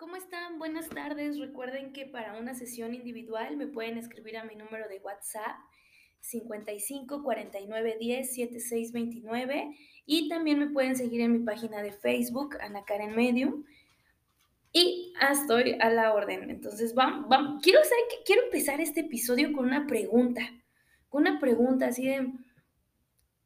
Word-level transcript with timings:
¿Cómo 0.00 0.16
están? 0.16 0.58
Buenas 0.58 0.88
tardes. 0.88 1.38
Recuerden 1.38 1.92
que 1.92 2.06
para 2.06 2.38
una 2.38 2.54
sesión 2.54 2.94
individual 2.94 3.58
me 3.58 3.66
pueden 3.66 3.98
escribir 3.98 4.38
a 4.38 4.44
mi 4.44 4.54
número 4.54 4.88
de 4.88 4.98
WhatsApp 5.00 5.58
55 6.20 7.22
49 7.22 7.98
10 8.00 8.34
76 8.34 8.92
29 8.92 9.76
y 10.06 10.30
también 10.30 10.58
me 10.58 10.70
pueden 10.70 10.96
seguir 10.96 11.20
en 11.20 11.32
mi 11.32 11.38
página 11.40 11.82
de 11.82 11.92
Facebook, 11.92 12.56
Ana 12.62 12.82
Karen 12.86 13.14
Medium. 13.14 13.66
Y 14.72 15.12
estoy 15.30 15.76
a 15.78 15.90
la 15.90 16.14
orden. 16.14 16.48
Entonces, 16.48 16.94
vamos, 16.94 17.28
vamos. 17.28 17.62
Quiero, 17.62 17.80
saber 17.84 18.04
que, 18.08 18.24
quiero 18.24 18.44
empezar 18.44 18.80
este 18.80 19.00
episodio 19.00 19.52
con 19.52 19.66
una 19.66 19.86
pregunta. 19.86 20.40
Con 21.10 21.28
una 21.28 21.38
pregunta 21.38 21.88
así 21.88 22.06
de, 22.06 22.32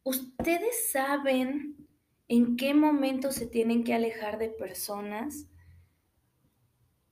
¿ustedes 0.03 0.89
saben 0.89 1.85
en 2.29 2.55
qué 2.55 2.73
momento 2.73 3.33
se 3.33 3.45
tienen 3.45 3.83
que 3.83 3.93
alejar 3.93 4.37
de 4.37 4.47
personas? 4.47 5.49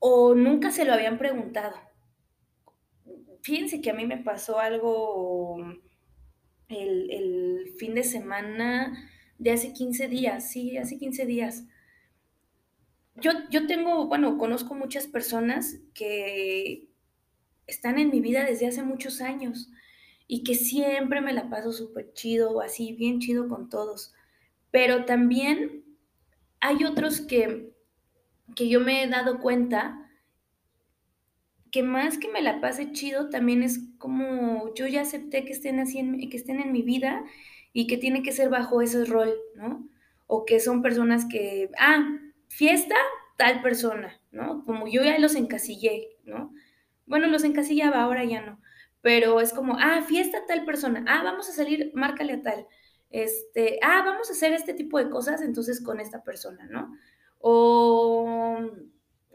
O 0.06 0.36
nunca 0.36 0.70
se 0.70 0.84
lo 0.84 0.92
habían 0.92 1.18
preguntado. 1.18 1.78
Fíjense 3.42 3.80
que 3.80 3.90
a 3.90 3.94
mí 3.94 4.06
me 4.06 4.18
pasó 4.18 4.60
algo 4.60 5.66
el, 6.68 7.74
fin 7.78 7.96
de 7.96 8.04
semana 8.04 9.10
de 9.38 9.52
hace 9.52 9.72
15 9.72 10.10
días, 10.10 10.52
sí, 10.52 10.78
hace 10.78 10.98
15 10.98 11.26
días. 11.26 11.64
Yo, 13.16 13.32
yo 13.50 13.66
tengo, 13.66 14.08
bueno, 14.08 14.38
conozco 14.38 14.76
muchas 14.76 15.08
personas 15.08 15.80
que 15.94 16.90
están 17.66 17.98
en 17.98 18.10
mi 18.10 18.20
vida 18.20 18.44
desde 18.44 18.68
hace 18.68 18.84
muchos 18.84 19.22
años 19.22 19.72
y 20.28 20.44
que 20.44 20.56
siempre 20.56 21.22
me 21.22 21.32
la 21.32 21.50
paso 21.50 21.72
súper 21.72 22.12
chido, 22.12 22.60
así, 22.60 22.92
bien 22.92 23.20
chido 23.20 23.48
con 23.48 23.70
todos. 23.70 24.14
Pero 24.70 25.06
también 25.06 25.86
hay 26.60 26.84
otros 26.84 27.22
que 27.22 27.73
que 28.56 28.70
yo 28.70 28.80
me 28.80 29.04
he 29.04 29.08
dado 29.08 29.40
cuenta 29.40 30.04
que 31.72 31.82
más 31.82 32.20
que 32.20 32.30
me 32.30 32.44
la 32.44 32.62
pase 32.62 32.92
chido, 32.92 33.30
también 33.30 33.64
es 33.64 33.80
como 33.98 34.74
yo 34.76 34.86
ya 34.86 35.02
acepté 35.02 35.44
que 35.44 35.54
estén 35.54 35.80
así, 35.80 35.98
en, 35.98 36.30
que 36.30 36.38
estén 36.38 36.60
en 36.60 36.72
mi 36.72 36.84
vida 36.84 37.24
y 37.74 37.88
que 37.88 37.98
tiene 37.98 38.22
que 38.22 38.32
ser 38.32 38.50
bajo 38.50 38.82
ese 38.84 39.06
rol, 39.06 39.34
¿no? 39.56 39.90
O 40.28 40.46
que 40.46 40.60
son 40.60 40.84
personas 40.84 41.26
que, 41.26 41.72
ah, 41.80 42.08
fiesta, 42.48 42.96
tal 43.38 43.64
persona, 43.64 44.22
¿no? 44.32 44.64
Como 44.66 44.88
yo 44.88 45.04
ya 45.04 45.18
los 45.18 45.34
encasillé, 45.36 46.10
¿no? 46.26 46.54
Bueno, 47.08 47.28
los 47.28 47.44
encasillaba, 47.44 48.04
ahora 48.04 48.24
ya 48.24 48.42
no. 48.42 48.62
Pero 49.02 49.42
es 49.42 49.52
como, 49.52 49.76
ah, 49.80 50.04
fiesta 50.04 50.46
tal 50.48 50.66
persona, 50.66 51.04
ah, 51.08 51.24
vamos 51.24 51.50
a 51.50 51.54
salir, 51.54 51.92
márcale 51.96 52.34
a 52.34 52.42
tal. 52.44 52.68
Este, 53.10 53.80
ah, 53.82 54.04
vamos 54.06 54.30
a 54.30 54.34
hacer 54.34 54.54
este 54.54 54.76
tipo 54.76 55.00
de 55.00 55.10
cosas 55.10 55.42
entonces 55.42 55.82
con 55.84 56.00
esta 56.00 56.24
persona, 56.24 56.68
¿no? 56.70 56.96
O 57.46 58.62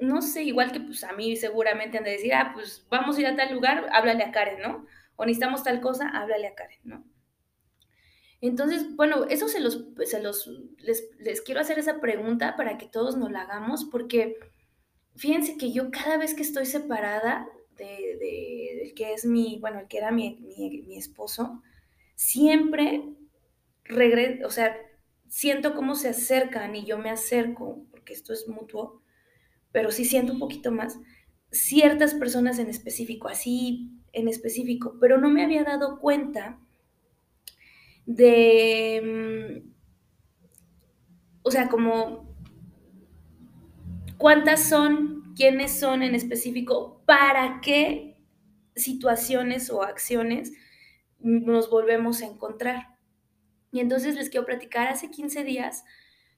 no 0.00 0.22
sé, 0.22 0.44
igual 0.44 0.72
que 0.72 0.80
pues 0.80 1.04
a 1.04 1.12
mí 1.12 1.36
seguramente 1.36 1.98
han 1.98 2.04
de 2.04 2.12
decir, 2.12 2.32
ah, 2.32 2.52
pues 2.54 2.86
vamos 2.88 3.16
a 3.16 3.20
ir 3.20 3.26
a 3.26 3.36
tal 3.36 3.52
lugar, 3.52 3.86
háblale 3.92 4.24
a 4.24 4.32
Karen, 4.32 4.62
¿no? 4.62 4.86
O 5.16 5.24
necesitamos 5.26 5.62
tal 5.62 5.80
cosa, 5.80 6.08
háblale 6.08 6.46
a 6.46 6.54
Karen, 6.54 6.80
¿no? 6.84 7.04
Entonces, 8.40 8.94
bueno, 8.94 9.24
eso 9.28 9.48
se 9.48 9.60
los, 9.60 9.84
se 10.06 10.22
los, 10.22 10.48
les, 10.78 11.42
quiero 11.42 11.60
hacer 11.60 11.78
esa 11.78 12.00
pregunta 12.00 12.56
para 12.56 12.78
que 12.78 12.86
todos 12.86 13.16
nos 13.16 13.30
la 13.32 13.42
hagamos, 13.42 13.84
porque 13.84 14.38
fíjense 15.16 15.58
que 15.58 15.72
yo 15.72 15.90
cada 15.90 16.16
vez 16.16 16.34
que 16.34 16.42
estoy 16.42 16.64
separada 16.64 17.48
de, 17.76 17.84
de, 17.84 18.92
que 18.94 19.12
es 19.12 19.26
mi, 19.26 19.58
bueno, 19.60 19.80
el 19.80 19.88
que 19.88 19.98
era 19.98 20.12
mi, 20.12 20.36
mi, 20.36 20.82
mi 20.82 20.96
esposo, 20.96 21.62
siempre 22.14 23.02
regreso, 23.84 24.46
o 24.46 24.50
sea, 24.50 24.76
siento 25.28 25.74
cómo 25.74 25.96
se 25.96 26.08
acercan 26.08 26.76
y 26.76 26.84
yo 26.84 26.98
me 26.98 27.10
acerco 27.10 27.84
que 28.08 28.14
esto 28.14 28.32
es 28.32 28.48
mutuo, 28.48 29.02
pero 29.70 29.90
sí 29.90 30.06
siento 30.06 30.32
un 30.32 30.38
poquito 30.38 30.72
más, 30.72 30.98
ciertas 31.50 32.14
personas 32.14 32.58
en 32.58 32.70
específico, 32.70 33.28
así 33.28 33.90
en 34.12 34.28
específico, 34.28 34.96
pero 34.98 35.18
no 35.18 35.28
me 35.28 35.44
había 35.44 35.62
dado 35.62 36.00
cuenta 36.00 36.58
de, 38.06 39.60
mm, 39.62 39.70
o 41.42 41.50
sea, 41.50 41.68
como 41.68 42.34
cuántas 44.16 44.66
son, 44.66 45.34
quiénes 45.36 45.78
son 45.78 46.02
en 46.02 46.14
específico, 46.14 47.02
para 47.04 47.60
qué 47.60 48.16
situaciones 48.74 49.68
o 49.68 49.82
acciones 49.82 50.52
nos 51.18 51.68
volvemos 51.68 52.22
a 52.22 52.26
encontrar. 52.26 52.96
Y 53.70 53.80
entonces 53.80 54.14
les 54.14 54.30
quiero 54.30 54.46
platicar, 54.46 54.88
hace 54.88 55.10
15 55.10 55.44
días 55.44 55.84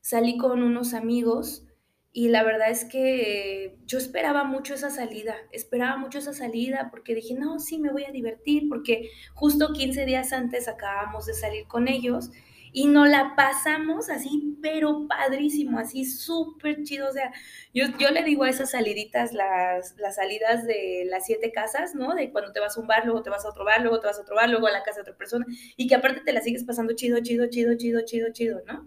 salí 0.00 0.36
con 0.36 0.62
unos 0.62 0.94
amigos 0.94 1.64
y 2.12 2.28
la 2.28 2.42
verdad 2.42 2.70
es 2.70 2.84
que 2.84 3.78
yo 3.86 3.98
esperaba 3.98 4.42
mucho 4.44 4.74
esa 4.74 4.90
salida, 4.90 5.36
esperaba 5.52 5.96
mucho 5.96 6.18
esa 6.18 6.32
salida 6.32 6.88
porque 6.90 7.14
dije, 7.14 7.34
no, 7.34 7.60
sí, 7.60 7.78
me 7.78 7.92
voy 7.92 8.04
a 8.04 8.10
divertir 8.10 8.68
porque 8.68 9.10
justo 9.34 9.72
15 9.72 10.06
días 10.06 10.32
antes 10.32 10.66
acabamos 10.66 11.26
de 11.26 11.34
salir 11.34 11.68
con 11.68 11.86
ellos 11.86 12.30
y 12.72 12.86
nos 12.86 13.08
la 13.08 13.34
pasamos 13.36 14.08
así, 14.10 14.56
pero 14.62 15.06
padrísimo, 15.08 15.78
así 15.78 16.04
súper 16.04 16.82
chido. 16.84 17.08
O 17.08 17.12
sea, 17.12 17.32
yo, 17.74 17.86
yo 17.98 18.10
le 18.10 18.22
digo 18.22 18.44
a 18.44 18.50
esas 18.50 18.70
saliditas 18.70 19.32
las, 19.32 19.96
las 19.98 20.16
salidas 20.16 20.66
de 20.66 21.04
las 21.08 21.26
siete 21.26 21.52
casas, 21.52 21.94
¿no? 21.94 22.14
De 22.14 22.30
cuando 22.30 22.52
te 22.52 22.60
vas 22.60 22.76
a 22.76 22.80
un 22.80 22.86
bar, 22.86 23.04
luego 23.04 23.22
te 23.22 23.30
vas 23.30 23.44
a 23.44 23.50
otro 23.50 23.64
bar, 23.64 23.80
luego 23.80 24.00
te 24.00 24.06
vas 24.06 24.18
a 24.18 24.22
otro 24.22 24.36
bar, 24.36 24.48
luego 24.48 24.66
a 24.66 24.72
la 24.72 24.82
casa 24.82 24.98
de 24.98 25.02
otra 25.02 25.16
persona 25.16 25.46
y 25.76 25.86
que 25.86 25.94
aparte 25.94 26.20
te 26.24 26.32
la 26.32 26.40
sigues 26.42 26.64
pasando 26.64 26.94
chido, 26.94 27.20
chido, 27.20 27.48
chido, 27.48 27.76
chido, 27.76 28.02
chido, 28.04 28.32
chido, 28.32 28.62
¿no? 28.66 28.86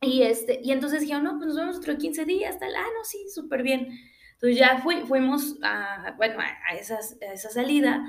Y, 0.00 0.22
este, 0.22 0.60
y 0.62 0.72
entonces 0.72 1.00
dijeron, 1.00 1.24
no, 1.24 1.36
pues 1.36 1.46
nos 1.48 1.56
vemos 1.56 1.76
otro 1.76 1.96
15 1.96 2.24
días, 2.24 2.58
tal, 2.58 2.74
ah, 2.76 2.86
no, 2.96 3.04
sí, 3.04 3.26
súper 3.28 3.62
bien. 3.62 3.88
Entonces 4.34 4.58
ya 4.58 4.80
fui, 4.82 5.00
fuimos 5.06 5.56
a, 5.62 6.14
bueno, 6.16 6.38
a, 6.40 6.74
esas, 6.74 7.16
esa 7.20 7.48
salida 7.48 8.04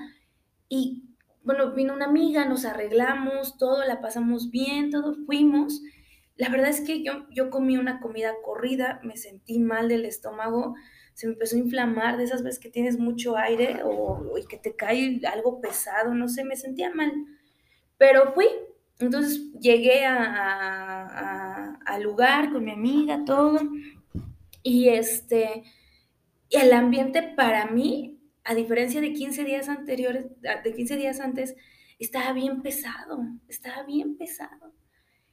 y, 0.67 1.03
bueno, 1.43 1.71
vino 1.73 1.93
una 1.93 2.05
amiga, 2.05 2.45
nos 2.45 2.65
arreglamos, 2.65 3.57
todo, 3.57 3.85
la 3.85 4.01
pasamos 4.01 4.51
bien, 4.51 4.91
todo, 4.91 5.15
fuimos. 5.25 5.81
La 6.35 6.49
verdad 6.49 6.69
es 6.69 6.81
que 6.81 7.03
yo, 7.03 7.25
yo 7.31 7.49
comí 7.49 7.77
una 7.77 8.01
comida 8.01 8.33
corrida, 8.43 8.99
me 9.03 9.15
sentí 9.15 9.57
mal 9.57 9.87
del 9.87 10.05
estómago, 10.05 10.75
se 11.13 11.25
me 11.25 11.33
empezó 11.33 11.55
a 11.55 11.59
inflamar 11.59 12.17
de 12.17 12.25
esas 12.25 12.43
veces 12.43 12.59
que 12.59 12.69
tienes 12.69 12.99
mucho 12.99 13.37
aire 13.37 13.81
o, 13.83 14.37
y 14.37 14.45
que 14.45 14.57
te 14.57 14.75
cae 14.75 15.21
algo 15.33 15.61
pesado, 15.61 16.13
no 16.13 16.27
sé, 16.27 16.43
me 16.43 16.57
sentía 16.57 16.93
mal. 16.93 17.11
Pero 17.97 18.33
fui, 18.33 18.47
entonces 18.99 19.51
llegué 19.59 20.05
al 20.05 22.03
lugar 22.03 22.51
con 22.51 22.63
mi 22.63 22.71
amiga, 22.71 23.23
todo, 23.25 23.59
y 24.63 24.89
este, 24.89 25.63
el 26.49 26.73
ambiente 26.73 27.21
para 27.35 27.67
mí, 27.67 28.19
a 28.43 28.55
diferencia 28.55 29.01
de 29.01 29.13
15 29.13 29.43
días 29.43 29.69
anteriores, 29.69 30.25
de 30.41 30.73
15 30.73 30.97
días 30.97 31.19
antes, 31.19 31.55
estaba 31.99 32.33
bien 32.33 32.61
pesado, 32.61 33.19
estaba 33.47 33.83
bien 33.83 34.17
pesado. 34.17 34.73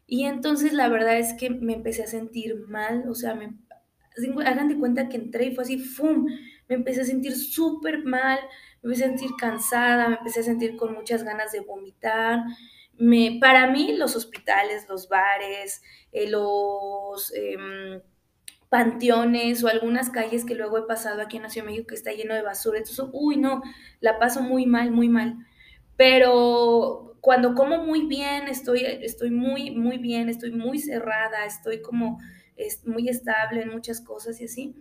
Y 0.07 0.25
entonces 0.25 0.73
la 0.73 0.89
verdad 0.89 1.19
es 1.19 1.33
que 1.35 1.51
me 1.51 1.75
empecé 1.75 2.03
a 2.03 2.07
sentir 2.07 2.57
mal, 2.69 3.05
o 3.09 3.15
sea, 3.15 3.39
hagan 4.45 4.69
de 4.69 4.79
cuenta 4.79 5.09
que 5.09 5.17
entré 5.17 5.47
y 5.47 5.55
fue 5.55 5.65
así, 5.65 5.79
¡fum! 5.79 6.27
Me 6.69 6.75
empecé 6.75 7.03
a 7.03 7.05
sentir 7.05 7.35
súper 7.35 8.05
mal, 8.05 8.39
me 8.83 8.89
empecé 8.89 9.05
a 9.05 9.09
sentir 9.09 9.31
cansada, 9.39 10.09
me 10.09 10.17
empecé 10.17 10.41
a 10.41 10.45
sentir 10.45 10.77
con 10.77 10.95
muchas 10.95 11.25
ganas 11.25 11.53
de 11.53 11.61
vomitar, 11.61 12.43
me, 12.99 13.38
para 13.41 13.71
mí 13.71 13.97
los 13.97 14.16
hospitales, 14.16 14.87
los 14.88 15.09
bares, 15.09 15.82
eh, 16.12 16.28
los 16.28 17.32
em, 17.34 18.00
panteones 18.69 19.62
o 19.62 19.69
algunas 19.69 20.10
calles 20.10 20.44
que 20.44 20.55
luego 20.55 20.78
he 20.78 20.87
pasado 20.87 21.22
aquí 21.22 21.37
en 21.37 21.44
la 21.44 21.50
Ciudad 21.50 21.66
México 21.66 21.88
que 21.88 21.94
está 21.94 22.12
lleno 22.12 22.34
de 22.34 22.43
basura, 22.43 22.78
entonces, 22.78 23.04
uy, 23.12 23.37
no, 23.37 23.62
la 24.00 24.19
paso 24.19 24.43
muy 24.43 24.66
mal, 24.66 24.91
muy 24.91 25.09
mal. 25.09 25.37
Pero 25.97 27.16
cuando 27.21 27.54
como 27.54 27.78
muy 27.78 28.06
bien, 28.06 28.49
estoy, 28.49 28.84
estoy 28.84 29.31
muy, 29.31 29.71
muy 29.71 29.99
bien, 29.99 30.28
estoy 30.28 30.50
muy 30.50 30.78
cerrada, 30.78 31.47
estoy 31.47 31.81
como 31.81 32.19
es, 32.56 32.87
muy 32.87 33.09
estable 33.09 33.63
en 33.63 33.71
muchas 33.71 34.01
cosas 34.01 34.41
y 34.41 34.45
así. 34.45 34.74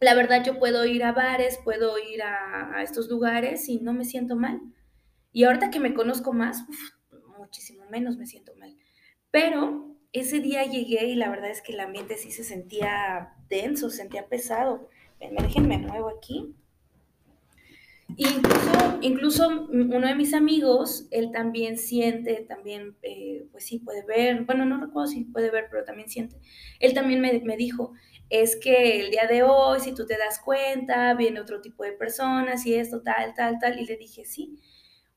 La 0.00 0.14
verdad, 0.14 0.44
yo 0.44 0.58
puedo 0.58 0.84
ir 0.84 1.02
a 1.02 1.12
bares, 1.12 1.58
puedo 1.64 1.98
ir 1.98 2.22
a, 2.22 2.82
estos 2.82 3.08
lugares 3.08 3.68
y 3.68 3.80
no 3.80 3.92
me 3.92 4.04
siento 4.04 4.36
mal. 4.36 4.60
Y 5.32 5.44
ahorita 5.44 5.70
que 5.70 5.80
me 5.80 5.94
conozco 5.94 6.32
más, 6.32 6.64
muchísimo 7.48 7.84
menos 7.90 8.18
me 8.18 8.26
siento 8.26 8.54
mal. 8.56 8.76
Pero 9.30 9.96
ese 10.12 10.40
día 10.40 10.64
llegué 10.64 11.06
y 11.06 11.14
la 11.14 11.30
verdad 11.30 11.50
es 11.50 11.62
que 11.62 11.72
el 11.72 11.80
ambiente 11.80 12.16
sí 12.16 12.30
se 12.30 12.44
sentía 12.44 13.34
denso, 13.48 13.88
se 13.90 13.98
sentía 13.98 14.28
pesado. 14.28 14.88
Me 15.20 15.42
déjenme 15.42 15.78
nuevo 15.78 16.08
aquí. 16.08 16.54
Incluso, 18.16 18.98
incluso 19.02 19.48
uno 19.70 20.06
de 20.06 20.14
mis 20.14 20.32
amigos, 20.32 21.06
él 21.10 21.30
también 21.30 21.76
siente, 21.76 22.46
también, 22.48 22.96
eh, 23.02 23.46
pues 23.52 23.64
sí, 23.64 23.80
puede 23.80 24.02
ver, 24.04 24.44
bueno, 24.44 24.64
no 24.64 24.80
recuerdo 24.80 25.08
si 25.08 25.24
puede 25.24 25.50
ver, 25.50 25.68
pero 25.70 25.84
también 25.84 26.08
siente. 26.08 26.36
Él 26.80 26.94
también 26.94 27.20
me, 27.20 27.40
me 27.40 27.56
dijo, 27.56 27.92
es 28.30 28.56
que 28.56 29.00
el 29.00 29.10
día 29.10 29.26
de 29.26 29.42
hoy, 29.42 29.80
si 29.80 29.94
tú 29.94 30.06
te 30.06 30.16
das 30.16 30.38
cuenta, 30.38 31.14
viene 31.14 31.40
otro 31.40 31.60
tipo 31.60 31.82
de 31.82 31.92
personas 31.92 32.64
y 32.66 32.74
esto, 32.74 33.02
tal, 33.02 33.34
tal, 33.34 33.58
tal. 33.58 33.78
Y 33.78 33.84
le 33.84 33.96
dije, 33.96 34.24
sí. 34.24 34.58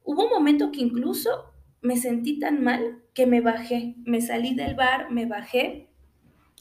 Hubo 0.03 0.25
un 0.25 0.31
momento 0.31 0.71
que 0.71 0.81
incluso 0.81 1.53
me 1.81 1.97
sentí 1.97 2.39
tan 2.39 2.63
mal 2.63 3.03
que 3.13 3.25
me 3.25 3.41
bajé, 3.41 3.95
me 4.05 4.21
salí 4.21 4.55
del 4.55 4.75
bar, 4.75 5.11
me 5.11 5.25
bajé 5.25 5.89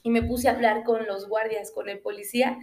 y 0.03 0.09
me 0.09 0.23
puse 0.23 0.49
a 0.49 0.53
hablar 0.53 0.83
con 0.83 1.05
los 1.05 1.27
guardias, 1.27 1.71
con 1.71 1.89
el 1.89 1.99
policía 1.99 2.57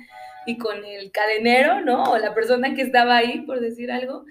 y 0.47 0.59
con 0.59 0.85
el 0.85 1.13
cadenero, 1.13 1.81
¿no? 1.81 2.05
O 2.05 2.19
la 2.19 2.35
persona 2.35 2.75
que 2.75 2.83
estaba 2.83 3.17
ahí, 3.17 3.43
por 3.43 3.61
decir 3.61 3.93
algo, 3.93 4.25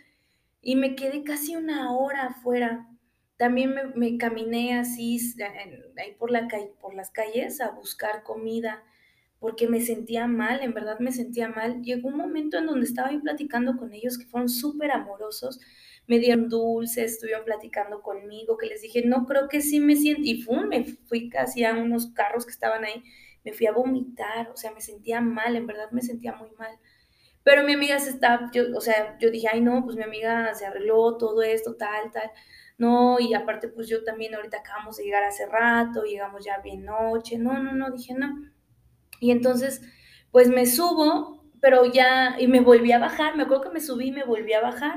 y 0.62 0.76
me 0.76 0.96
quedé 0.96 1.24
casi 1.24 1.56
una 1.56 1.96
hora 1.96 2.28
afuera. 2.28 2.88
También 3.38 3.76
me, 3.96 4.18
caminé 4.18 4.78
así 4.78 5.20
ahí 5.98 6.16
por, 6.18 6.32
las 6.32 7.12
calles 7.12 7.62
a 7.62 7.70
buscar 7.70 8.24
comida 8.24 8.84
porque 9.40 9.68
me 9.68 9.80
sentía 9.82 10.26
mal, 10.26 10.62
en 10.62 10.74
verdad 10.74 10.98
me 11.00 11.12
sentía 11.12 11.48
mal. 11.48 11.84
Llegó 11.84 12.10
un 12.10 12.18
momento 12.18 12.58
en 12.58 12.66
donde 12.66 12.88
estaba 12.88 13.10
ahí 13.10 13.20
platicando 13.20 13.78
con 13.78 13.94
ellos 13.94 14.18
que 14.18 14.26
fueron 14.26 14.50
súper 14.50 14.92
amorosos, 14.92 15.60
me 16.08 16.20
dieron 16.20 16.50
dulces, 16.50 17.14
estuvieron 17.14 17.46
platicando 17.46 18.02
conmigo, 18.02 18.58
que 18.58 18.68
les 18.68 18.82
dije, 18.82 19.04
no 19.06 19.26
creo 19.26 19.48
que 19.50 19.62
sí 19.62 19.80
me 19.80 19.96
siento, 19.96 20.24
y 20.26 20.42
fue, 20.42 20.66
me 20.66 20.86
fui 20.86 21.30
casi 21.30 21.64
a 21.66 21.74
unos 21.74 22.08
carros 22.14 22.46
que 22.46 22.52
estaban 22.52 22.86
ahí, 22.86 23.04
me 23.44 23.54
fui 23.54 23.68
a 23.68 23.74
vomitar, 23.74 24.50
o 24.50 24.58
sea, 24.58 24.72
me 24.72 24.82
sentía 24.82 25.22
mal, 25.22 25.56
en 25.56 25.68
verdad 25.68 25.92
me 25.92 26.02
sentía 26.02 26.34
muy 26.34 26.50
mal. 26.58 26.78
Pero 27.44 27.64
mi 27.64 27.74
amiga 27.74 28.00
se 28.00 28.10
está, 28.10 28.50
yo, 28.54 28.64
o 28.76 28.82
sea, 28.82 29.18
yo 29.20 29.32
dije, 29.32 29.48
ay 29.52 29.62
no, 29.62 29.84
pues 29.86 29.96
mi 29.96 30.04
amiga 30.04 30.54
se 30.54 30.66
arregló 30.66 31.18
todo 31.18 31.42
esto, 31.44 31.76
tal, 31.76 32.12
tal. 32.12 32.30
No, 32.78 33.20
y 33.20 33.34
aparte, 33.34 33.70
pues 33.70 33.88
yo 33.88 34.04
también 34.04 34.36
ahorita 34.36 34.58
acabamos 34.58 34.98
de 34.98 35.06
llegar 35.06 35.24
hace 35.24 35.46
rato, 35.48 36.04
llegamos 36.04 36.46
ya 36.46 36.60
bien 36.60 36.86
noche. 36.86 37.38
No, 37.38 37.62
no, 37.64 37.74
no, 37.74 37.90
dije, 37.92 38.14
no. 38.14 38.28
Y 39.20 39.32
entonces, 39.32 39.82
pues 40.32 40.50
me 40.50 40.66
subo, 40.66 41.46
pero 41.62 41.86
ya, 41.86 42.36
y 42.40 42.48
me 42.48 42.60
volví 42.60 42.92
a 42.92 43.00
bajar, 43.00 43.36
me 43.36 43.44
acuerdo 43.44 43.64
que 43.64 43.70
me 43.72 43.82
subí 43.82 44.08
y 44.08 44.12
me 44.12 44.24
volví 44.24 44.54
a 44.54 44.62
bajar. 44.62 44.96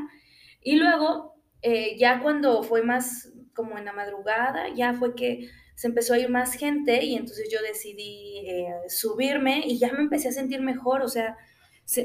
Y 0.62 0.76
luego, 0.76 1.34
eh, 1.62 1.96
ya 1.98 2.20
cuando 2.20 2.62
fue 2.62 2.82
más 2.82 3.32
como 3.54 3.78
en 3.78 3.84
la 3.84 3.92
madrugada, 3.92 4.68
ya 4.74 4.94
fue 4.94 5.14
que 5.14 5.48
se 5.74 5.88
empezó 5.88 6.14
a 6.14 6.18
ir 6.18 6.28
más 6.28 6.54
gente 6.54 7.02
y 7.04 7.14
entonces 7.14 7.48
yo 7.50 7.58
decidí 7.62 8.42
eh, 8.46 8.68
subirme 8.88 9.62
y 9.66 9.78
ya 9.78 9.92
me 9.92 10.00
empecé 10.00 10.28
a 10.28 10.32
sentir 10.32 10.60
mejor, 10.60 11.02
o 11.02 11.08
sea, 11.08 11.36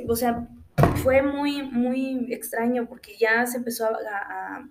o 0.08 0.16
sea, 0.16 0.48
fue 1.04 1.22
muy, 1.22 1.62
muy 1.64 2.34
extraño 2.34 2.88
porque 2.88 3.18
ya 3.18 3.46
se 3.46 3.58
empezó 3.58 3.86
a... 3.86 4.68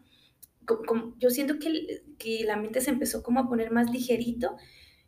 yo 1.18 1.30
siento 1.30 1.58
que, 1.58 2.02
que 2.18 2.44
la 2.44 2.56
mente 2.56 2.80
se 2.80 2.90
empezó 2.90 3.22
como 3.22 3.40
a 3.40 3.48
poner 3.48 3.70
más 3.70 3.90
ligerito 3.90 4.56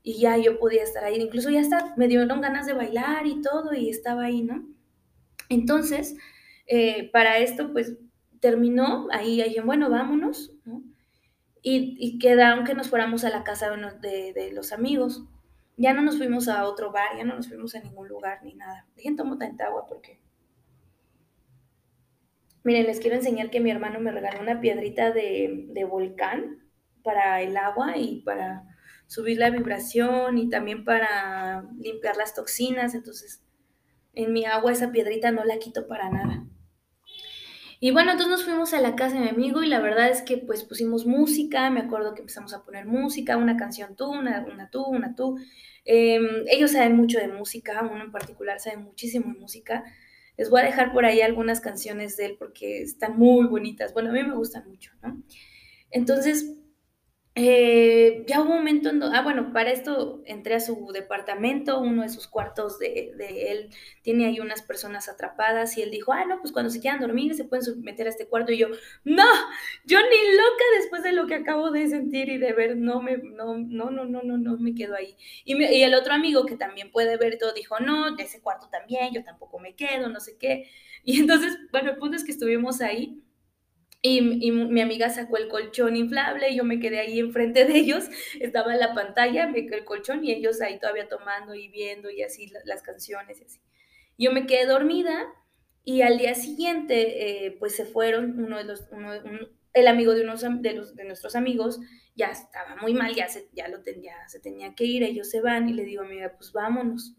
y 0.02 0.20
ya 0.20 0.36
yo 0.36 0.58
podía 0.58 0.84
estar 0.84 1.04
ahí. 1.04 1.16
Incluso 1.16 1.50
ya 1.50 1.60
hasta 1.60 1.94
me 1.96 2.06
dieron 2.06 2.40
ganas 2.40 2.66
de 2.66 2.74
bailar 2.74 3.26
y 3.26 3.40
todo 3.40 3.74
y 3.74 3.90
estaba 3.90 4.24
ahí, 4.24 4.42
¿no? 4.42 4.64
Entonces, 5.48 6.16
eh, 6.66 7.10
para 7.12 7.38
esto, 7.38 7.72
pues 7.72 7.94
terminó, 8.40 9.08
ahí 9.10 9.42
dije, 9.42 9.60
bueno, 9.60 9.90
vámonos, 9.90 10.52
¿no? 10.64 10.82
Y, 11.62 11.96
y, 11.98 12.18
quedaron 12.18 12.64
que 12.64 12.74
nos 12.74 12.88
fuéramos 12.88 13.24
a 13.24 13.30
la 13.30 13.42
casa 13.42 13.70
de, 13.70 14.32
de, 14.32 14.52
los 14.52 14.72
amigos. 14.72 15.24
Ya 15.76 15.94
no 15.94 16.02
nos 16.02 16.16
fuimos 16.16 16.46
a 16.46 16.64
otro 16.64 16.92
bar, 16.92 17.16
ya 17.16 17.24
no 17.24 17.34
nos 17.34 17.48
fuimos 17.48 17.74
a 17.74 17.80
ningún 17.80 18.06
lugar 18.06 18.40
ni 18.44 18.54
nada. 18.54 18.86
Dejen 18.94 19.16
tomo 19.16 19.36
tanta 19.36 19.66
agua 19.66 19.84
porque... 19.88 20.20
Miren, 22.62 22.86
les 22.86 23.00
quiero 23.00 23.16
enseñar 23.16 23.50
que 23.50 23.58
mi 23.58 23.70
hermano 23.70 23.98
me 23.98 24.12
regaló 24.12 24.40
una 24.40 24.60
piedrita 24.60 25.10
de, 25.10 25.66
de 25.70 25.84
volcán 25.84 26.68
para 27.02 27.42
el 27.42 27.56
agua 27.56 27.96
y 27.96 28.22
para 28.22 28.64
subir 29.08 29.38
la 29.38 29.50
vibración 29.50 30.38
y 30.38 30.48
también 30.48 30.84
para 30.84 31.68
limpiar 31.78 32.16
las 32.16 32.34
toxinas. 32.34 32.94
Entonces, 32.94 33.42
en 34.12 34.32
mi 34.32 34.44
agua 34.44 34.72
esa 34.72 34.92
piedrita 34.92 35.32
no 35.32 35.44
la 35.44 35.58
quito 35.58 35.86
para 35.88 36.10
nada. 36.10 36.46
Y 37.78 37.90
bueno, 37.90 38.12
entonces 38.12 38.30
nos 38.30 38.44
fuimos 38.44 38.72
a 38.72 38.80
la 38.80 38.96
casa 38.96 39.16
de 39.16 39.20
mi 39.22 39.28
amigo 39.28 39.62
y 39.62 39.68
la 39.68 39.80
verdad 39.80 40.08
es 40.08 40.22
que 40.22 40.38
pues 40.38 40.64
pusimos 40.64 41.04
música, 41.04 41.68
me 41.70 41.80
acuerdo 41.80 42.14
que 42.14 42.20
empezamos 42.20 42.54
a 42.54 42.64
poner 42.64 42.86
música, 42.86 43.36
una 43.36 43.56
canción 43.56 43.96
tú, 43.96 44.10
una, 44.10 44.46
una 44.50 44.70
tú, 44.70 44.84
una 44.84 45.14
tú. 45.14 45.38
Em, 45.84 46.44
ellos 46.48 46.72
saben 46.72 46.96
mucho 46.96 47.18
de 47.18 47.28
música, 47.28 47.82
uno 47.82 48.04
en 48.04 48.12
particular 48.12 48.60
sabe 48.60 48.78
muchísimo 48.78 49.32
de 49.32 49.38
música. 49.38 49.84
Les 50.36 50.50
voy 50.50 50.60
a 50.60 50.64
dejar 50.64 50.92
por 50.92 51.04
ahí 51.04 51.20
algunas 51.20 51.60
canciones 51.60 52.16
de 52.16 52.26
él 52.26 52.36
porque 52.38 52.82
están 52.82 53.18
muy 53.18 53.46
bonitas. 53.46 53.92
Bueno, 53.92 54.10
a 54.10 54.12
mí 54.12 54.22
me 54.22 54.34
gustan 54.34 54.68
mucho, 54.68 54.92
¿no? 55.02 55.22
Entonces, 55.90 56.56
eh, 57.38 58.24
ya 58.26 58.40
hubo 58.40 58.48
un 58.52 58.56
momento 58.56 58.88
en 58.88 58.98
donde, 58.98 59.14
ah, 59.14 59.20
bueno, 59.20 59.52
para 59.52 59.70
esto 59.70 60.22
entré 60.24 60.54
a 60.54 60.60
su 60.60 60.90
departamento, 60.90 61.78
uno 61.80 62.00
de 62.00 62.08
sus 62.08 62.26
cuartos 62.28 62.78
de, 62.78 63.12
él 63.50 63.68
tiene 64.00 64.24
ahí 64.24 64.40
unas 64.40 64.62
personas 64.62 65.06
atrapadas 65.10 65.76
y 65.76 65.82
él 65.82 65.90
dijo, 65.90 66.14
ah, 66.14 66.24
no, 66.24 66.40
pues 66.40 66.50
cuando 66.50 66.70
se 66.70 66.80
quieran 66.80 66.98
dormir 66.98 67.34
se 67.34 67.44
pueden 67.44 67.82
meter 67.82 68.06
a 68.06 68.10
este 68.10 68.26
cuarto 68.26 68.52
y 68.52 68.56
yo, 68.58 68.68
no, 69.04 69.24
yo 69.84 69.98
ni 70.00 70.34
loca 70.34 70.64
después 70.78 71.02
de 71.02 71.12
lo 71.12 71.26
que 71.26 71.34
acabo 71.34 71.70
de 71.70 71.86
sentir 71.88 72.30
y 72.30 72.38
de 72.38 72.54
ver, 72.54 72.74
no 72.78 73.02
me, 73.02 73.18
no, 73.18 73.58
no, 73.58 73.90
no, 73.90 74.06
no, 74.06 74.22
no, 74.22 74.38
no 74.38 74.56
me 74.56 74.74
quedo 74.74 74.94
ahí. 74.94 75.14
Y, 75.44 75.62
y 75.62 75.82
el 75.82 75.94
otro 75.94 76.14
amigo 76.14 76.46
que 76.46 76.56
también 76.56 76.90
puede 76.90 77.18
ver 77.18 77.36
todo 77.38 77.52
dijo, 77.52 77.78
no, 77.80 78.16
ese 78.16 78.40
cuarto 78.40 78.68
también, 78.70 79.12
yo 79.12 79.22
tampoco 79.24 79.58
me 79.58 79.76
quedo, 79.76 80.08
no 80.08 80.20
sé 80.20 80.38
qué. 80.38 80.70
Y 81.04 81.20
entonces, 81.20 81.58
bueno, 81.70 81.90
el 81.90 81.98
punto 81.98 82.16
es 82.16 82.24
que 82.24 82.32
estuvimos 82.32 82.80
ahí 82.80 83.22
y, 84.06 84.50
mi 84.50 84.80
amiga 84.80 85.10
sacó 85.10 85.36
el 85.36 85.48
colchón 85.48 85.96
inflable 85.96 86.50
y 86.50 86.56
yo 86.56 86.64
me 86.64 86.78
quedé 86.80 87.00
ahí 87.00 87.18
enfrente 87.18 87.64
de 87.64 87.76
ellos. 87.76 88.04
Estaba 88.40 88.72
en 88.72 88.80
la 88.80 88.94
pantalla, 88.94 89.50
el 89.54 89.84
colchón 89.84 90.24
y 90.24 90.32
ellos 90.32 90.60
ahí 90.60 90.78
todavía 90.78 91.08
tomando 91.08 91.54
y 91.54 91.68
viendo 91.68 92.10
y 92.10 92.22
así 92.22 92.50
las 92.64 92.82
canciones 92.82 93.40
así. 93.44 93.60
Yo 94.18 94.32
me 94.32 94.46
quedé 94.46 94.66
dormida 94.66 95.26
y 95.84 96.02
al 96.02 96.18
día 96.18 96.34
siguiente 96.34 97.46
eh, 97.46 97.56
pues 97.58 97.76
se 97.76 97.84
fueron, 97.84 98.42
uno 98.42 98.58
de 98.58 98.64
los, 98.64 98.86
el 99.72 99.88
amigo 99.88 100.14
de, 100.14 100.22
unos, 100.22 100.44
de, 100.62 100.72
los, 100.72 100.96
de 100.96 101.04
nuestros 101.04 101.36
amigos 101.36 101.80
ya 102.14 102.26
estaba 102.26 102.76
muy 102.76 102.94
mal, 102.94 103.14
ya 103.14 103.28
se, 103.28 103.48
ya 103.52 103.68
lo 103.68 103.82
tenía, 103.82 104.14
se 104.28 104.40
tenía 104.40 104.74
que 104.74 104.84
ir, 104.84 105.02
ellos 105.02 105.30
se 105.30 105.40
van 105.40 105.68
y 105.68 105.74
le 105.74 105.84
digo 105.84 106.02
a 106.02 106.06
mi 106.06 106.12
amiga, 106.12 106.32
pues 106.36 106.52
vámonos, 106.52 107.14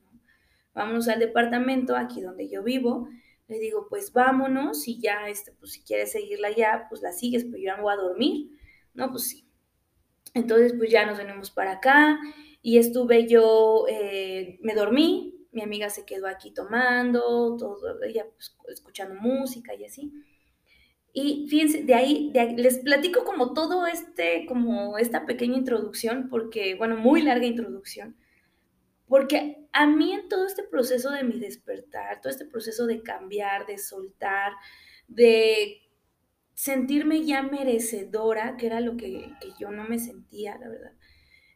vámonos 0.74 1.08
al 1.08 1.20
departamento 1.20 1.96
aquí 1.96 2.22
donde 2.22 2.50
yo 2.50 2.64
vivo 2.64 3.08
le 3.48 3.60
digo, 3.60 3.88
pues 3.90 4.12
vámonos 4.12 4.88
y 4.88 5.00
ya, 5.00 5.30
este, 5.30 5.54
pues 5.54 5.72
si 5.74 5.82
quieres 5.82 6.12
seguirla 6.12 6.52
ya, 6.56 6.88
pues 6.90 7.02
la 7.02 7.12
sigues, 7.12 7.46
pero 7.46 7.58
yo 7.58 7.76
no 7.76 7.84
voy 7.84 7.94
a 7.94 7.98
dormir. 7.98 8.52
No, 8.94 9.10
pues 9.10 9.30
sí. 9.30 9.48
Entonces, 10.34 10.74
pues 10.78 10.92
ya 10.92 11.06
nos 11.06 11.18
venimos 11.18 11.52
para 11.52 11.74
acá 11.74 12.20
y 12.62 12.78
estuve 12.78 13.28
yo, 13.28 13.86
eh, 13.90 14.60
me 14.62 14.76
dormí, 14.76 15.48
mi 15.52 15.62
amiga 15.62 15.90
se 15.90 16.06
quedó 16.06 16.28
aquí 16.28 16.52
tomando, 16.52 17.56
todo, 17.58 18.04
ella 18.04 18.26
pues, 18.34 18.56
escuchando 18.68 19.16
música 19.16 19.74
y 19.74 19.86
así. 19.86 20.12
Y 21.14 21.48
fíjense, 21.50 21.84
de 21.84 21.96
ahí, 21.96 22.30
de 22.32 22.40
ahí, 22.40 22.56
les 22.56 22.80
platico 22.80 23.24
como 23.24 23.54
todo 23.54 23.88
este, 23.88 24.46
como 24.46 24.98
esta 24.98 25.26
pequeña 25.26 25.58
introducción, 25.58 26.28
porque, 26.30 26.76
bueno, 26.76 26.98
muy 26.98 27.24
larga 27.24 27.46
introducción, 27.46 28.16
porque 29.08 29.68
a 29.72 29.88
mí 29.88 30.14
en 30.14 30.28
todo 30.30 30.46
este 30.46 30.64
proceso 30.64 31.12
de 31.12 31.24
mi 31.24 31.40
despertar, 31.40 32.22
todo 32.22 32.30
este 32.32 32.46
proceso 32.46 32.86
de 32.86 33.04
cambiar, 33.04 33.66
de 33.66 33.78
soltar, 33.78 34.54
de 35.08 35.82
sentirme 36.54 37.26
ya 37.26 37.44
merecedora, 37.44 38.58
que 38.58 38.68
era 38.68 38.82
lo 38.82 38.98
que, 38.98 39.32
yo 39.60 39.72
no 39.72 39.86
me 39.86 40.00
sentía, 40.00 40.58
la 40.58 40.70
verdad, 40.70 40.94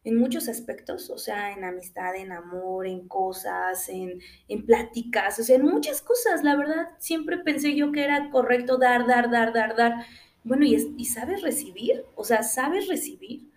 en 0.03 0.17
muchos 0.17 0.49
aspectos, 0.49 1.09
o 1.11 1.17
sea, 1.17 1.53
en 1.53 1.63
amistad, 1.63 2.15
en 2.15 2.31
amor, 2.31 2.87
en 2.87 3.07
cosas, 3.07 3.89
en, 3.89 4.19
en 4.47 4.65
pláticas, 4.65 5.39
o 5.39 5.43
sea, 5.43 5.57
en 5.57 5.63
muchas 5.65 6.01
cosas, 6.01 6.43
la 6.43 6.55
verdad, 6.55 6.89
siempre 6.99 7.37
pensé 7.39 7.75
yo 7.75 7.91
que 7.91 8.03
era 8.03 8.29
correcto 8.31 8.77
dar, 8.77 9.07
dar, 9.07 9.29
dar, 9.29 9.53
dar, 9.53 9.75
dar. 9.75 10.05
Bueno, 10.43 10.65
¿y, 10.65 10.95
y 10.97 11.05
sabes 11.05 11.43
recibir? 11.43 12.03
O 12.15 12.23
sea, 12.23 12.41
¿sabes 12.43 12.87
recibir? 12.87 13.50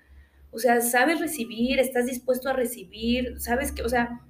O 0.55 0.59
sea, 0.59 0.81
sabes 0.81 1.21
recibir, 1.21 1.81
estás 1.81 2.07
dispuesto 2.07 2.49
a 2.49 2.53
recibir, 2.53 3.41
sabes 3.41 3.73
que, 3.73 3.83
o 3.83 3.89
sea, 3.89 4.21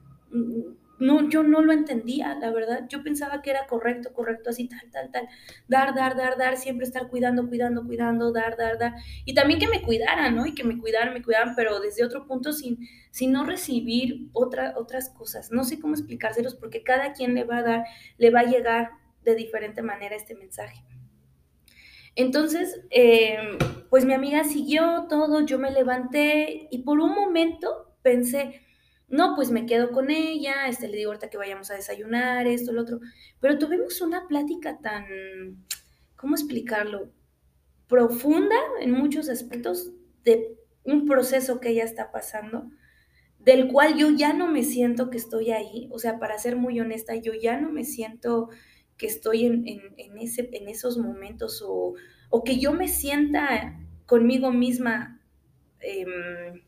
no, 0.99 1.29
yo 1.29 1.43
no 1.43 1.61
lo 1.61 1.73
entendía, 1.73 2.35
la 2.37 2.51
verdad. 2.51 2.87
Yo 2.89 3.03
pensaba 3.03 3.43
que 3.43 3.51
era 3.51 3.67
correcto, 3.67 4.13
correcto, 4.13 4.51
así, 4.51 4.69
tal, 4.69 4.91
tal, 4.91 5.11
tal. 5.11 5.29
Dar, 5.69 5.95
dar, 5.95 6.17
dar, 6.17 6.39
dar, 6.39 6.57
siempre 6.57 6.87
estar 6.87 7.09
cuidando, 7.09 7.49
cuidando, 7.49 7.85
cuidando, 7.85 8.33
dar, 8.33 8.57
dar, 8.57 8.79
dar. 8.79 8.95
Y 9.25 9.35
también 9.35 9.61
que 9.61 9.69
me 9.69 9.83
cuidaran, 9.83 10.35
¿no? 10.35 10.47
Y 10.47 10.55
que 10.55 10.65
me 10.65 10.79
cuidaran, 10.79 11.13
me 11.13 11.23
cuidaran, 11.23 11.55
pero 11.57 11.81
desde 11.81 12.05
otro 12.05 12.27
punto 12.27 12.53
sin, 12.53 12.79
sin 13.11 13.33
no 13.33 13.45
recibir 13.45 14.29
otra, 14.33 14.75
otras 14.77 15.11
cosas. 15.11 15.51
No 15.51 15.65
sé 15.65 15.81
cómo 15.81 15.95
explicárselos 15.95 16.55
porque 16.55 16.83
cada 16.83 17.13
quien 17.13 17.35
le 17.35 17.45
va 17.45 17.59
a 17.59 17.63
dar, 17.63 17.85
le 18.19 18.31
va 18.31 18.41
a 18.41 18.45
llegar 18.45 18.91
de 19.25 19.35
diferente 19.35 19.83
manera 19.83 20.17
este 20.17 20.35
mensaje. 20.35 20.85
Entonces, 22.17 22.81
em, 22.91 23.59
pues 23.91 24.05
mi 24.05 24.13
amiga 24.13 24.45
siguió 24.45 25.07
todo, 25.09 25.45
yo 25.45 25.59
me 25.59 25.71
levanté 25.71 26.69
y 26.71 26.83
por 26.83 27.01
un 27.01 27.15
momento 27.15 27.97
pensé, 28.03 28.61
no, 29.09 29.35
pues 29.37 29.51
me 29.51 29.67
quedo 29.67 29.91
con 29.93 30.11
ella, 30.11 30.69
este, 30.69 30.89
le 30.89 30.97
digo 30.97 31.11
ahorita 31.11 31.31
que 31.31 31.37
vayamos 31.37 31.71
a 31.71 31.75
desayunar, 31.75 32.47
esto, 32.47 32.73
lo 32.73 32.83
otro, 32.83 33.01
pero 33.41 33.59
tuvimos 33.59 34.01
una 34.01 34.27
plática 34.27 34.79
tan, 34.81 35.05
¿cómo 36.17 36.35
explicarlo? 36.35 37.11
Profunda 37.89 38.57
en 38.81 38.93
muchos 38.93 39.29
aspectos 39.29 39.93
de 40.25 40.57
un 40.85 41.07
proceso 41.07 41.61
que 41.61 41.71
ella 41.71 41.85
está 41.85 42.11
pasando, 42.13 42.71
del 43.39 43.69
cual 43.69 43.97
yo 43.97 44.11
ya 44.11 44.33
no 44.33 44.49
me 44.51 44.63
siento 44.63 45.11
que 45.11 45.19
estoy 45.19 45.51
ahí, 45.51 45.89
o 45.93 45.99
sea, 45.99 46.19
para 46.19 46.39
ser 46.39 46.57
muy 46.57 46.81
honesta, 46.81 47.15
yo 47.15 47.33
ya 47.35 47.61
no 47.61 47.71
me 47.71 47.85
siento 47.85 48.49
que 48.97 49.07
estoy 49.07 49.47
en, 49.47 50.19
ese, 50.21 50.49
en 50.53 50.69
esos 50.69 50.99
momentos 50.99 51.63
o, 51.67 51.95
que 52.45 52.59
yo 52.59 52.73
me 52.73 52.89
sienta 52.89 53.79
conmigo 54.07 54.51
misma, 54.51 55.21
em, 55.81 56.63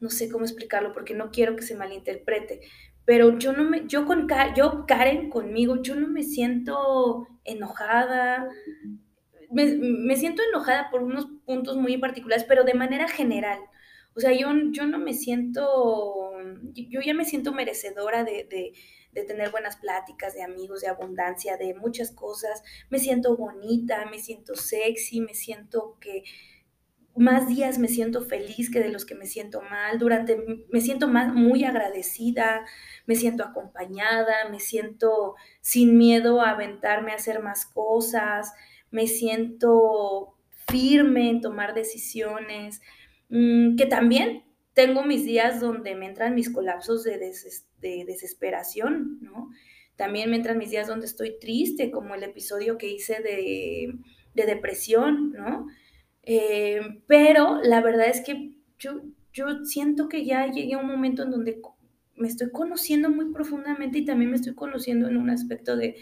no 0.00 0.10
sé 0.10 0.28
cómo 0.28 0.44
explicarlo 0.44 0.92
porque 0.92 1.14
no 1.14 1.30
quiero 1.30 1.56
que 1.56 1.62
se 1.62 1.76
malinterprete, 1.76 2.60
pero 3.04 3.38
yo 3.38 3.52
no 3.52 3.64
me, 3.64 3.86
yo 3.86 4.04
con, 4.04 4.28
yo 4.56 4.84
Karen 4.86 5.30
conmigo, 5.30 5.82
yo 5.82 5.94
no 5.94 6.08
me 6.08 6.22
siento 6.22 7.26
enojada, 7.44 8.48
me, 9.50 10.16
siento 10.16 10.42
enojada 10.42 10.90
por 10.90 11.02
unos 11.02 11.26
puntos 11.44 11.76
muy 11.76 11.98
particulares, 11.98 12.44
pero 12.44 12.64
de 12.64 12.74
manera 12.74 13.08
general. 13.08 13.58
O 14.14 14.20
sea, 14.20 14.32
yo, 14.32 14.48
yo 14.70 14.86
no 14.86 14.98
me 14.98 15.14
siento, 15.14 16.32
yo 16.74 17.00
ya 17.00 17.14
me 17.14 17.24
siento 17.24 17.52
merecedora 17.52 18.24
de, 18.24 18.44
de 18.44 18.72
tener 19.12 19.50
buenas 19.50 19.76
pláticas, 19.76 20.34
de 20.34 20.42
amigos, 20.42 20.80
de 20.80 20.88
abundancia, 20.88 21.56
de 21.56 21.74
muchas 21.74 22.10
cosas. 22.10 22.62
Me 22.90 22.98
siento 22.98 23.36
bonita, 23.36 24.06
me 24.10 24.18
siento 24.18 24.54
sexy, 24.54 25.20
me 25.20 25.34
siento 25.34 25.96
que 26.00 26.24
más 27.14 27.46
días 27.46 27.78
me 27.78 27.88
siento 27.88 28.22
feliz 28.22 28.70
que 28.70 28.80
de 28.80 28.88
los 28.88 29.04
que 29.04 29.14
me 29.14 29.26
siento 29.26 29.60
mal. 29.60 29.98
Durante 29.98 30.66
me 30.70 30.80
siento 30.80 31.08
más 31.08 31.32
muy 31.34 31.64
agradecida, 31.64 32.64
me 33.06 33.16
siento 33.16 33.44
acompañada, 33.44 34.48
me 34.50 34.60
siento 34.60 35.34
sin 35.60 35.98
miedo 35.98 36.40
a 36.40 36.50
aventarme 36.50 37.12
a 37.12 37.16
hacer 37.16 37.42
más 37.42 37.66
cosas, 37.66 38.52
me 38.90 39.06
siento 39.06 40.38
firme 40.68 41.28
en 41.28 41.40
tomar 41.40 41.74
decisiones, 41.74 42.80
mm, 43.28 43.76
que 43.76 43.86
también 43.86 44.44
tengo 44.74 45.04
mis 45.04 45.24
días 45.24 45.60
donde 45.60 45.94
me 45.94 46.06
entran 46.06 46.34
mis 46.34 46.50
colapsos 46.50 47.04
de, 47.04 47.18
desesperación, 47.80 49.18
¿no? 49.20 49.50
También 49.96 50.30
me 50.30 50.36
entran 50.36 50.58
mis 50.58 50.70
días 50.70 50.86
donde 50.86 51.06
estoy 51.06 51.38
triste, 51.38 51.90
como 51.90 52.14
el 52.14 52.22
episodio 52.22 52.78
que 52.78 52.90
hice 52.90 53.20
de, 53.20 53.94
depresión, 54.34 55.32
¿no? 55.32 55.66
Eh, 56.22 56.80
pero 57.06 57.60
la 57.62 57.80
verdad 57.80 58.08
es 58.08 58.22
que 58.22 58.52
yo, 58.78 59.02
siento 59.64 60.08
que 60.08 60.24
ya 60.24 60.50
llegué 60.50 60.74
a 60.74 60.78
un 60.78 60.86
momento 60.86 61.22
en 61.22 61.30
donde 61.30 61.60
me 62.16 62.28
estoy 62.28 62.50
conociendo 62.50 63.10
muy 63.10 63.32
profundamente 63.32 63.98
y 63.98 64.04
también 64.04 64.30
me 64.30 64.36
estoy 64.36 64.54
conociendo 64.54 65.08
en 65.08 65.16
un 65.16 65.30
aspecto 65.30 65.76
de, 65.76 65.96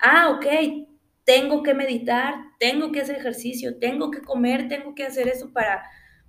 ah, 0.00 0.30
ok, 0.30 0.86
tengo 1.24 1.62
que 1.62 1.74
meditar, 1.74 2.34
tengo 2.58 2.92
que 2.92 3.00
hacer 3.00 3.16
ejercicio, 3.16 3.78
tengo 3.78 4.10
que 4.10 4.20
comer, 4.20 4.68
tengo 4.68 4.94
que 4.94 5.04
hacer 5.04 5.28
eso 5.28 5.52
para, 5.52 5.84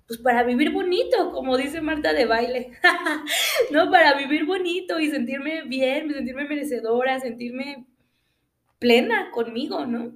pues 0.06 0.18
para 0.20 0.42
vivir 0.42 0.72
bonito, 0.72 1.30
como 1.32 1.56
dice 1.56 1.80
Marta 1.80 2.12
de 2.12 2.26
baile, 2.26 2.72
¿no? 3.70 3.90
Para 3.90 4.16
vivir 4.16 4.44
bonito 4.44 5.00
y 5.00 5.10
sentirme 5.10 5.62
bien, 5.62 6.12
sentirme 6.12 6.44
merecedora, 6.46 7.20
sentirme 7.20 7.86
plena 8.78 9.30
conmigo, 9.30 9.86
¿no? 9.86 10.12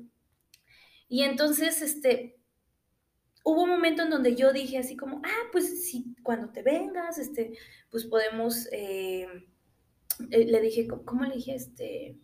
Y 1.08 1.22
entonces, 1.22 1.82
este, 1.82 2.36
hubo 3.44 3.62
un 3.62 3.70
momento 3.70 4.02
en 4.02 4.10
donde 4.10 4.34
yo 4.34 4.52
dije 4.52 4.78
así 4.78 4.96
como, 4.96 5.22
ah, 5.24 5.48
pues 5.52 5.88
sí, 5.88 6.16
cuando 6.22 6.50
te 6.50 6.62
vengas, 6.62 7.18
este, 7.18 7.52
pues 7.90 8.04
podemos, 8.06 8.68
eh, 8.72 9.28
eh, 10.30 10.44
le 10.46 10.60
dije, 10.60 10.88
¿cómo 11.04 11.24
le 11.24 11.36
dije? 11.36 11.54
Este, 11.54 12.18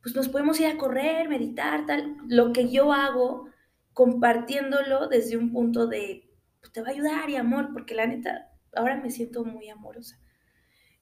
pues 0.00 0.14
nos 0.14 0.28
podemos 0.28 0.60
ir 0.60 0.66
a 0.66 0.76
correr, 0.76 1.28
meditar, 1.28 1.86
tal. 1.86 2.16
Lo 2.28 2.52
que 2.52 2.70
yo 2.70 2.92
hago, 2.92 3.48
compartiéndolo 3.92 5.08
desde 5.08 5.36
un 5.36 5.52
punto 5.52 5.88
de, 5.88 6.27
pues 6.60 6.72
te 6.72 6.82
va 6.82 6.88
a 6.88 6.92
ayudar 6.92 7.30
y 7.30 7.36
amor, 7.36 7.70
porque 7.72 7.94
la 7.94 8.06
neta, 8.06 8.50
ahora 8.74 8.96
me 8.96 9.10
siento 9.10 9.44
muy 9.44 9.68
amorosa. 9.68 10.18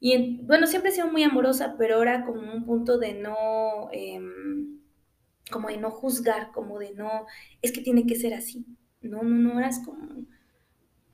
Y 0.01 0.43
bueno, 0.43 0.67
siempre 0.67 0.91
he 0.91 0.95
sido 0.95 1.09
muy 1.09 1.23
amorosa, 1.23 1.77
pero 1.79 1.97
ahora 1.97 2.25
como 2.25 2.53
un 2.53 2.65
punto 2.65 2.99
de 2.99 3.15
no, 3.15 3.89
em, 3.93 4.81
como 5.51 5.69
de 5.69 5.79
no 5.79 5.91
juzgar, 5.91 6.53
como 6.53 6.79
de 6.79 6.93
no, 6.95 7.27
es 7.63 7.73
que 7.73 7.81
tiene 7.81 8.07
que 8.07 8.17
ser 8.17 8.35
así. 8.35 8.67
No, 9.01 9.23
no, 9.23 9.37
no, 9.37 9.53
ahora 9.55 9.69
es 9.69 9.81
como, 9.85 10.27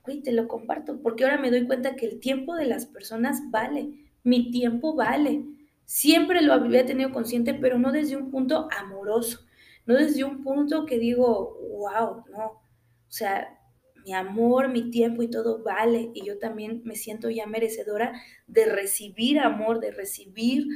güey, 0.03 0.21
te 0.21 0.31
lo 0.31 0.47
comparto, 0.47 1.01
porque 1.01 1.23
ahora 1.23 1.37
me 1.37 1.51
doy 1.51 1.65
cuenta 1.67 1.95
que 1.95 2.05
el 2.07 2.19
tiempo 2.19 2.55
de 2.55 2.65
las 2.65 2.85
personas 2.85 3.41
vale, 3.51 4.11
mi 4.23 4.51
tiempo 4.51 4.95
vale 4.95 5.45
Siempre 5.85 6.41
lo 6.41 6.53
había 6.53 6.85
tenido 6.85 7.11
consciente, 7.11 7.53
pero 7.53 7.77
no 7.77 7.91
desde 7.91 8.15
un 8.15 8.31
punto 8.31 8.67
amoroso, 8.71 9.45
no 9.85 9.95
desde 9.95 10.23
un 10.23 10.43
punto 10.43 10.85
que 10.85 10.97
digo, 10.97 11.57
wow, 11.71 12.23
no. 12.31 12.45
O 12.45 12.61
sea, 13.09 13.59
mi 14.05 14.13
amor, 14.13 14.69
mi 14.69 14.89
tiempo 14.89 15.23
y 15.23 15.29
todo 15.29 15.63
vale. 15.63 16.11
Y 16.13 16.25
yo 16.25 16.39
también 16.39 16.81
me 16.85 16.95
siento 16.95 17.29
ya 17.29 17.47
merecedora 17.47 18.13
de 18.47 18.65
recibir 18.65 19.39
amor, 19.39 19.79
de 19.79 19.91
recibir 19.91 20.67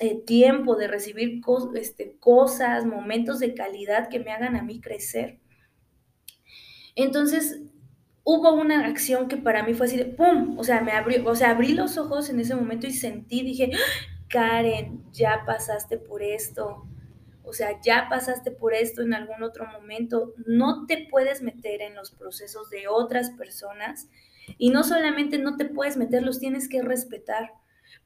eh, 0.00 0.20
tiempo, 0.24 0.76
de 0.76 0.88
recibir 0.88 1.40
este, 1.74 2.16
cosas, 2.18 2.84
momentos 2.84 3.38
de 3.38 3.54
calidad 3.54 4.08
que 4.08 4.20
me 4.20 4.32
hagan 4.32 4.56
a 4.56 4.62
mí 4.62 4.80
crecer. 4.80 5.38
Entonces, 6.96 7.60
hubo 8.24 8.54
una 8.54 8.86
acción 8.86 9.28
que 9.28 9.36
para 9.36 9.62
mí 9.62 9.74
fue 9.74 9.86
así 9.86 9.96
de 9.96 10.06
¡pum! 10.06 10.58
O 10.58 10.64
sea, 10.64 10.80
me 10.80 10.92
abrió, 10.92 11.28
o 11.28 11.34
sea, 11.34 11.50
abrí 11.50 11.74
los 11.74 11.98
ojos 11.98 12.30
en 12.30 12.40
ese 12.40 12.54
momento 12.54 12.86
y 12.86 12.92
sentí, 12.92 13.42
dije, 13.42 13.70
Karen, 14.28 15.04
ya 15.12 15.44
pasaste 15.46 15.98
por 15.98 16.22
esto, 16.22 16.88
o 17.44 17.52
sea, 17.52 17.78
ya 17.82 18.08
pasaste 18.08 18.50
por 18.50 18.74
esto 18.74 19.02
en 19.02 19.12
algún 19.12 19.42
otro 19.42 19.66
momento, 19.66 20.32
no 20.46 20.86
te 20.86 21.06
puedes 21.10 21.42
meter 21.42 21.82
en 21.82 21.94
los 21.94 22.10
procesos 22.10 22.70
de 22.70 22.88
otras 22.88 23.30
personas 23.30 24.08
y 24.58 24.70
no 24.70 24.82
solamente 24.82 25.38
no 25.38 25.56
te 25.56 25.66
puedes 25.66 25.96
meter, 25.96 26.22
los 26.22 26.40
tienes 26.40 26.68
que 26.68 26.82
respetar. 26.82 27.52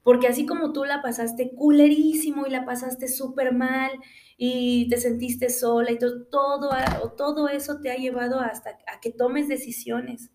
Porque 0.02 0.26
así 0.26 0.44
como 0.44 0.72
tú 0.72 0.84
la 0.84 1.02
pasaste 1.02 1.52
culerísimo 1.54 2.46
y 2.46 2.50
la 2.50 2.64
pasaste 2.64 3.08
súper 3.08 3.52
mal 3.52 3.90
y 4.36 4.88
te 4.88 4.96
sentiste 4.96 5.50
sola 5.50 5.92
y 5.92 5.98
todo, 5.98 6.24
todo, 6.26 6.70
todo 7.16 7.48
eso 7.48 7.80
te 7.80 7.90
ha 7.90 7.96
llevado 7.96 8.40
hasta 8.40 8.78
a 8.86 9.00
que 9.00 9.10
tomes 9.10 9.48
decisiones, 9.48 10.30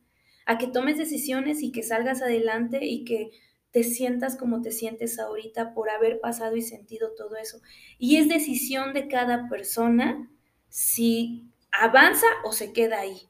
a 0.46 0.58
que 0.58 0.68
tomes 0.68 0.98
decisiones 0.98 1.62
y 1.62 1.72
que 1.72 1.84
salgas 1.84 2.22
adelante 2.22 2.86
y 2.86 3.04
que 3.06 3.32
te 3.74 3.84
sientas 3.84 4.38
como 4.38 4.62
te 4.62 4.72
sientes 4.72 5.20
ahorita 5.20 5.74
por 5.74 5.90
haber 5.90 6.20
pasado 6.20 6.56
y 6.56 6.62
sentido 6.62 7.14
todo 7.18 7.36
eso. 7.38 7.60
Y 7.98 8.18
es 8.18 8.30
decisión 8.30 8.94
de 8.94 9.08
cada 9.08 9.50
persona 9.50 10.30
si 10.70 11.50
avanza 11.72 12.28
o 12.46 12.52
se 12.52 12.72
queda 12.72 13.00
ahí. 13.00 13.30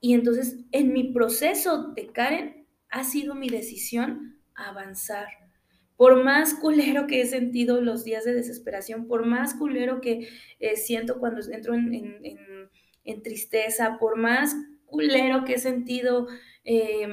Y 0.00 0.14
entonces 0.14 0.56
en 0.72 0.94
mi 0.94 1.12
proceso 1.12 1.92
de 1.94 2.06
Karen 2.06 2.66
ha 2.88 3.04
sido 3.04 3.34
mi 3.34 3.50
decisión 3.50 4.40
avanzar. 4.54 5.28
Por 5.98 6.24
más 6.24 6.54
culero 6.54 7.06
que 7.06 7.20
he 7.20 7.26
sentido 7.26 7.82
los 7.82 8.02
días 8.02 8.24
de 8.24 8.32
desesperación, 8.32 9.06
por 9.06 9.26
más 9.26 9.54
culero 9.54 10.00
que 10.00 10.26
eh, 10.58 10.76
siento 10.76 11.18
cuando 11.18 11.42
entro 11.52 11.74
en, 11.74 13.22
tristeza, 13.22 13.98
por 14.00 14.16
más 14.16 14.56
culero 14.86 15.44
que 15.44 15.54
he 15.54 15.58
sentido 15.58 16.28
em, 16.64 17.12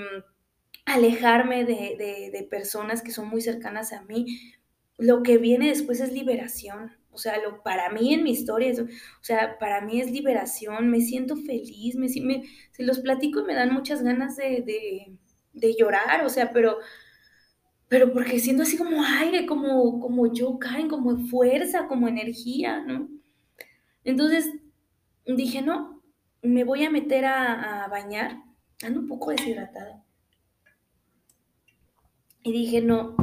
alejarme 0.86 1.66
de, 1.66 2.48
personas 2.50 3.02
que 3.02 3.12
son 3.12 3.28
muy 3.28 3.42
cercanas 3.42 3.94
a 3.94 4.02
mí, 4.04 4.54
lo 4.98 5.24
que 5.24 5.38
viene 5.38 5.68
después 5.68 6.00
es 6.00 6.12
liberación. 6.12 6.92
O 7.14 7.18
sea, 7.18 7.42
lo, 7.42 7.62
para 7.62 7.90
mí 7.90 8.14
en 8.14 8.24
mi 8.24 8.32
historia, 8.32 8.72
o 8.82 9.24
sea, 9.24 9.58
para 9.60 9.82
mí 9.82 10.00
es 10.00 10.12
liberación, 10.12 10.90
me 10.90 11.02
siento 11.02 11.36
feliz, 11.36 11.96
me, 11.96 12.08
me, 12.22 12.44
si 12.72 12.84
los 12.84 13.00
platico 13.00 13.44
me 13.44 13.54
dan 13.54 13.74
muchas 13.74 14.02
ganas 14.02 14.38
de, 14.38 15.18
llorar, 15.78 16.24
o 16.26 16.30
sea, 16.30 16.52
pero, 16.52 16.78
pero 17.90 18.14
porque 18.14 18.40
siento 18.40 18.64
así 18.64 18.78
como 18.78 19.04
aire, 19.04 19.46
como, 19.46 20.00
como 20.00 20.32
yo 20.34 20.58
caen, 20.58 20.88
como 20.88 21.18
fuerza, 21.28 21.88
como 21.88 22.08
energía, 22.08 22.80
¿no? 22.86 23.10
Entonces 24.06 24.50
dije, 25.26 25.62
no, 25.62 26.02
me 26.42 26.64
voy 26.64 26.86
a 26.86 26.90
meter 26.90 27.26
a, 27.26 27.84
a 27.84 27.88
bañar, 27.90 28.42
ando 28.84 29.02
un 29.02 29.08
poco 29.08 29.32
deshidratada. 29.32 30.02
Y 32.44 32.52
dije, 32.52 32.82
no, 32.82 33.16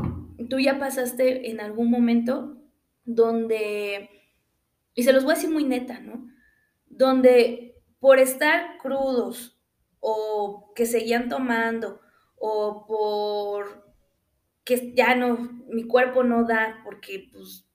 tú 0.48 0.58
ya 0.58 0.78
pasaste 0.78 1.50
en 1.50 1.60
algún 1.60 1.90
momento 1.90 2.56
donde, 3.04 4.10
y 4.94 5.02
se 5.02 5.12
los 5.12 5.24
voy 5.24 5.32
a 5.32 5.34
decir 5.36 5.50
muy 5.50 5.64
neta, 5.64 6.00
¿no? 6.00 6.26
Donde 6.86 7.82
por 7.98 8.18
estar 8.18 8.78
crudos 8.78 9.60
o 10.00 10.72
que 10.74 10.86
seguían 10.86 11.28
tomando 11.28 12.00
o 12.36 12.86
por 12.86 13.88
que 14.64 14.92
ya 14.94 15.14
no, 15.14 15.38
mi 15.68 15.84
cuerpo 15.84 16.22
no 16.22 16.44
da 16.44 16.82
porque 16.84 17.28
pues 17.32 17.66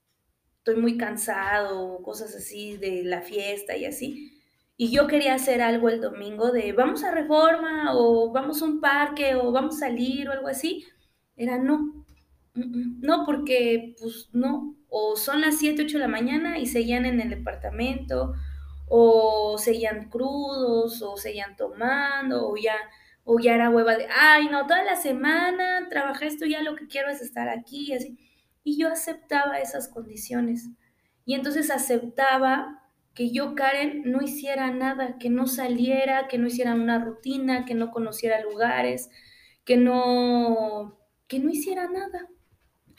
estoy 0.60 0.76
muy 0.76 0.98
cansado 0.98 1.82
o 1.82 2.04
cosas 2.04 2.36
así 2.36 2.78
de 2.78 3.04
la 3.04 3.22
fiesta 3.22 3.76
y 3.76 3.86
así. 3.86 4.40
Y 4.78 4.92
yo 4.92 5.08
quería 5.08 5.34
hacer 5.34 5.62
algo 5.62 5.90
el 5.90 6.02
domingo 6.02 6.52
de 6.52 6.72
vamos 6.72 7.04
a 7.04 7.12
reforma 7.12 7.96
o 7.96 8.32
vamos 8.32 8.62
a 8.62 8.66
un 8.66 8.80
parque 8.80 9.36
o 9.36 9.52
vamos 9.52 9.76
a 9.78 9.88
salir 9.88 10.30
o 10.30 10.32
algo 10.32 10.48
así 10.48 10.86
era 11.38 11.58
no. 11.58 12.06
No, 12.56 13.26
porque 13.26 13.96
pues 14.00 14.30
no, 14.32 14.76
o 14.90 15.16
son 15.16 15.42
las 15.42 15.58
7, 15.58 15.84
8 15.84 15.98
de 15.98 16.04
la 16.04 16.08
mañana 16.08 16.60
y 16.60 16.68
seguían 16.68 17.06
en 17.06 17.20
el 17.20 17.30
departamento, 17.32 18.34
o 18.88 19.58
seguían 19.58 20.10
crudos, 20.10 21.02
o 21.02 21.18
seguían 21.18 21.56
tomando, 21.56 22.48
o 22.48 22.56
ya, 22.56 22.76
o 23.24 23.40
ya 23.40 23.56
era 23.56 23.72
hueva 23.72 23.96
de, 23.98 24.08
ay, 24.16 24.50
no, 24.50 24.68
toda 24.68 24.84
la 24.84 24.96
semana 24.96 25.88
trabajé 25.90 26.28
esto, 26.28 26.46
ya 26.46 26.62
lo 26.62 26.76
que 26.76 26.88
quiero 26.88 27.10
es 27.10 27.22
estar 27.22 27.50
aquí, 27.50 27.88
y 27.90 27.94
así. 27.94 28.20
Y 28.64 28.78
yo 28.78 28.90
aceptaba 28.90 29.58
esas 29.60 29.88
condiciones. 29.88 30.70
Y 31.26 31.34
entonces 31.34 31.72
aceptaba 31.72 32.84
que 33.16 33.32
yo, 33.32 33.56
Karen, 33.56 34.04
no 34.06 34.22
hiciera 34.22 34.72
nada, 34.72 35.18
que 35.18 35.30
no 35.30 35.48
saliera, 35.48 36.28
que 36.28 36.38
no 36.38 36.48
hiciera 36.48 36.74
una 36.76 37.00
rutina, 37.04 37.66
que 37.66 37.74
no 37.76 37.92
conociera 37.92 38.42
lugares, 38.42 39.10
que 39.66 39.78
no, 39.78 41.00
que 41.34 41.40
no 41.40 41.50
hiciera 41.50 41.90
nada, 41.90 42.30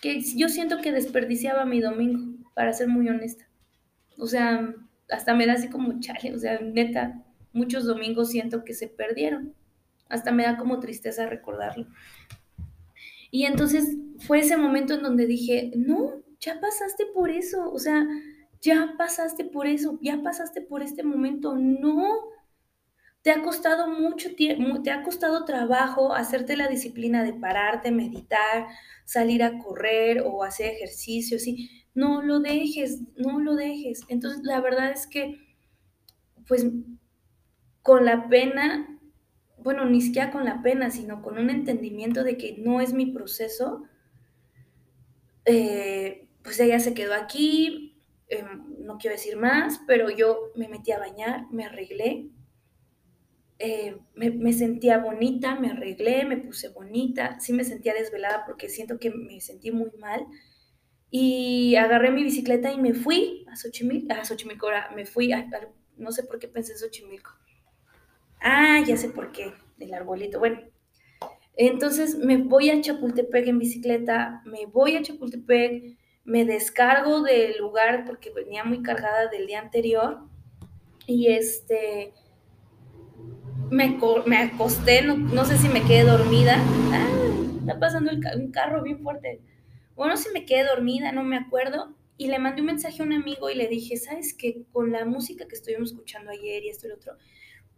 que 0.03 0.21
yo 0.21 0.49
siento 0.49 0.81
que 0.81 0.91
desperdiciaba 0.91 1.64
mi 1.64 1.81
domingo, 1.81 2.37
para 2.53 2.73
ser 2.73 2.88
muy 2.88 3.09
honesta. 3.09 3.49
O 4.19 4.26
sea, 4.26 4.75
hasta 5.09 5.35
me 5.35 5.47
da 5.47 5.53
así 5.53 5.69
como 5.69 6.00
chale, 6.00 6.35
o 6.35 6.38
sea, 6.41 6.59
neta, 6.61 7.23
muchos 7.53 7.85
domingos 7.85 8.31
siento 8.31 8.64
que 8.64 8.75
se 8.75 8.88
perdieron. 8.88 9.55
Hasta 10.09 10.33
me 10.33 10.43
da 10.43 10.57
como 10.57 10.81
tristeza 10.81 11.26
recordarlo. 11.26 11.87
Y 13.31 13.45
entonces 13.45 13.97
fue 14.19 14.41
ese 14.41 14.57
momento 14.57 14.95
en 14.95 15.03
donde 15.03 15.26
dije, 15.26 15.71
no, 15.76 16.25
ya 16.41 16.59
pasaste 16.61 17.07
por 17.14 17.31
eso, 17.31 17.71
o 17.71 17.79
sea, 17.79 18.05
ya 18.61 18.95
pasaste 18.99 19.45
por 19.45 19.69
eso, 19.69 20.00
ya 20.03 20.21
pasaste 20.25 20.61
por 20.61 20.83
este 20.83 21.05
momento, 21.05 21.55
no. 21.57 22.34
Te 23.25 23.31
ha 23.31 23.43
costado 23.43 23.88
mucho 23.88 24.35
tiempo, 24.35 24.83
te 24.83 24.90
ha 24.90 25.02
costado 25.02 25.47
trabajo 25.47 26.12
hacerte 26.14 26.59
la 26.59 26.69
disciplina 26.69 27.25
de 27.25 27.33
pararte, 27.33 27.90
meditar, 27.90 28.66
salir 29.07 29.43
a 29.43 29.57
correr 29.61 30.23
o 30.26 30.45
hacer 30.45 30.75
ejercicio, 30.75 31.38
¿sí? 31.38 31.71
No 31.95 32.21
lo 32.21 32.40
dejes, 32.40 33.00
no 33.16 33.40
lo 33.40 33.54
dejes. 33.54 34.02
Entonces, 34.11 34.43
la 34.45 34.61
verdad 34.61 34.93
es 34.93 35.07
que, 35.07 35.38
pues, 36.47 36.66
con 37.81 38.04
la 38.04 38.28
pena, 38.28 39.00
bueno, 39.57 39.87
ni 39.87 40.02
siquiera 40.02 40.31
con 40.31 40.45
la 40.45 40.61
pena, 40.62 40.90
sino 40.90 41.23
con 41.23 41.38
un 41.38 41.49
entendimiento 41.49 42.25
de 42.25 42.37
que 42.37 42.59
no 42.59 42.83
es 42.83 42.93
mi 42.93 43.07
proceso, 43.07 43.85
eh, 45.47 46.28
pues 46.43 46.61
ella 46.61 46.78
se 46.78 46.93
quedó 46.93 47.14
aquí, 47.14 48.02
eh, 48.28 48.45
no 48.81 48.99
quiero 48.99 49.16
decir 49.16 49.38
más, 49.38 49.81
pero 49.87 50.11
yo 50.11 50.52
me 50.57 50.69
metí 50.69 50.93
a 50.93 50.99
bañar, 50.99 51.47
me 51.50 51.64
arreglé, 51.64 52.31
eh, 53.59 53.97
me, 54.15 54.31
me, 54.31 54.53
sentía 54.53 54.99
bonita, 54.99 55.55
me 55.55 55.71
arreglé, 55.71 56.25
me 56.25 56.37
puse 56.37 56.69
bonita, 56.69 57.39
sí 57.41 57.53
me 57.53 57.65
sentía 57.65 57.95
desvelada 57.95 58.45
porque 58.47 58.69
siento 58.69 58.99
que 58.99 59.11
me 59.11 59.41
sentí 59.41 59.71
muy 59.71 59.91
mal. 59.99 60.27
Y 61.11 61.77
agarré 61.77 62.11
mi 62.11 62.25
bicicleta 62.25 62.73
y 62.73 62.79
me 62.79 62.93
fui 62.93 63.47
a 63.49 63.57
Xochimilco, 63.57 64.13
a 64.13 64.25
Xochimilco, 64.25 64.67
me 64.97 65.07
fui, 65.07 65.33
a, 65.33 65.39
a, 65.39 65.69
no 65.97 66.11
sé 66.11 66.25
por 66.25 66.39
qué 66.39 66.49
pensé 66.49 66.73
en 66.73 66.79
Xochimilco. 66.79 67.31
Ah, 68.41 68.83
ya 68.87 68.97
sé 68.97 69.09
por 69.11 69.31
qué, 69.31 69.53
el 69.79 69.95
arbolito. 69.95 70.39
Bueno, 70.39 70.61
entonces 71.57 72.17
me 72.17 72.37
voy 72.37 72.71
a 72.71 72.81
Chapultepec 72.81 73.47
en 73.47 73.59
bicicleta, 73.59 74.43
me 74.45 74.67
voy 74.67 74.97
a 74.97 75.03
Chapultepec, 75.03 75.97
me 76.25 76.45
descargo 76.45 77.23
del 77.23 77.59
lugar 77.59 78.05
porque 78.07 78.31
venía 78.31 78.65
muy 78.65 78.83
cargada 78.83 79.29
del 79.29 79.47
día 79.47 79.61
anterior 79.61 80.21
y 81.07 81.29
este 81.29 82.13
me, 83.71 83.99
me 84.26 84.37
acosté, 84.38 85.02
no, 85.02 85.16
no, 85.16 85.44
sé 85.44 85.59
si 85.59 85.68
me 85.68 85.83
quedé 85.83 86.04
dormida. 86.04 86.56
Ah, 86.92 87.09
está 87.61 87.78
pasando 87.78 88.11
un 88.12 88.50
carro 88.50 88.83
bien 88.83 89.00
fuerte. 89.00 89.40
Bueno, 89.97 90.16
si 90.16 90.30
me 90.33 90.44
quedé 90.44 90.64
dormida, 90.64 91.12
no 91.12 91.23
me 91.23 91.37
acuerdo. 91.37 91.94
Y 92.16 92.28
le 92.28 92.38
mandé 92.38 92.61
un 92.61 92.68
mensaje 92.68 93.02
a 93.02 93.06
un 93.06 93.12
amigo 93.12 93.50
y 93.50 93.54
le 93.56 93.66
dije, 93.66 93.97
¿sabes 93.97 94.35
qué? 94.35 94.62
Con 94.73 94.92
la 94.92 95.04
música 95.04 95.47
que 95.49 95.56
estuvimos 95.56 95.90
escuchando 95.90 96.30
ayer 96.30 96.64
y 96.64 96.68
esto 96.68 96.87
y 96.87 96.90
lo 96.90 96.97
otro, 96.97 97.14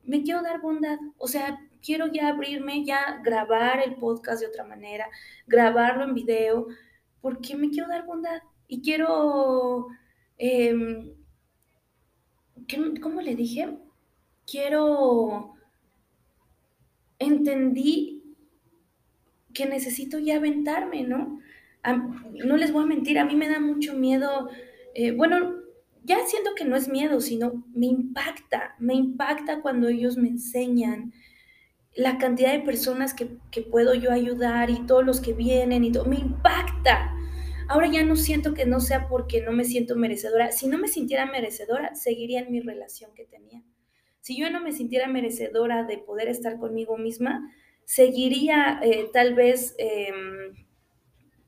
me 0.05 0.23
quiero 0.23 0.43
dar 0.43 0.61
bondad. 0.61 0.99
O 1.19 1.27
sea, 1.27 1.59
quiero 1.83 2.07
ya 2.13 2.29
abrirme, 2.29 2.85
ya 2.85 3.21
grabar 3.25 3.83
el 3.83 3.97
podcast 3.97 4.41
de 4.41 4.49
otra 4.49 4.65
manera, 4.65 5.09
grabarlo 5.47 6.05
en 6.05 6.15
video, 6.15 6.67
porque 7.21 7.57
me 7.57 7.71
quiero 7.71 7.89
dar 7.89 8.05
bondad. 8.05 8.43
Y 8.69 8.83
quiero, 8.83 9.87
eh, 10.39 10.75
¿cómo 13.01 13.21
le 13.23 13.37
dije? 13.37 13.79
Quiero, 14.47 15.56
entendí 17.19 18.23
que 19.53 19.67
necesito 19.67 20.19
ya 20.19 20.37
aventarme, 20.37 21.03
¿no? 21.05 21.41
No 22.45 22.57
les 22.57 22.73
voy 22.73 22.85
a 22.85 22.87
mentir, 22.87 23.19
a 23.19 23.25
mí 23.25 23.37
me 23.37 23.49
da 23.49 23.61
mucho 23.61 23.95
miedo, 23.95 24.51
eh, 24.95 25.13
bueno, 25.13 25.55
ya 26.03 26.19
siento 26.27 26.55
que 26.55 26.65
no 26.65 26.77
es 26.77 26.89
miedo, 26.89 27.21
sino 27.21 27.65
me 27.73 27.87
impacta, 27.87 28.75
me 28.79 28.95
impacta 28.95 29.61
cuando 29.61 29.89
ellos 29.89 30.17
me 30.17 30.29
enseñan 30.29 31.13
la 31.95 32.19
cantidad 32.19 32.53
de 32.53 32.61
personas 32.61 33.15
que, 33.15 33.39
que 33.51 33.63
puedo 33.63 33.95
yo 33.95 34.13
ayudar 34.13 34.69
y 34.71 34.87
todos 34.87 35.05
los 35.05 35.21
que 35.21 35.33
vienen 35.33 35.85
y 35.85 35.93
todo, 35.93 36.05
me 36.05 36.17
impacta. 36.17 37.13
Ahora 37.69 37.89
ya 37.91 38.05
no 38.05 38.17
siento 38.17 38.55
que 38.55 38.67
no 38.67 38.81
sea 38.81 39.09
porque 39.09 39.43
no 39.43 39.53
me 39.53 39.65
siento 39.65 39.97
merecedora. 39.97 40.53
Si 40.53 40.69
no 40.69 40.79
me 40.79 40.89
sintiera 40.89 41.27
merecedora, 41.27 41.95
seguiría 41.95 42.41
en 42.41 42.53
mi 42.53 42.61
relación 42.61 43.13
que 43.15 43.25
tenía. 43.25 43.63
Si 44.27 44.37
yo 44.37 44.51
no 44.51 44.61
me 44.61 44.73
sintiera 44.73 45.07
merecedora 45.07 45.85
de 45.85 45.99
poder 45.99 46.27
estar 46.27 46.59
conmigo 46.59 46.99
misma, 46.99 47.49
seguiría 47.85 48.81
eh, 48.83 49.09
tal 49.13 49.35
vez, 49.35 49.77
eh, 49.79 50.11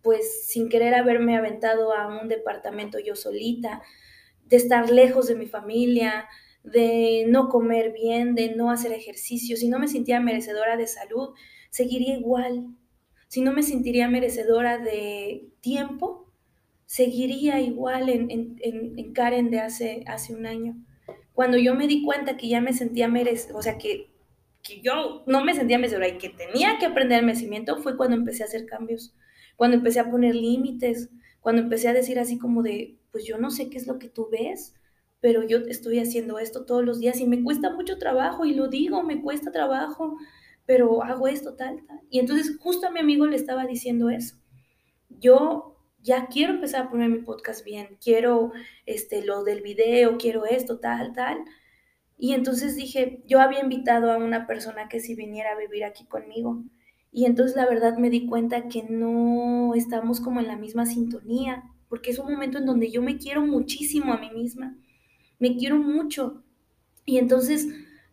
pues 0.01 0.47
sin 0.47 0.69
querer 0.69 0.95
haberme 0.95 1.37
aventado 1.37 1.93
a 1.93 2.07
un 2.07 2.29
departamento 2.29 3.01
yo 3.01 3.17
solita, 3.17 3.83
de 4.47 4.59
estar 4.59 4.91
lejos 4.91 5.27
de 5.27 5.35
mi 5.35 5.47
familia, 5.47 6.29
de 6.62 7.25
no 7.27 7.49
comer 7.49 7.93
bien, 7.93 8.37
de 8.37 8.55
no 8.55 8.71
hacer 8.71 8.93
ejercicio. 8.93 9.57
Si 9.57 9.69
no 9.69 9.81
me 9.81 9.88
sentía 9.88 10.21
merecedora 10.21 10.77
de 10.77 10.87
salud, 10.87 11.31
seguiría 11.71 12.14
igual. 12.14 12.69
Si 13.27 13.41
no 13.41 13.53
me 13.53 13.64
sentiría 13.64 14.07
merecedora 14.07 14.79
de 14.79 15.49
tiempo, 15.62 16.33
seguiría 16.87 17.59
igual 17.59 18.09
en, 18.09 18.31
en, 18.31 18.57
en 18.61 19.12
Karen 19.14 19.51
de 19.51 19.59
hace 19.59 20.33
un 20.33 20.47
año 20.47 20.77
cuando 21.38 21.57
yo 21.57 21.77
me 21.77 21.87
di 21.87 22.03
cuenta 22.03 22.37
que 22.37 22.48
ya 22.48 22.61
me 22.61 22.72
sentía 22.72 23.07
merecedora, 23.07 23.61
o 23.61 23.62
sea, 23.62 23.79
que, 23.79 24.11
que, 24.61 24.81
yo 24.81 25.22
no 25.29 25.44
me 25.44 25.55
sentía 25.55 25.79
merecedora 25.79 26.09
y 26.09 26.18
que 26.18 26.31
tenía 26.31 26.79
que 26.81 26.87
aprender 26.87 27.20
el 27.20 27.27
merecimiento, 27.27 27.77
fue 27.77 27.96
cuando 27.96 28.16
empecé 28.16 28.42
a 28.42 28.46
hacer 28.46 28.66
cambios, 28.66 29.14
cuando 29.55 29.77
empecé 29.77 30.01
a 30.01 30.11
poner 30.11 30.35
límites, 30.35 31.11
cuando 31.40 31.62
empecé 31.62 31.87
a 31.87 31.92
decir 31.92 32.18
así 32.18 32.38
como 32.38 32.64
de, 32.64 32.96
pues 33.12 33.24
yo 33.24 33.38
no 33.38 33.53
sé 33.53 33.70
qué 33.70 33.79
es 33.79 33.87
lo 33.87 34.01
que 34.01 34.09
tú 34.09 34.27
ves, 34.33 34.74
pero 35.20 35.44
yo 35.44 35.59
estoy 35.59 36.01
haciendo 36.01 36.40
esto 36.40 36.64
todos 36.64 36.85
los 36.85 36.98
días 36.98 37.20
y 37.20 37.27
me 37.29 37.44
cuesta 37.44 37.70
mucho 37.70 37.98
trabajo 37.98 38.44
y 38.44 38.53
lo 38.53 38.66
digo, 38.66 39.05
me 39.05 39.22
cuesta 39.22 39.53
trabajo, 39.53 40.16
pero 40.66 41.05
hago 41.05 41.29
esto 41.29 41.55
tal, 41.55 41.87
tal. 41.87 42.01
Y 42.11 42.18
entonces 42.18 42.57
justo 42.59 42.88
a 42.88 42.90
mi 42.90 42.98
amigo 42.98 43.29
le 43.29 43.37
estaba 43.37 43.64
diciendo 43.64 44.11
eso. 44.11 44.35
Yo 45.09 45.78
ya 46.03 46.27
quiero 46.27 46.55
empezar 46.55 46.87
a 46.87 46.91
poner 46.91 47.11
mi 47.11 47.19
podcast 47.19 47.65
bien, 47.65 47.97
quiero 48.03 48.53
este, 48.87 49.25
lo 49.25 49.45
del 49.45 49.63
video, 49.63 50.17
quiero 50.19 50.47
esto, 50.47 50.79
tal, 50.79 51.13
tal. 51.13 51.39
Y 52.17 52.33
entonces 52.33 52.77
dije, 52.77 53.23
yo 53.27 53.41
había 53.41 53.61
invitado 53.61 54.11
a 54.11 54.17
una 54.17 54.47
persona 54.47 54.89
que 54.89 55.01
si 55.01 55.15
viniera 55.15 55.53
a 55.53 55.59
vivir 55.59 55.85
aquí 55.85 56.05
conmigo. 56.05 56.63
Y 57.13 57.25
entonces 57.27 57.57
la 57.57 57.67
verdad 57.67 57.97
me 57.97 58.11
di 58.11 58.27
cuenta 58.27 58.69
que 58.69 58.83
no 58.83 59.75
estamos 59.75 60.21
como 60.21 60.41
en 60.41 60.49
la 60.49 60.57
misma 60.57 60.87
sintonía, 60.87 61.65
porque 61.89 62.11
es 62.11 62.19
un 62.19 62.31
momento 62.31 62.59
en 62.59 62.67
donde 62.67 62.91
yo 62.91 63.03
me 63.03 63.17
quiero 63.17 63.41
muchísimo 63.41 64.13
a 64.13 64.19
mí 64.19 64.31
misma, 64.31 64.77
me 65.39 65.57
quiero 65.57 65.77
mucho. 65.77 66.43
Y 67.05 67.19
entonces 67.19 67.69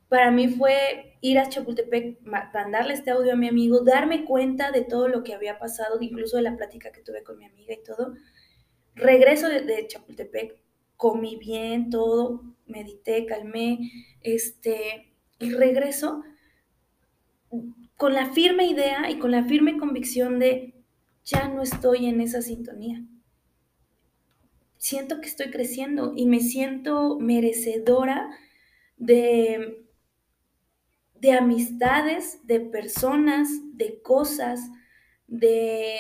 para 0.08 0.32
mí 0.32 0.48
fue 0.48 1.14
ir 1.25 1.39
a 1.39 1.49
Chapultepec, 1.49 2.21
mandarle 2.21 2.93
este 2.93 3.09
audio 3.09 3.33
a 3.33 3.35
mi 3.35 3.47
amigo, 3.47 3.83
darme 3.83 4.25
cuenta 4.25 4.71
de 4.71 4.83
todo 4.83 5.07
lo 5.07 5.23
que 5.23 5.33
había 5.33 5.57
pasado, 5.57 5.97
incluso 5.99 6.38
de 6.38 6.43
la 6.43 6.55
plática 6.55 6.91
que 6.91 7.01
tuve 7.01 7.23
con 7.23 7.39
mi 7.39 7.45
amiga 7.45 7.73
y 7.73 7.83
todo. 7.83 8.13
Regreso 8.93 9.49
de, 9.49 9.88
Chapultepec, 9.88 10.55
comí 10.97 11.35
bien, 11.38 11.89
todo, 11.89 12.43
medité, 12.67 13.25
calmé, 13.25 13.91
este, 14.21 15.15
y 15.39 15.51
regreso 15.51 16.23
con 17.97 18.13
la 18.13 18.31
firme 18.31 18.67
idea 18.67 19.09
y 19.09 19.17
con 19.17 19.31
la 19.31 19.45
firme 19.45 19.79
convicción 19.79 20.38
de 20.38 20.75
ya 21.23 21.47
no 21.47 21.63
estoy 21.63 22.05
en 22.05 22.21
esa 22.21 22.43
sintonía. 22.43 23.03
Siento 24.77 25.21
que 25.21 25.27
estoy 25.27 25.49
creciendo 25.49 26.13
y 26.15 26.27
me 26.27 26.39
siento 26.39 27.17
merecedora 27.19 28.29
de 28.97 29.85
de 31.19 31.32
amistades, 31.32 32.45
de 32.45 32.60
personas, 32.60 33.49
de 33.73 34.01
cosas, 34.01 34.62
de, 35.28 35.97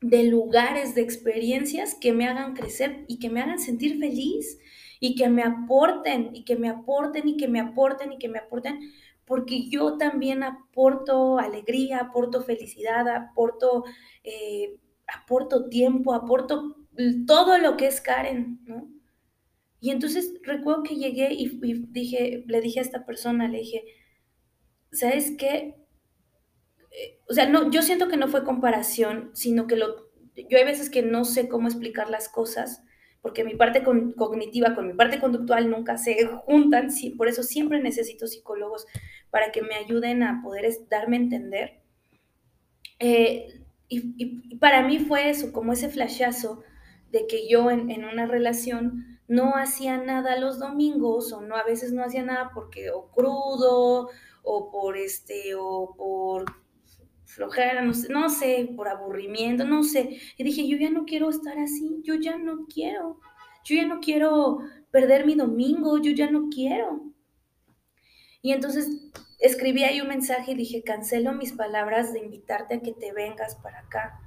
de 0.00 0.24
lugares, 0.24 0.94
de 0.94 1.02
experiencias 1.02 1.94
que 1.94 2.12
me 2.12 2.26
hagan 2.26 2.54
crecer 2.54 3.04
y 3.08 3.18
que 3.18 3.30
me 3.30 3.40
hagan 3.40 3.58
sentir 3.58 3.98
feliz 3.98 4.58
y 5.00 5.16
que 5.16 5.28
me 5.28 5.42
aporten 5.42 6.30
y 6.34 6.44
que 6.44 6.56
me 6.56 6.68
aporten 6.68 7.28
y 7.28 7.36
que 7.36 7.48
me 7.48 7.60
aporten 7.60 8.12
y 8.12 8.18
que 8.18 8.28
me 8.28 8.38
aporten, 8.38 8.80
porque 9.24 9.68
yo 9.68 9.96
también 9.98 10.42
aporto 10.42 11.38
alegría, 11.38 11.98
aporto 11.98 12.42
felicidad, 12.42 13.08
aporto, 13.08 13.84
eh, 14.22 14.78
aporto 15.06 15.68
tiempo, 15.68 16.14
aporto 16.14 16.76
todo 17.26 17.58
lo 17.58 17.76
que 17.76 17.86
es 17.88 18.00
Karen, 18.00 18.60
¿no? 18.66 18.93
Y 19.84 19.90
entonces 19.90 20.32
recuerdo 20.42 20.82
que 20.82 20.96
llegué 20.96 21.34
y, 21.34 21.60
y 21.62 21.74
dije, 21.90 22.42
le 22.46 22.62
dije 22.62 22.78
a 22.78 22.82
esta 22.82 23.04
persona, 23.04 23.48
le 23.48 23.58
dije, 23.58 23.84
¿sabes 24.90 25.34
qué? 25.38 25.74
Eh, 26.90 27.20
o 27.28 27.34
sea, 27.34 27.50
no, 27.50 27.70
yo 27.70 27.82
siento 27.82 28.08
que 28.08 28.16
no 28.16 28.28
fue 28.28 28.44
comparación, 28.44 29.30
sino 29.34 29.66
que 29.66 29.76
lo, 29.76 30.10
yo 30.48 30.56
hay 30.56 30.64
veces 30.64 30.88
que 30.88 31.02
no 31.02 31.26
sé 31.26 31.50
cómo 31.50 31.68
explicar 31.68 32.08
las 32.08 32.30
cosas, 32.30 32.82
porque 33.20 33.44
mi 33.44 33.56
parte 33.56 33.82
con, 33.82 34.12
cognitiva 34.12 34.74
con 34.74 34.86
mi 34.86 34.94
parte 34.94 35.20
conductual 35.20 35.68
nunca 35.68 35.98
se 35.98 36.24
juntan, 36.24 36.90
sí, 36.90 37.10
por 37.10 37.28
eso 37.28 37.42
siempre 37.42 37.78
necesito 37.78 38.26
psicólogos 38.26 38.86
para 39.28 39.52
que 39.52 39.60
me 39.60 39.74
ayuden 39.74 40.22
a 40.22 40.40
poder 40.42 40.66
darme 40.88 41.18
a 41.18 41.20
entender. 41.20 41.82
Eh, 43.00 43.60
y, 43.90 44.14
y, 44.16 44.56
para 44.56 44.80
mí 44.88 44.98
fue 44.98 45.28
eso, 45.28 45.52
como 45.52 45.74
ese 45.74 45.90
flashazo 45.90 46.62
de 47.12 47.26
que 47.26 47.46
yo 47.50 47.70
en, 47.70 47.90
en, 47.90 48.06
una 48.06 48.24
relación 48.24 49.13
no 49.26 49.56
hacía 49.56 49.98
nada 49.98 50.38
los 50.38 50.58
domingos 50.58 51.32
o 51.32 51.40
no 51.40 51.56
a 51.56 51.64
veces 51.64 51.92
no 51.92 52.04
hacía 52.04 52.22
nada 52.22 52.50
porque 52.52 52.90
o 52.90 53.10
crudo 53.10 54.10
o 54.42 54.70
por 54.70 54.96
este 54.96 55.54
o 55.56 55.94
por 55.96 56.44
flojera, 57.24 57.82
no 57.82 57.94
sé, 57.94 58.08
no 58.12 58.28
sé, 58.28 58.70
por 58.76 58.88
aburrimiento, 58.88 59.64
no 59.64 59.82
sé. 59.82 60.20
Y 60.36 60.44
dije, 60.44 60.68
yo 60.68 60.76
ya 60.76 60.90
no 60.90 61.04
quiero 61.04 61.30
estar 61.30 61.58
así, 61.58 62.00
yo 62.02 62.14
ya 62.14 62.38
no 62.38 62.66
quiero. 62.72 63.18
Yo 63.64 63.76
ya 63.76 63.86
no 63.86 64.00
quiero 64.00 64.58
perder 64.90 65.26
mi 65.26 65.34
domingo, 65.34 65.98
yo 65.98 66.12
ya 66.12 66.30
no 66.30 66.48
quiero. 66.48 67.02
Y 68.42 68.52
entonces 68.52 69.10
escribí 69.40 69.84
ahí 69.84 70.00
un 70.00 70.08
mensaje 70.08 70.52
y 70.52 70.54
dije, 70.54 70.82
cancelo 70.82 71.32
mis 71.32 71.52
palabras 71.52 72.12
de 72.12 72.20
invitarte 72.20 72.74
a 72.74 72.80
que 72.80 72.92
te 72.92 73.12
vengas 73.12 73.56
para 73.56 73.80
acá. 73.80 74.20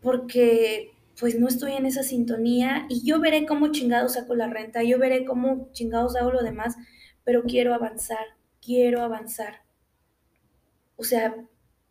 Porque 0.00 0.93
pues 1.18 1.38
no 1.38 1.48
estoy 1.48 1.72
en 1.72 1.86
esa 1.86 2.02
sintonía 2.02 2.86
y 2.88 3.04
yo 3.06 3.20
veré 3.20 3.46
cómo 3.46 3.72
chingados 3.72 4.14
saco 4.14 4.34
la 4.34 4.48
renta, 4.48 4.82
yo 4.82 4.98
veré 4.98 5.24
cómo 5.24 5.70
chingados 5.72 6.16
hago 6.16 6.32
lo 6.32 6.42
demás, 6.42 6.76
pero 7.24 7.44
quiero 7.44 7.74
avanzar, 7.74 8.26
quiero 8.60 9.02
avanzar. 9.02 9.62
O 10.96 11.04
sea, 11.04 11.36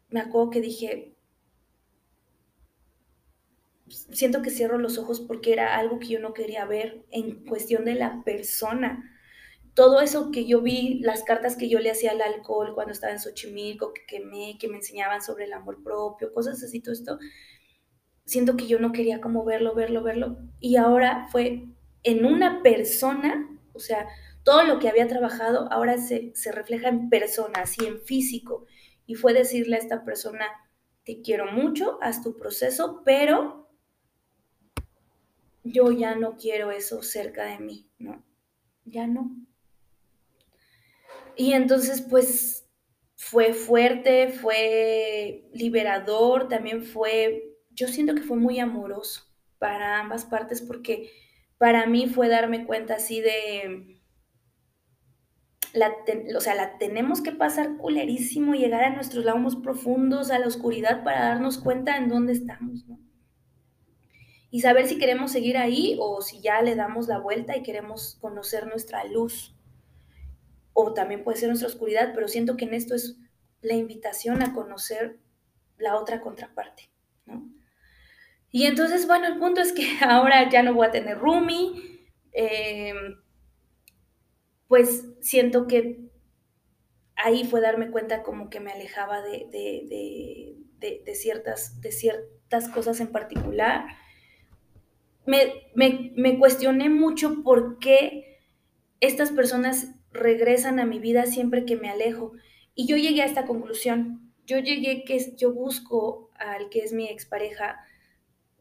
me 0.09 0.19
acuerdo 0.19 0.49
que 0.51 0.61
dije, 0.61 1.15
siento 3.87 4.41
que 4.41 4.49
cierro 4.49 4.77
los 4.77 4.97
ojos 4.97 5.21
porque 5.21 5.53
era 5.53 5.77
algo 5.77 5.99
que 5.99 6.07
yo 6.07 6.19
no 6.19 6.33
quería 6.33 6.65
ver 6.65 7.05
en 7.11 7.45
cuestión 7.45 7.85
de 7.85 7.95
la 7.95 8.23
persona. 8.23 9.09
Todo 9.73 10.01
eso 10.01 10.31
que 10.31 10.45
yo 10.45 10.61
vi, 10.61 10.99
las 10.99 11.23
cartas 11.23 11.55
que 11.55 11.67
yo 11.67 11.79
le 11.79 11.91
hacía 11.91 12.11
al 12.11 12.21
alcohol 12.21 12.73
cuando 12.75 12.93
estaba 12.93 13.13
en 13.13 13.19
Xochimilco, 13.19 13.93
que 13.93 14.05
quemé, 14.05 14.57
que 14.59 14.67
me 14.67 14.77
enseñaban 14.77 15.21
sobre 15.21 15.45
el 15.45 15.53
amor 15.53 15.83
propio, 15.83 16.33
cosas 16.33 16.61
así, 16.63 16.79
todo 16.79 16.93
esto, 16.93 17.17
siento 18.25 18.55
que 18.57 18.67
yo 18.67 18.79
no 18.79 18.91
quería 18.91 19.21
como 19.21 19.43
verlo, 19.43 19.73
verlo, 19.73 20.03
verlo. 20.03 20.37
Y 20.59 20.75
ahora 20.77 21.27
fue 21.31 21.67
en 22.03 22.25
una 22.25 22.61
persona, 22.61 23.49
o 23.73 23.79
sea, 23.79 24.07
todo 24.43 24.63
lo 24.63 24.79
que 24.79 24.89
había 24.89 25.07
trabajado 25.07 25.71
ahora 25.71 25.97
se, 25.97 26.31
se 26.35 26.51
refleja 26.51 26.89
en 26.89 27.09
persona, 27.09 27.61
así 27.61 27.85
en 27.85 27.99
físico. 28.01 28.65
Y 29.05 29.15
fue 29.15 29.33
decirle 29.33 29.75
a 29.75 29.79
esta 29.79 30.03
persona, 30.05 30.45
te 31.03 31.21
quiero 31.21 31.51
mucho, 31.51 31.97
haz 32.01 32.21
tu 32.21 32.37
proceso, 32.37 33.01
pero 33.03 33.69
yo 35.63 35.91
ya 35.91 36.15
no 36.15 36.37
quiero 36.37 36.71
eso 36.71 37.01
cerca 37.01 37.45
de 37.45 37.59
mí, 37.59 37.89
¿no? 37.97 38.23
Ya 38.85 39.07
no. 39.07 39.31
Y 41.35 41.53
entonces, 41.53 42.01
pues, 42.01 42.67
fue 43.15 43.53
fuerte, 43.53 44.29
fue 44.29 45.49
liberador, 45.53 46.47
también 46.47 46.83
fue, 46.83 47.52
yo 47.73 47.87
siento 47.87 48.15
que 48.15 48.21
fue 48.21 48.37
muy 48.37 48.59
amoroso 48.59 49.29
para 49.59 49.99
ambas 49.99 50.25
partes 50.25 50.61
porque 50.61 51.11
para 51.57 51.85
mí 51.85 52.07
fue 52.07 52.27
darme 52.27 52.65
cuenta 52.65 52.95
así 52.95 53.21
de, 53.21 54.01
la 55.73 55.91
o 56.37 56.41
sea, 56.41 56.55
la 56.55 56.77
tenemos 56.77 57.21
que 57.21 57.31
pasar 57.31 57.77
culerísimo, 57.77 58.53
llegar 58.53 58.83
a 58.83 58.95
nuestros 58.95 59.25
lados 59.25 59.55
profundos, 59.55 60.29
a 60.29 60.39
la 60.39 60.47
oscuridad 60.47 61.03
para 61.03 61.25
darnos 61.29 61.57
cuenta 61.57 61.97
en 61.97 62.09
dónde 62.09 62.33
estamos, 62.33 62.85
¿no? 62.85 62.99
Y 64.51 64.61
saber 64.61 64.87
si 64.87 64.99
queremos 64.99 65.31
seguir 65.31 65.57
ahí 65.57 65.97
o 65.99 66.21
si 66.21 66.39
ya 66.41 66.61
le 66.61 66.75
damos 66.75 67.07
la 67.07 67.17
vuelta 67.17 67.57
y 67.57 67.63
queremos 67.63 68.17
conocer 68.21 68.67
nuestra 68.67 69.03
luz. 69.05 69.55
O 70.73 70.93
también 70.93 71.23
puede 71.23 71.39
ser 71.39 71.49
nuestra 71.49 71.67
oscuridad, 71.67 72.11
pero 72.13 72.27
siento 72.27 72.55
que 72.55 72.65
en 72.65 72.75
esto 72.75 72.93
es 72.93 73.17
la 73.61 73.73
invitación 73.73 74.43
a 74.43 74.53
conocer 74.53 75.17
la 75.79 75.97
otra 75.97 76.21
contraparte, 76.21 76.91
¿no? 77.25 77.51
Y 78.53 78.67
entonces, 78.67 79.07
bueno, 79.07 79.25
el 79.25 79.39
punto 79.39 79.61
es 79.61 79.73
que 79.73 79.97
ahora 80.01 80.47
ya 80.47 80.61
no 80.61 80.75
voy 80.75 80.87
a 80.87 80.91
tener 80.91 81.17
roomie, 81.17 81.71
eh, 82.31 82.93
pues 84.67 85.07
siento 85.21 85.65
que 85.65 86.11
ahí 87.15 87.45
fue 87.45 87.61
darme 87.61 87.89
cuenta 87.89 88.21
como 88.21 88.51
que 88.51 88.59
me 88.59 88.71
alejaba 88.71 89.23
de, 89.23 89.47
de, 89.51 90.55
de, 90.79 91.03
de 91.03 91.15
ciertas, 91.15 91.79
ciertas, 91.89 92.69
cosas 92.69 92.99
en 92.99 93.07
particular. 93.07 93.85
Me, 95.25 95.71
me, 95.73 96.11
me, 96.15 96.37
cuestioné 96.37 96.89
mucho 96.89 97.41
por 97.43 97.79
qué 97.79 98.39
estas 98.99 99.31
personas 99.31 99.95
regresan 100.11 100.79
a 100.79 100.85
mi 100.85 100.99
vida 100.99 101.25
siempre 101.25 101.65
que 101.65 101.75
me 101.75 101.89
alejo. 101.89 102.33
Y 102.75 102.85
yo 102.85 102.97
llegué 102.97 103.23
a 103.23 103.25
esta 103.25 103.45
conclusión. 103.47 104.31
Yo 104.45 104.59
llegué 104.59 105.05
que 105.05 105.35
yo 105.37 105.53
busco 105.53 106.29
al 106.37 106.69
que 106.69 106.79
es 106.79 106.93
mi 106.93 107.07
expareja 107.07 107.79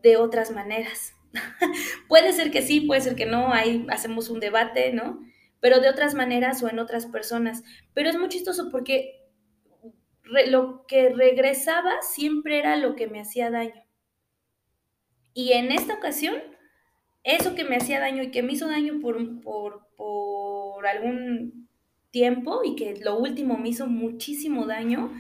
de 0.03 0.17
otras 0.17 0.51
maneras. 0.51 1.15
puede 2.09 2.33
ser 2.33 2.51
que 2.51 2.63
sí, 2.63 2.81
puede 2.83 3.01
ser 3.01 3.15
que 3.15 3.27
no, 3.27 3.53
ahí 3.53 3.87
hacemos 3.89 4.29
un 4.29 4.41
debate, 4.41 4.93
¿no? 4.93 5.21
pero 5.63 5.79
de 5.79 5.89
otras 5.89 6.15
maneras 6.15 6.61
o 6.65 6.69
en 6.69 6.81
otras 6.81 7.07
personas. 7.07 7.63
Pero 7.95 8.11
es 8.11 8.19
muy 8.19 8.29
chistoso 8.29 8.69
porque 8.69 9.23
lo 10.25 10.85
que 10.89 11.11
regresaba 11.11 12.03
siempre 12.03 12.59
era 12.59 12.77
lo 12.77 12.97
que 12.97 13.07
me 13.07 13.21
hacía 13.21 13.49
daño. 13.49 13.81
Y 15.35 15.53
en 15.53 15.71
esta 15.71 15.95
ocasión, 15.95 16.35
eso 17.23 17.55
que 17.55 17.63
me 17.63 17.77
hacía 17.77 18.01
daño 18.01 18.25
y 18.25 18.33
que 18.33 18.43
me 18.43 18.55
hizo 18.55 18.67
daño 18.67 18.99
por, 19.01 19.41
por, 19.41 19.87
por 19.95 20.85
algún 20.85 21.69
tiempo 22.11 22.63
y 22.65 22.75
que 22.75 22.97
lo 22.97 23.17
último 23.17 23.57
me 23.57 23.69
hizo 23.69 23.87
muchísimo 23.87 24.67
daño, 24.67 25.13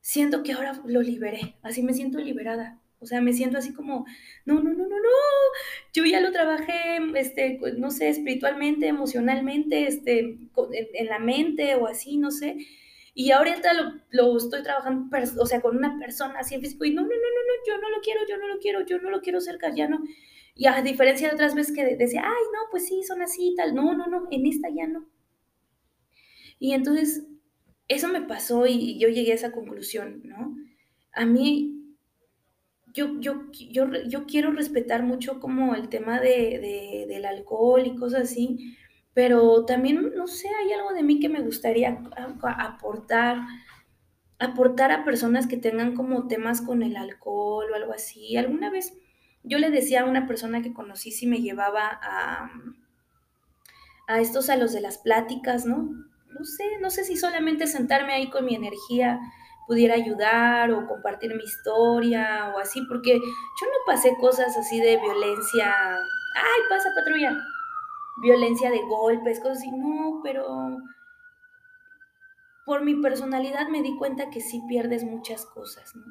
siento 0.00 0.42
que 0.42 0.54
ahora 0.54 0.80
lo 0.86 1.02
liberé, 1.02 1.56
así 1.62 1.82
me 1.82 1.92
siento 1.92 2.18
liberada. 2.18 2.80
O 3.06 3.08
sea, 3.08 3.20
me 3.20 3.32
siento 3.32 3.58
así 3.58 3.72
como, 3.72 4.04
no, 4.46 4.54
no, 4.54 4.70
no, 4.70 4.88
no, 4.88 4.98
no, 4.98 5.08
yo 5.92 6.04
ya 6.04 6.20
lo 6.20 6.32
trabajé, 6.32 6.98
este, 7.14 7.60
no 7.78 7.92
sé, 7.92 8.08
espiritualmente, 8.08 8.88
emocionalmente, 8.88 9.86
este, 9.86 10.38
en, 10.72 11.06
la 11.06 11.20
mente 11.20 11.76
o 11.76 11.86
así, 11.86 12.16
no 12.18 12.32
sé. 12.32 12.56
Y 13.14 13.30
ahorita 13.30 13.74
lo, 13.74 13.92
lo 14.10 14.36
estoy 14.36 14.64
trabajando, 14.64 15.08
o 15.40 15.46
sea, 15.46 15.60
con 15.60 15.76
una 15.76 16.00
persona 16.00 16.40
así 16.40 16.56
en 16.56 16.62
físico 16.62 16.84
y 16.84 16.90
no, 16.92 17.02
no, 17.02 17.08
no, 17.08 17.14
no, 17.14 17.16
no, 17.16 17.52
yo 17.64 17.80
no 17.80 17.90
lo 17.90 18.00
quiero, 18.00 18.20
yo 18.28 18.38
no 18.38 18.48
lo 18.48 18.58
quiero, 18.58 18.84
yo 18.84 18.98
no 18.98 19.10
lo 19.10 19.20
quiero 19.20 19.40
cerca, 19.40 19.72
ya 19.72 19.86
no. 19.86 20.02
Y 20.56 20.66
a 20.66 20.82
diferencia 20.82 21.28
de 21.28 21.34
otras 21.34 21.54
veces 21.54 21.72
que 21.76 21.96
decía, 21.96 22.22
ay, 22.24 22.44
no, 22.52 22.58
pues 22.72 22.88
sí, 22.88 23.04
son 23.04 23.22
así 23.22 23.50
y 23.52 23.54
tal. 23.54 23.72
No, 23.72 23.94
no, 23.94 24.06
no, 24.08 24.26
en 24.32 24.46
esta 24.46 24.68
ya 24.68 24.88
no. 24.88 25.06
Y 26.58 26.72
entonces, 26.72 27.24
eso 27.86 28.08
me 28.08 28.22
pasó 28.22 28.66
y 28.66 28.98
yo 28.98 29.08
llegué 29.08 29.30
a 29.30 29.36
esa 29.36 29.52
conclusión, 29.52 30.22
¿no? 30.24 30.56
A 31.12 31.24
mí 31.24 31.75
yo, 32.96 33.20
yo, 33.20 33.42
yo, 33.52 33.88
yo 34.08 34.24
quiero 34.24 34.52
respetar 34.52 35.02
mucho 35.02 35.38
como 35.38 35.74
el 35.74 35.90
tema 35.90 36.18
de, 36.18 36.58
de, 36.58 37.06
del 37.06 37.26
alcohol 37.26 37.86
y 37.86 37.94
cosas 37.94 38.22
así, 38.22 38.74
pero 39.12 39.66
también, 39.66 40.14
no 40.16 40.26
sé, 40.26 40.48
hay 40.48 40.72
algo 40.72 40.94
de 40.94 41.02
mí 41.02 41.20
que 41.20 41.28
me 41.28 41.42
gustaría 41.42 42.00
aportar, 42.42 43.42
aportar 44.38 44.92
a 44.92 45.04
personas 45.04 45.46
que 45.46 45.58
tengan 45.58 45.94
como 45.94 46.26
temas 46.26 46.62
con 46.62 46.82
el 46.82 46.96
alcohol 46.96 47.66
o 47.70 47.74
algo 47.74 47.92
así. 47.92 48.34
Alguna 48.38 48.70
vez 48.70 48.94
yo 49.42 49.58
le 49.58 49.70
decía 49.70 50.00
a 50.00 50.06
una 50.06 50.26
persona 50.26 50.62
que 50.62 50.72
conocí 50.72 51.10
si 51.10 51.26
me 51.26 51.42
llevaba 51.42 52.00
a, 52.02 52.50
a 54.08 54.20
estos, 54.20 54.48
a 54.48 54.56
los 54.56 54.72
de 54.72 54.80
las 54.80 54.96
pláticas, 54.96 55.66
¿no? 55.66 55.90
No 56.30 56.44
sé, 56.44 56.64
no 56.80 56.88
sé 56.88 57.04
si 57.04 57.16
solamente 57.16 57.66
sentarme 57.66 58.14
ahí 58.14 58.30
con 58.30 58.46
mi 58.46 58.54
energía 58.54 59.20
pudiera 59.66 59.94
ayudar 59.94 60.70
o 60.72 60.86
compartir 60.86 61.34
mi 61.34 61.44
historia 61.44 62.52
o 62.54 62.58
así, 62.58 62.82
porque 62.88 63.14
yo 63.14 63.66
no 63.66 63.78
pasé 63.86 64.16
cosas 64.20 64.56
así 64.56 64.80
de 64.80 64.98
violencia. 64.98 65.74
¡Ay, 66.34 66.60
pasa 66.68 66.90
patrulla! 66.94 67.36
Violencia 68.22 68.70
de 68.70 68.80
golpes, 68.82 69.40
cosas 69.40 69.58
así. 69.58 69.70
No, 69.72 70.20
pero 70.22 70.78
por 72.66 72.82
mi 72.82 72.96
personalidad 72.96 73.68
me 73.68 73.82
di 73.82 73.96
cuenta 73.96 74.28
que 74.28 74.40
sí 74.40 74.60
pierdes 74.68 75.04
muchas 75.04 75.46
cosas, 75.46 75.94
¿no? 75.94 76.04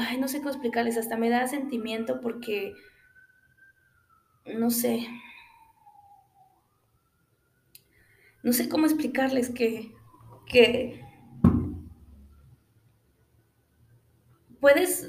Ay, 0.00 0.18
no 0.18 0.28
sé 0.28 0.38
cómo 0.38 0.50
explicarles, 0.50 0.96
hasta 0.96 1.16
me 1.16 1.30
da 1.30 1.46
sentimiento 1.46 2.20
porque, 2.20 2.74
no 4.46 4.70
sé, 4.70 5.08
no 8.42 8.52
sé 8.52 8.68
cómo 8.68 8.86
explicarles 8.86 9.50
que 9.50 9.94
que 10.48 11.04
puedes, 14.60 15.08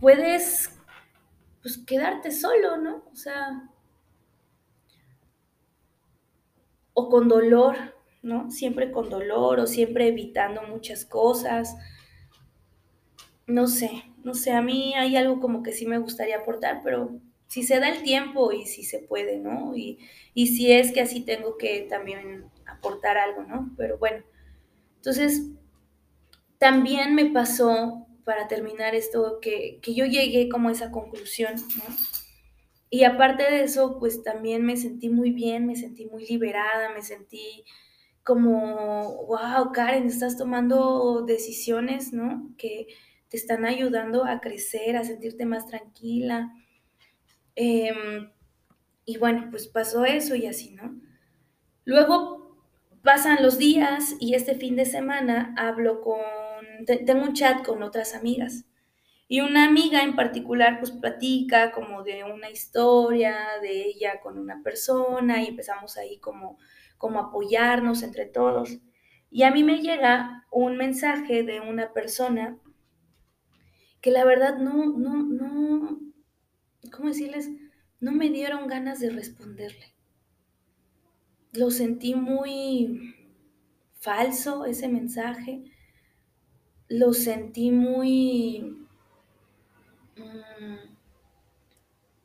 puedes 0.00 0.70
pues, 1.62 1.78
quedarte 1.78 2.30
solo, 2.30 2.76
¿no? 2.76 3.04
O 3.12 3.16
sea, 3.16 3.70
o 6.94 7.08
con 7.08 7.28
dolor, 7.28 7.76
¿no? 8.22 8.50
Siempre 8.50 8.90
con 8.90 9.10
dolor 9.10 9.60
o 9.60 9.66
siempre 9.66 10.08
evitando 10.08 10.62
muchas 10.62 11.04
cosas. 11.04 11.76
No 13.46 13.66
sé, 13.66 14.04
no 14.22 14.34
sé, 14.34 14.52
a 14.52 14.62
mí 14.62 14.94
hay 14.94 15.16
algo 15.16 15.40
como 15.40 15.62
que 15.62 15.72
sí 15.72 15.86
me 15.86 15.98
gustaría 15.98 16.38
aportar, 16.38 16.80
pero 16.82 17.20
si 17.46 17.62
se 17.62 17.78
da 17.78 17.88
el 17.90 18.02
tiempo 18.02 18.52
y 18.52 18.66
si 18.66 18.84
se 18.84 19.00
puede, 19.00 19.38
¿no? 19.38 19.76
Y, 19.76 19.98
y 20.32 20.48
si 20.48 20.72
es 20.72 20.92
que 20.92 21.00
así 21.02 21.20
tengo 21.20 21.58
que 21.58 21.86
también 21.88 22.46
aportar 22.84 23.18
algo, 23.18 23.42
¿no? 23.44 23.72
Pero 23.76 23.98
bueno, 23.98 24.24
Entonces, 24.96 25.50
también 26.58 27.14
me 27.14 27.26
pasó, 27.26 28.06
para 28.24 28.48
terminar 28.48 28.94
esto, 28.94 29.38
que, 29.40 29.78
que 29.82 29.94
yo 29.94 30.06
llegué 30.06 30.48
como 30.48 30.68
a 30.68 30.72
esa 30.72 30.90
conclusión, 30.90 31.54
¿no? 31.76 31.84
Y 32.90 33.04
aparte 33.04 33.42
de 33.44 33.64
eso, 33.64 33.98
pues 33.98 34.22
también 34.22 34.64
me 34.64 34.76
sentí 34.76 35.08
muy 35.08 35.30
bien, 35.32 35.66
me 35.66 35.76
sentí 35.76 36.06
muy 36.06 36.26
liberada, 36.26 36.90
me 36.94 37.02
sentí 37.02 37.64
como, 38.22 39.26
wow, 39.26 39.72
Karen, 39.72 40.06
estás 40.06 40.38
tomando 40.38 41.22
decisiones, 41.26 42.12
¿no? 42.12 42.50
Que 42.56 42.86
te 43.28 43.36
están 43.36 43.64
ayudando 43.64 44.24
a 44.24 44.40
crecer, 44.40 44.96
a 44.96 45.04
sentirte 45.04 45.44
más 45.44 45.66
tranquila. 45.66 46.52
Em, 47.56 48.30
y 49.04 49.18
bueno, 49.18 49.48
pues 49.50 49.68
pasó 49.68 50.04
eso 50.04 50.34
y 50.36 50.46
así, 50.46 50.70
¿no? 50.74 51.00
Luego 51.84 52.43
pasan 53.04 53.42
los 53.42 53.58
días 53.58 54.16
y 54.18 54.34
este 54.34 54.54
fin 54.54 54.76
de 54.76 54.86
semana 54.86 55.54
hablo 55.58 56.00
con, 56.00 56.16
tengo 56.86 57.22
un 57.22 57.34
chat 57.34 57.64
con 57.64 57.82
otras 57.82 58.14
amigas. 58.14 58.64
Y 59.28 59.40
una 59.40 59.66
amiga 59.66 60.02
en 60.02 60.16
particular 60.16 60.78
pues 60.78 60.90
platica 60.90 61.70
como 61.70 62.02
de 62.02 62.24
una 62.24 62.50
historia 62.50 63.36
de 63.60 63.84
ella 63.86 64.20
con 64.22 64.38
una 64.38 64.62
persona 64.62 65.42
y 65.42 65.48
empezamos 65.48 65.96
ahí 65.98 66.18
como, 66.18 66.58
como 66.96 67.20
apoyarnos 67.20 68.02
entre 68.02 68.24
todos. 68.24 68.78
Y 69.30 69.42
a 69.42 69.50
mí 69.50 69.64
me 69.64 69.80
llega 69.80 70.46
un 70.50 70.76
mensaje 70.76 71.42
de 71.42 71.60
una 71.60 71.92
persona 71.92 72.58
que 74.00 74.10
la 74.10 74.24
verdad 74.24 74.58
no, 74.58 74.98
no, 74.98 75.22
no, 75.24 76.00
¿cómo 76.90 77.08
decirles? 77.08 77.50
No 78.00 78.12
me 78.12 78.30
dieron 78.30 78.66
ganas 78.66 79.00
de 79.00 79.10
responderle. 79.10 79.93
Lo 81.54 81.70
sentí 81.70 82.14
muy 82.14 83.14
falso 83.94 84.66
ese 84.66 84.88
mensaje. 84.88 85.62
Lo 86.88 87.12
sentí 87.12 87.70
muy 87.70 88.86
Mm, 90.16 90.94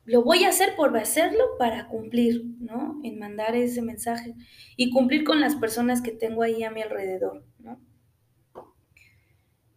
lo 0.04 0.22
voy 0.22 0.44
a 0.44 0.50
hacer 0.50 0.76
por 0.76 0.94
hacerlo 0.98 1.42
para 1.58 1.88
cumplir, 1.88 2.44
¿no? 2.58 3.00
En 3.02 3.18
mandar 3.18 3.54
ese 3.56 3.80
mensaje 3.82 4.34
y 4.76 4.90
cumplir 4.90 5.24
con 5.24 5.40
las 5.40 5.56
personas 5.56 6.02
que 6.02 6.12
tengo 6.12 6.42
ahí 6.42 6.62
a 6.64 6.70
mi 6.70 6.82
alrededor, 6.82 7.44
¿no? 7.58 7.80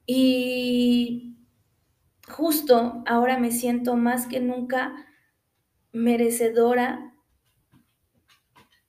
Y 0.06 1.36
justo 2.28 3.04
ahora 3.08 3.38
me 3.39 3.52
siento 3.52 3.96
más 3.96 4.28
que 4.28 4.39
nunca 4.39 4.94
merecedora 5.94 7.12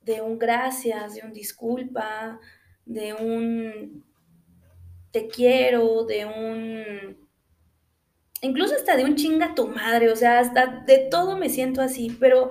de 0.05 0.21
un 0.21 0.39
gracias, 0.39 1.15
de 1.15 1.23
un 1.23 1.33
disculpa, 1.33 2.41
de 2.85 3.15
un 3.15 4.05
te 5.11 5.29
quiero, 5.29 6.05
de 6.05 6.27
un 6.27 7.17
incluso 8.43 8.75
hasta 8.75 8.97
de 8.97 9.05
un 9.05 9.17
chinga 9.17 9.55
tu 9.55 9.69
madre, 9.69 10.11
o 10.11 10.17
sea, 10.17 10.39
hasta 10.41 10.85
de 10.87 11.09
todo 11.11 11.37
me 11.39 11.49
siento 11.49 11.81
así, 11.81 12.15
pero 12.21 12.51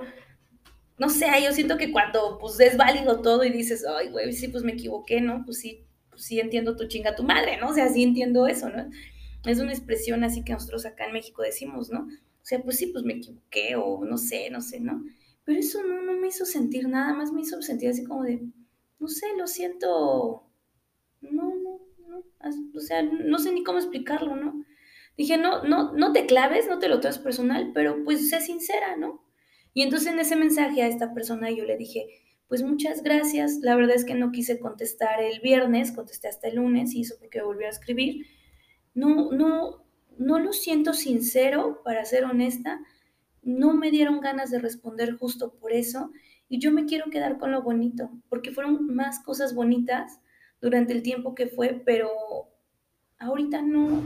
no 0.98 1.08
sé, 1.08 1.26
yo 1.44 1.52
siento 1.52 1.76
que 1.76 1.92
cuando 1.92 2.38
pues 2.38 2.58
es 2.60 2.76
válido 2.76 3.20
todo 3.20 3.44
y 3.44 3.50
dices, 3.50 3.84
ay, 3.86 4.10
güey, 4.10 4.32
sí, 4.32 4.48
pues 4.48 4.64
me 4.64 4.72
equivoqué, 4.72 5.20
¿no? 5.20 5.44
Pues 5.44 5.58
sí, 5.58 5.86
pues 6.10 6.24
sí 6.24 6.40
entiendo 6.40 6.76
tu 6.76 6.86
chinga 6.86 7.14
tu 7.14 7.22
madre, 7.22 7.58
¿no? 7.58 7.68
O 7.68 7.74
sea, 7.74 7.88
sí 7.88 8.02
entiendo 8.02 8.46
eso, 8.46 8.68
¿no? 8.70 8.88
Es 9.44 9.58
una 9.60 9.72
expresión 9.72 10.24
así 10.24 10.42
que 10.42 10.52
nosotros 10.52 10.86
acá 10.86 11.06
en 11.06 11.12
México 11.12 11.42
decimos, 11.42 11.90
¿no? 11.90 12.00
O 12.00 12.46
sea, 12.46 12.60
pues 12.62 12.76
sí, 12.76 12.86
pues 12.86 13.04
me 13.04 13.14
equivoqué 13.14 13.76
o 13.76 14.04
no 14.04 14.18
sé, 14.18 14.50
no 14.50 14.60
sé, 14.60 14.80
¿no? 14.80 15.02
Pero 15.44 15.58
eso 15.58 15.82
no, 15.82 16.00
no 16.02 16.12
me 16.14 16.28
hizo 16.28 16.44
sentir 16.44 16.88
nada 16.88 17.12
más, 17.12 17.32
me 17.32 17.42
hizo 17.42 17.60
sentir 17.62 17.90
así 17.90 18.04
como 18.04 18.22
de, 18.22 18.42
no 18.98 19.08
sé, 19.08 19.26
lo 19.36 19.46
siento, 19.46 20.50
no, 21.20 21.54
no, 21.54 21.80
no, 22.08 22.24
o 22.74 22.80
sea, 22.80 23.02
no 23.02 23.38
sé 23.38 23.52
ni 23.52 23.62
cómo 23.62 23.78
explicarlo, 23.78 24.36
¿no? 24.36 24.64
Dije, 25.16 25.36
no, 25.36 25.62
no, 25.62 25.92
no 25.92 26.12
te 26.12 26.26
claves, 26.26 26.68
no 26.68 26.78
te 26.78 26.88
lo 26.88 27.00
traes 27.00 27.18
personal, 27.18 27.72
pero 27.72 28.02
pues 28.04 28.28
sé 28.30 28.40
sincera, 28.40 28.96
¿no? 28.96 29.24
Y 29.74 29.82
entonces 29.82 30.12
en 30.12 30.18
ese 30.18 30.36
mensaje 30.36 30.82
a 30.82 30.88
esta 30.88 31.12
persona 31.14 31.50
yo 31.50 31.64
le 31.64 31.76
dije, 31.76 32.06
pues 32.48 32.62
muchas 32.62 33.02
gracias, 33.02 33.58
la 33.60 33.76
verdad 33.76 33.96
es 33.96 34.04
que 34.04 34.14
no 34.14 34.32
quise 34.32 34.58
contestar 34.58 35.22
el 35.22 35.40
viernes, 35.40 35.92
contesté 35.92 36.28
hasta 36.28 36.48
el 36.48 36.56
lunes 36.56 36.94
y 36.94 37.02
eso 37.02 37.16
porque 37.18 37.42
volví 37.42 37.64
a 37.64 37.70
escribir. 37.70 38.26
No, 38.94 39.32
no, 39.32 39.84
no 40.18 40.38
lo 40.38 40.52
siento 40.52 40.92
sincero, 40.92 41.82
para 41.84 42.04
ser 42.04 42.24
honesta, 42.24 42.80
no 43.44 43.74
me 43.74 43.90
dieron 43.90 44.20
ganas 44.20 44.50
de 44.50 44.58
responder 44.58 45.16
justo 45.16 45.54
por 45.54 45.72
eso 45.72 46.10
y 46.48 46.58
yo 46.58 46.72
me 46.72 46.84
quiero 46.84 47.10
quedar 47.10 47.38
con 47.38 47.52
lo 47.52 47.62
bonito, 47.62 48.10
porque 48.28 48.52
fueron 48.52 48.94
más 48.94 49.22
cosas 49.24 49.54
bonitas 49.54 50.20
durante 50.60 50.92
el 50.92 51.02
tiempo 51.02 51.34
que 51.34 51.46
fue, 51.46 51.82
pero 51.84 52.10
ahorita 53.18 53.62
no, 53.62 54.02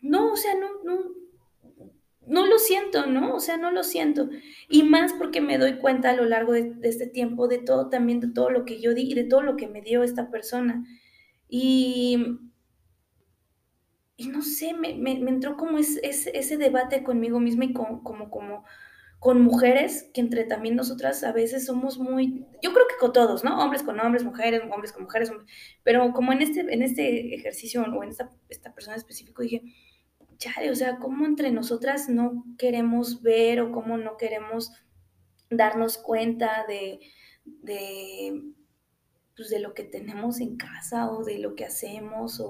no, 0.00 0.32
o 0.32 0.36
sea, 0.36 0.54
no, 0.54 0.82
no, 0.84 1.14
no 2.26 2.46
lo 2.46 2.58
siento, 2.58 3.06
¿no? 3.06 3.34
O 3.34 3.40
sea, 3.40 3.56
no 3.56 3.70
lo 3.70 3.82
siento. 3.82 4.28
Y 4.68 4.82
más 4.82 5.12
porque 5.12 5.40
me 5.40 5.58
doy 5.58 5.78
cuenta 5.78 6.10
a 6.10 6.16
lo 6.16 6.24
largo 6.24 6.52
de, 6.52 6.74
este 6.82 7.06
tiempo 7.06 7.48
de 7.48 7.58
todo, 7.58 7.88
también 7.88 8.20
de 8.20 8.28
todo 8.28 8.50
lo 8.50 8.64
que 8.64 8.80
yo 8.80 8.94
di 8.94 9.10
y 9.10 9.14
de 9.14 9.24
todo 9.24 9.42
lo 9.42 9.56
que 9.56 9.68
me 9.68 9.82
dio 9.82 10.02
esta 10.02 10.30
persona. 10.30 10.84
Y, 11.48 12.38
y 14.16 14.28
no 14.28 14.42
sé, 14.42 14.74
me, 14.74 14.90
entró 15.12 15.56
como 15.56 15.78
ese 15.78 16.56
debate 16.56 17.02
conmigo 17.02 17.40
misma 17.40 17.64
y 17.64 17.72
con, 17.72 18.02
como, 18.02 18.30
como 18.30 18.64
con 19.18 19.40
mujeres, 19.40 20.10
que 20.12 20.20
entre 20.20 20.44
también 20.44 20.76
nosotras 20.76 21.24
a 21.24 21.32
veces 21.32 21.64
somos 21.64 21.98
muy, 21.98 22.46
yo 22.62 22.74
creo 22.74 22.86
que 22.86 22.96
con 23.00 23.12
todos, 23.12 23.42
¿no? 23.42 23.58
Hombres 23.58 23.82
con 23.82 23.98
hombres, 23.98 24.22
mujeres, 24.22 24.62
hombres 24.70 24.92
con 24.92 25.04
mujeres, 25.04 25.32
pero 25.82 26.12
como 26.12 26.32
en 26.32 26.42
este, 26.42 26.60
en 26.60 26.82
este 26.82 27.34
ejercicio 27.34 27.82
o 27.82 28.02
en 28.02 28.10
esta, 28.10 28.30
esta 28.50 28.74
persona 28.74 28.96
específico 28.96 29.42
dije, 29.42 29.62
chale, 30.36 30.70
o 30.70 30.74
sea, 30.74 30.98
cómo 30.98 31.24
entre 31.24 31.50
nosotras 31.52 32.08
no 32.08 32.44
queremos 32.58 33.22
ver 33.22 33.62
o 33.62 33.72
cómo 33.72 33.96
no 33.96 34.18
queremos 34.18 34.72
darnos 35.48 35.96
cuenta 35.96 36.66
de, 36.68 37.00
de, 37.44 38.42
pues 39.34 39.48
de 39.48 39.58
lo 39.58 39.72
que 39.72 39.84
tenemos 39.84 40.40
en 40.40 40.56
casa 40.56 41.10
o 41.10 41.24
de 41.24 41.38
lo 41.38 41.54
que 41.54 41.64
hacemos 41.64 42.40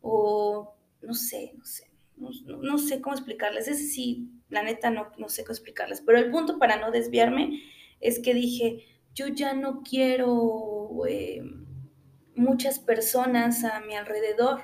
o 0.00 0.74
no 1.02 1.14
sé, 1.14 1.52
no 1.56 1.64
sé, 1.64 1.90
no, 2.16 2.78
sé 2.78 3.00
cómo 3.00 3.14
explicarles. 3.14 3.68
Ese 3.68 3.84
sí, 3.84 4.28
la 4.48 4.62
neta 4.62 4.90
no, 4.90 5.08
no 5.18 5.28
sé 5.28 5.44
cómo 5.44 5.52
explicarles. 5.52 6.00
Pero 6.00 6.18
el 6.18 6.30
punto 6.30 6.58
para 6.58 6.78
no 6.78 6.90
desviarme 6.90 7.62
es 8.00 8.18
que 8.18 8.34
dije, 8.34 8.84
yo 9.14 9.28
ya 9.28 9.54
no 9.54 9.82
quiero 9.82 11.06
eh, 11.08 11.42
muchas 12.34 12.78
personas 12.78 13.64
a 13.64 13.80
mi 13.80 13.94
alrededor 13.94 14.62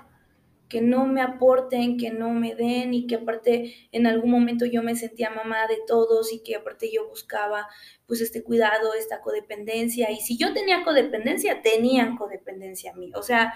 que 0.68 0.80
no 0.80 1.06
me 1.06 1.20
aporten, 1.20 1.98
que 1.98 2.10
no 2.10 2.30
me 2.30 2.54
den 2.54 2.94
y 2.94 3.06
que 3.06 3.16
aparte 3.16 3.74
en 3.92 4.06
algún 4.06 4.30
momento 4.30 4.64
yo 4.64 4.82
me 4.82 4.96
sentía 4.96 5.30
mamá 5.30 5.66
de 5.68 5.78
todos 5.86 6.32
y 6.32 6.42
que 6.42 6.56
aparte 6.56 6.90
yo 6.92 7.08
buscaba 7.08 7.68
pues 8.06 8.20
este 8.20 8.42
cuidado, 8.42 8.94
esta 8.94 9.20
codependencia 9.20 10.10
y 10.10 10.16
si 10.16 10.36
yo 10.36 10.52
tenía 10.52 10.82
codependencia, 10.82 11.62
tenían 11.62 12.16
codependencia 12.16 12.92
a 12.92 12.96
mí, 12.96 13.12
o 13.14 13.22
sea, 13.22 13.52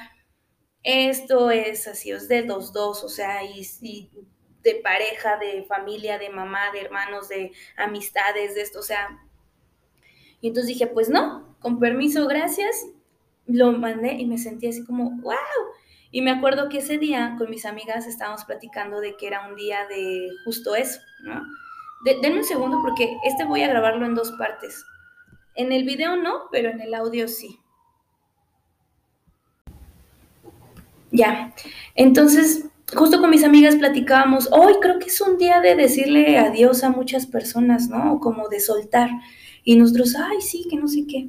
esto 0.89 1.51
es 1.51 1.87
así, 1.87 2.11
es 2.11 2.29
de 2.29 2.43
dos 2.43 2.73
dos, 2.73 3.05
o 3.05 3.09
sea, 3.09 3.45
y, 3.45 3.67
y 3.83 4.11
de 4.63 4.77
pareja, 4.77 5.37
de 5.37 5.65
familia, 5.65 6.19
de 6.19 6.31
mamá, 6.31 6.71
de 6.73 6.81
hermanos, 6.81 7.29
de 7.29 7.53
amistades, 7.77 8.55
de 8.55 8.63
esto, 8.63 8.79
o 8.79 8.83
sea, 8.83 9.21
y 10.41 10.49
entonces 10.49 10.69
dije, 10.69 10.87
pues 10.87 11.09
no, 11.09 11.57
con 11.61 11.79
permiso, 11.79 12.27
gracias, 12.27 12.87
lo 13.47 13.73
mandé 13.73 14.15
y 14.15 14.27
me 14.27 14.39
sentí 14.39 14.69
así 14.69 14.85
como, 14.85 15.11
wow, 15.21 15.35
y 16.11 16.23
me 16.23 16.31
acuerdo 16.31 16.69
que 16.69 16.79
ese 16.79 16.97
día 16.97 17.35
con 17.37 17.51
mis 17.51 17.67
amigas 17.67 18.07
estábamos 18.07 18.45
platicando 18.45 19.01
de 19.01 19.17
que 19.17 19.27
era 19.27 19.47
un 19.47 19.57
día 19.57 19.87
de 19.89 20.29
justo 20.45 20.75
eso, 20.75 21.01
¿no? 21.23 21.43
denme 22.05 22.39
un 22.39 22.45
segundo 22.45 22.79
porque 22.83 23.17
este 23.25 23.45
voy 23.45 23.63
a 23.63 23.69
grabarlo 23.69 24.07
en 24.07 24.15
dos 24.15 24.33
partes. 24.33 24.85
En 25.55 25.73
el 25.73 25.85
video 25.85 26.17
no, 26.17 26.45
pero 26.53 26.71
en 26.71 26.81
el 26.81 26.95
audio 26.95 27.27
sí. 27.29 27.59
Ya, 31.11 31.55
entonces 31.95 32.69
justo 32.95 33.21
con 33.21 33.31
mis 33.31 33.45
amigas 33.45 33.77
platicábamos, 33.77 34.49
hoy 34.53 34.75
creo 34.81 34.99
que 34.99 35.07
es 35.07 35.21
un 35.21 35.37
día 35.39 35.61
de 35.61 35.75
decirle 35.75 36.39
adiós 36.39 36.85
a 36.85 36.91
muchas 36.91 37.27
personas, 37.27 37.89
¿no? 37.89 38.19
Como 38.21 38.49
de 38.49 38.61
soltar. 38.61 39.11
Y 39.65 39.77
nosotros, 39.77 40.15
ay, 40.17 40.41
sí, 40.41 40.67
que 40.71 40.77
no 40.77 40.89
sé 40.89 41.05
qué. 41.07 41.29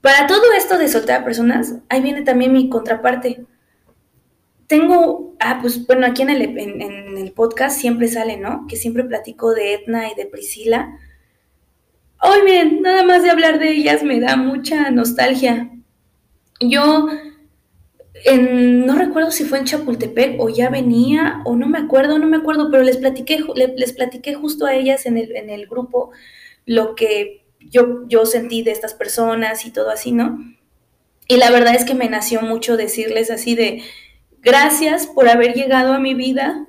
Para 0.00 0.26
todo 0.26 0.52
esto 0.56 0.78
de 0.78 0.88
soltar 0.88 1.22
a 1.22 1.24
personas, 1.24 1.74
ahí 1.88 2.00
viene 2.00 2.22
también 2.22 2.52
mi 2.52 2.68
contraparte. 2.68 3.44
Tengo, 4.68 5.34
ah, 5.40 5.58
pues 5.60 5.84
bueno, 5.86 6.06
aquí 6.06 6.22
en 6.22 6.30
el, 6.30 6.42
en, 6.42 7.18
el 7.18 7.32
podcast 7.32 7.80
siempre 7.80 8.06
sale, 8.06 8.36
¿no? 8.36 8.66
Que 8.68 8.76
siempre 8.76 9.02
platico 9.04 9.54
de 9.54 9.74
Etna 9.74 10.12
y 10.12 10.14
de 10.14 10.26
Priscila. 10.26 10.98
Hoy 12.20 12.42
bien, 12.44 12.82
nada 12.82 13.02
más 13.04 13.22
de 13.22 13.30
hablar 13.30 13.58
de 13.58 13.70
ellas 13.70 14.02
me 14.02 14.20
da 14.20 14.36
mucha 14.36 14.90
nostalgia. 14.90 15.70
Yo 16.60 17.08
no 18.40 18.96
recuerdo 18.96 19.30
si 19.30 19.44
fue 19.44 19.58
en 19.58 19.64
Chapultepec 19.64 20.40
o 20.40 20.48
ya 20.48 20.70
venía, 20.70 21.42
o 21.44 21.56
no 21.56 21.66
me 21.66 21.78
acuerdo, 21.78 22.18
no 22.18 22.26
me 22.26 22.36
acuerdo, 22.36 22.70
pero 22.70 22.82
les 22.82 22.96
platiqué, 22.96 23.44
les, 23.54 23.92
platiqué 23.92 24.34
justo 24.34 24.66
a 24.66 24.74
ellas 24.74 25.06
en 25.06 25.18
el, 25.18 25.34
en 25.36 25.50
el 25.50 25.66
grupo 25.66 26.10
lo 26.66 26.94
que 26.94 27.44
yo, 27.60 28.06
yo 28.08 28.26
sentí 28.26 28.62
de 28.62 28.72
estas 28.72 28.94
personas 28.94 29.64
y 29.66 29.70
todo 29.70 29.90
así, 29.90 30.12
¿no? 30.12 30.38
Y 31.28 31.36
la 31.36 31.50
verdad 31.50 31.74
es 31.74 31.84
que 31.84 31.94
me 31.94 32.08
nació 32.08 32.40
mucho 32.40 32.76
decirles 32.76 33.30
así 33.30 33.54
de, 33.54 33.82
gracias 34.40 35.06
por 35.06 35.28
haber 35.28 35.54
llegado 35.54 35.92
a 35.92 35.98
mi 35.98 36.14
vida 36.14 36.66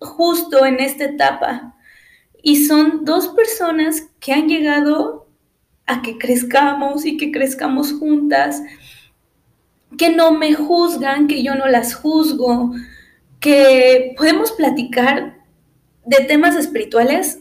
justo 0.00 0.64
en 0.64 0.80
esta 0.80 1.04
etapa. 1.04 1.74
Y 2.42 2.64
son 2.64 3.04
dos 3.04 3.28
personas 3.28 4.08
que 4.20 4.32
han 4.32 4.48
llegado 4.48 5.26
a 5.86 6.02
que 6.02 6.18
crezcamos 6.18 7.04
y 7.04 7.16
que 7.16 7.30
crezcamos 7.30 7.92
juntas, 7.92 8.62
que 9.96 10.10
no 10.10 10.32
me 10.32 10.54
juzgan, 10.54 11.28
que 11.28 11.42
yo 11.42 11.54
no 11.54 11.66
las 11.66 11.94
juzgo, 11.94 12.72
que 13.40 14.14
podemos 14.16 14.52
platicar 14.52 15.36
de 16.04 16.24
temas 16.24 16.56
espirituales 16.56 17.40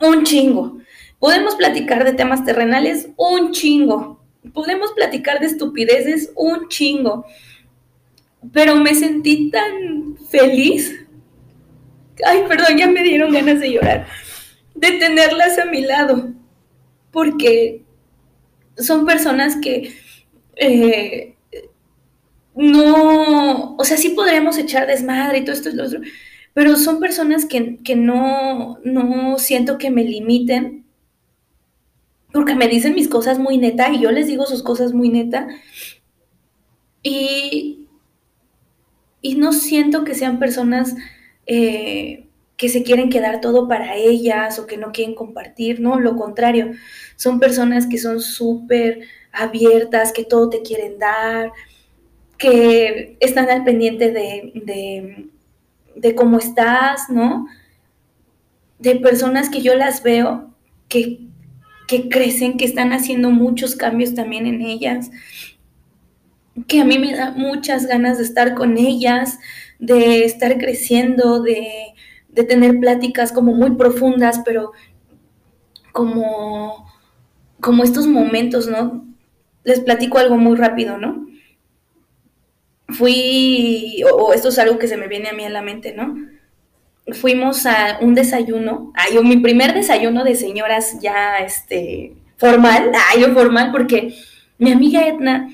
un 0.00 0.24
chingo. 0.24 0.78
Podemos 1.18 1.54
platicar 1.54 2.04
de 2.04 2.12
temas 2.12 2.44
terrenales 2.44 3.08
un 3.16 3.52
chingo. 3.52 4.22
Podemos 4.52 4.92
platicar 4.92 5.40
de 5.40 5.46
estupideces 5.46 6.30
un 6.36 6.68
chingo. 6.68 7.24
Pero 8.52 8.76
me 8.76 8.94
sentí 8.94 9.50
tan 9.50 10.16
feliz. 10.30 10.94
Ay, 12.24 12.44
perdón, 12.46 12.76
ya 12.76 12.86
me 12.86 13.02
dieron 13.02 13.32
ganas 13.32 13.60
de 13.60 13.72
llorar. 13.72 14.06
De 14.74 14.92
tenerlas 14.92 15.58
a 15.58 15.64
mi 15.64 15.82
lado. 15.82 16.32
Porque 17.10 17.82
son 18.76 19.06
personas 19.06 19.56
que 19.56 19.96
eh, 20.56 21.35
no, 22.56 23.76
o 23.76 23.84
sea, 23.84 23.96
sí 23.98 24.10
podríamos 24.10 24.56
echar 24.58 24.86
desmadre 24.86 25.38
y 25.38 25.44
todo 25.44 25.54
esto 25.54 25.68
y 25.68 25.74
lo 25.74 25.84
otro, 25.84 26.00
pero 26.54 26.76
son 26.76 27.00
personas 27.00 27.44
que, 27.44 27.78
no, 27.96 28.78
no 28.82 29.38
siento 29.38 29.76
que 29.76 29.90
me 29.90 30.04
limiten, 30.04 30.86
porque 32.32 32.54
me 32.54 32.68
dicen 32.68 32.94
mis 32.94 33.08
cosas 33.08 33.38
muy 33.38 33.58
neta 33.58 33.90
y 33.92 34.00
yo 34.00 34.10
les 34.10 34.26
digo 34.26 34.46
sus 34.46 34.62
cosas 34.62 34.92
muy 34.92 35.10
neta. 35.10 35.48
Y, 37.02 37.86
y 39.20 39.34
no 39.36 39.52
siento 39.52 40.04
que 40.04 40.14
sean 40.14 40.38
personas 40.38 40.94
eh, 41.46 42.26
que 42.56 42.68
se 42.70 42.82
quieren 42.82 43.10
quedar 43.10 43.40
todo 43.40 43.68
para 43.68 43.96
ellas 43.96 44.58
o 44.58 44.66
que 44.66 44.78
no 44.78 44.92
quieren 44.92 45.14
compartir, 45.14 45.80
no, 45.80 46.00
lo 46.00 46.16
contrario, 46.16 46.72
son 47.16 47.38
personas 47.38 47.86
que 47.86 47.98
son 47.98 48.20
súper 48.20 49.00
abiertas, 49.30 50.12
que 50.12 50.24
todo 50.24 50.48
te 50.48 50.62
quieren 50.62 50.98
dar, 50.98 51.52
que 52.38 53.16
están 53.20 53.48
al 53.48 53.64
pendiente 53.64 54.12
de, 54.12 55.28
de, 55.94 56.14
cómo 56.14 56.38
estás, 56.38 57.08
¿no? 57.08 57.46
De 58.78 58.96
personas 58.96 59.48
que 59.48 59.62
yo 59.62 59.74
las 59.74 60.02
veo 60.02 60.54
que, 60.88 61.20
que 61.88 62.08
crecen, 62.08 62.56
que 62.56 62.64
están 62.64 62.92
haciendo 62.92 63.30
muchos 63.30 63.74
cambios 63.74 64.14
también 64.14 64.46
en 64.46 64.60
ellas, 64.60 65.10
que 66.66 66.80
a 66.80 66.84
mí 66.84 66.98
me 66.98 67.14
da 67.14 67.32
muchas 67.32 67.86
ganas 67.86 68.18
de 68.18 68.24
estar 68.24 68.54
con 68.54 68.76
ellas, 68.78 69.38
de 69.78 70.24
estar 70.24 70.58
creciendo, 70.58 71.42
de, 71.42 71.94
de 72.28 72.44
tener 72.44 72.78
pláticas 72.80 73.32
como 73.32 73.52
muy 73.54 73.72
profundas, 73.76 74.42
pero 74.44 74.72
como, 75.92 76.86
como 77.60 77.82
estos 77.82 78.06
momentos, 78.06 78.68
¿no? 78.68 79.06
Les 79.64 79.80
platico 79.80 80.18
algo 80.18 80.36
muy 80.36 80.56
rápido, 80.56 80.98
¿no? 80.98 81.26
Fui, 82.88 84.02
o, 84.12 84.32
esto 84.32 84.48
es 84.48 84.58
algo 84.58 84.78
que 84.78 84.88
se 84.88 84.96
me 84.96 85.08
viene 85.08 85.28
a 85.28 85.32
mí 85.32 85.44
a 85.44 85.50
la 85.50 85.62
mente, 85.62 85.94
¿no? 85.94 86.14
Fuimos 87.12 87.66
a 87.66 87.98
un 88.00 88.14
desayuno, 88.14 88.92
ay, 88.94 89.18
mi 89.22 89.36
primer 89.38 89.74
desayuno 89.74 90.24
de 90.24 90.34
señoras 90.34 90.98
ya, 91.00 91.38
este, 91.38 92.14
formal, 92.36 92.92
ay, 93.12 93.20
yo 93.22 93.32
formal, 93.32 93.70
porque 93.70 94.14
mi 94.58 94.72
amiga 94.72 95.06
Edna 95.06 95.48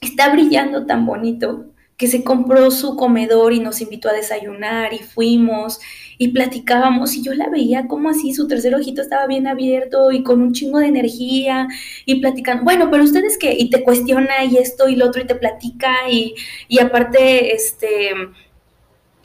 está 0.00 0.30
brillando 0.30 0.86
tan 0.86 1.06
bonito 1.06 1.66
que 1.96 2.08
se 2.08 2.24
compró 2.24 2.70
su 2.70 2.96
comedor 2.96 3.52
y 3.52 3.60
nos 3.60 3.80
invitó 3.80 4.08
a 4.08 4.12
desayunar 4.12 4.92
y 4.92 4.98
fuimos 4.98 5.80
y 6.18 6.28
platicábamos 6.28 7.14
y 7.14 7.22
yo 7.22 7.34
la 7.34 7.48
veía 7.48 7.86
como 7.88 8.10
así, 8.10 8.32
su 8.34 8.48
tercer 8.48 8.74
ojito 8.74 9.02
estaba 9.02 9.26
bien 9.26 9.46
abierto 9.46 10.12
y 10.12 10.22
con 10.22 10.40
un 10.40 10.52
chingo 10.52 10.78
de 10.78 10.86
energía 10.86 11.68
y 12.04 12.20
platicando, 12.20 12.64
bueno, 12.64 12.90
pero 12.90 13.04
ustedes 13.04 13.38
qué, 13.38 13.54
y 13.58 13.70
te 13.70 13.82
cuestiona 13.82 14.44
y 14.44 14.56
esto 14.56 14.88
y 14.88 14.96
lo 14.96 15.06
otro 15.06 15.22
y 15.22 15.26
te 15.26 15.34
platica 15.34 15.92
y, 16.10 16.34
y 16.68 16.78
aparte, 16.78 17.54
este, 17.54 18.12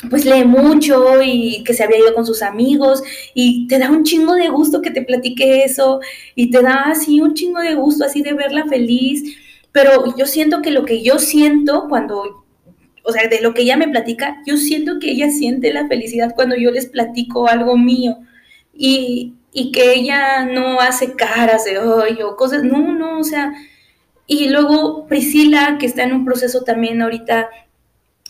pues 0.09 0.25
lee 0.25 0.45
mucho 0.45 1.21
y 1.21 1.63
que 1.63 1.73
se 1.73 1.83
había 1.83 1.99
ido 1.99 2.13
con 2.13 2.25
sus 2.25 2.41
amigos 2.41 3.03
y 3.33 3.67
te 3.67 3.77
da 3.77 3.91
un 3.91 4.03
chingo 4.03 4.33
de 4.35 4.49
gusto 4.49 4.81
que 4.81 4.91
te 4.91 5.03
platique 5.03 5.63
eso 5.63 5.99
y 6.35 6.49
te 6.49 6.61
da 6.61 6.85
así 6.89 7.21
un 7.21 7.33
chingo 7.33 7.59
de 7.59 7.75
gusto 7.75 8.05
así 8.05 8.21
de 8.21 8.33
verla 8.33 8.65
feliz, 8.65 9.37
pero 9.71 10.15
yo 10.17 10.25
siento 10.25 10.61
que 10.61 10.71
lo 10.71 10.85
que 10.85 11.03
yo 11.03 11.19
siento 11.19 11.87
cuando 11.87 12.40
o 13.03 13.11
sea, 13.11 13.27
de 13.27 13.41
lo 13.41 13.53
que 13.53 13.63
ella 13.63 13.77
me 13.77 13.87
platica, 13.87 14.41
yo 14.45 14.57
siento 14.57 14.99
que 14.99 15.11
ella 15.11 15.29
siente 15.31 15.73
la 15.73 15.87
felicidad 15.87 16.33
cuando 16.35 16.55
yo 16.55 16.71
les 16.71 16.87
platico 16.87 17.47
algo 17.47 17.77
mío 17.77 18.17
y, 18.73 19.35
que 19.73 19.93
ella 19.93 20.45
no 20.45 20.79
hace 20.79 21.13
caras 21.13 21.65
de 21.65 21.77
hoy 21.77 22.21
o 22.21 22.35
cosas, 22.35 22.63
no, 22.63 22.93
no, 22.93 23.19
o 23.19 23.23
sea, 23.23 23.53
y 24.27 24.47
luego 24.49 25.07
Priscila, 25.07 25.77
que 25.79 25.85
está 25.85 26.03
en 26.03 26.13
un 26.13 26.25
proceso 26.25 26.63
también 26.63 27.01
ahorita 27.01 27.49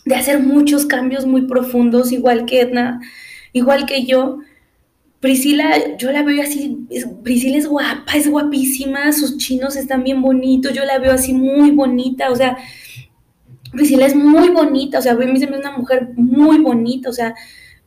de 0.04 0.14
hacer 0.16 0.40
muchos 0.40 0.84
cambios 0.86 1.26
muy 1.26 1.42
profundos, 1.42 2.10
igual 2.10 2.44
que 2.44 2.60
Edna, 2.60 3.00
igual 3.52 3.86
que 3.86 4.04
yo. 4.04 4.40
Priscila, 5.20 5.96
yo 5.98 6.10
la 6.10 6.24
veo 6.24 6.42
así, 6.42 6.78
Priscila 7.22 7.56
es 7.56 7.68
guapa, 7.68 8.16
es 8.16 8.28
guapísima, 8.28 9.12
sus 9.12 9.38
chinos 9.38 9.76
están 9.76 10.02
bien 10.02 10.20
bonitos, 10.20 10.72
yo 10.72 10.84
la 10.84 10.98
veo 10.98 11.12
así 11.12 11.32
muy 11.32 11.70
bonita, 11.70 12.32
o 12.32 12.34
sea, 12.34 12.58
Priscila 13.72 14.06
es 14.06 14.14
muy 14.14 14.50
bonita, 14.50 14.98
o 14.98 15.02
sea, 15.02 15.12
a 15.12 15.16
mí 15.16 15.40
se 15.40 15.46
me 15.46 15.58
una 15.58 15.76
mujer 15.76 16.10
muy 16.14 16.58
bonita, 16.58 17.08
o 17.08 17.12
sea, 17.12 17.34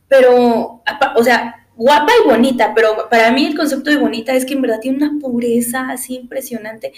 pero, 0.08 0.82
o 1.16 1.24
sea, 1.24 1.66
guapa 1.76 2.12
y 2.22 2.28
bonita, 2.28 2.72
pero 2.74 3.08
para 3.10 3.30
mí 3.32 3.46
el 3.46 3.56
concepto 3.56 3.90
de 3.90 3.96
bonita 3.96 4.32
es 4.34 4.44
que 4.44 4.54
en 4.54 4.62
verdad 4.62 4.80
tiene 4.80 4.98
una 4.98 5.20
pureza 5.20 5.90
así 5.90 6.16
impresionante. 6.16 6.92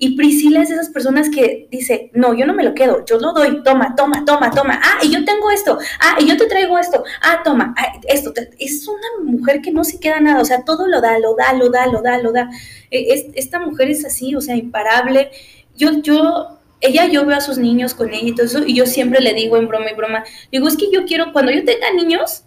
Y 0.00 0.16
Priscila 0.16 0.62
es 0.62 0.68
de 0.68 0.76
esas 0.76 0.90
personas 0.90 1.28
que 1.28 1.66
dice, 1.72 2.12
no, 2.14 2.32
yo 2.32 2.46
no 2.46 2.54
me 2.54 2.62
lo 2.62 2.72
quedo, 2.72 3.04
yo 3.04 3.18
lo 3.18 3.32
doy, 3.32 3.64
toma, 3.64 3.96
toma, 3.96 4.24
toma, 4.24 4.50
toma, 4.50 4.80
ah, 4.80 4.98
y 5.02 5.10
yo 5.10 5.24
tengo 5.24 5.50
esto, 5.50 5.76
ah, 6.00 6.16
y 6.20 6.26
yo 6.28 6.36
te 6.36 6.46
traigo 6.46 6.78
esto, 6.78 7.02
ah, 7.20 7.40
toma, 7.42 7.74
ah, 7.76 7.98
esto, 8.06 8.32
es 8.58 8.86
una 8.86 9.28
mujer 9.32 9.60
que 9.60 9.72
no 9.72 9.82
se 9.82 9.98
queda 9.98 10.20
nada, 10.20 10.40
o 10.40 10.44
sea, 10.44 10.62
todo 10.62 10.86
lo 10.86 11.00
da, 11.00 11.18
lo 11.18 11.34
da, 11.34 11.52
lo 11.52 11.68
da, 11.70 11.88
lo 11.88 12.00
da, 12.00 12.18
lo 12.18 12.30
da. 12.30 12.48
E, 12.92 13.32
esta 13.34 13.58
mujer 13.58 13.90
es 13.90 14.04
así, 14.04 14.36
o 14.36 14.40
sea, 14.40 14.54
imparable. 14.54 15.30
Yo, 15.74 15.90
yo 16.00 16.57
ella, 16.80 17.06
yo 17.06 17.24
veo 17.26 17.36
a 17.36 17.40
sus 17.40 17.58
niños 17.58 17.94
con 17.94 18.12
ella 18.12 18.28
y 18.28 18.34
todo 18.34 18.46
eso, 18.46 18.64
y 18.66 18.74
yo 18.74 18.86
siempre 18.86 19.20
le 19.20 19.34
digo 19.34 19.56
en 19.56 19.68
broma 19.68 19.90
y 19.90 19.94
broma, 19.94 20.24
digo, 20.52 20.68
es 20.68 20.76
que 20.76 20.90
yo 20.92 21.04
quiero, 21.04 21.32
cuando 21.32 21.52
yo 21.52 21.64
tenga 21.64 21.92
niños, 21.92 22.44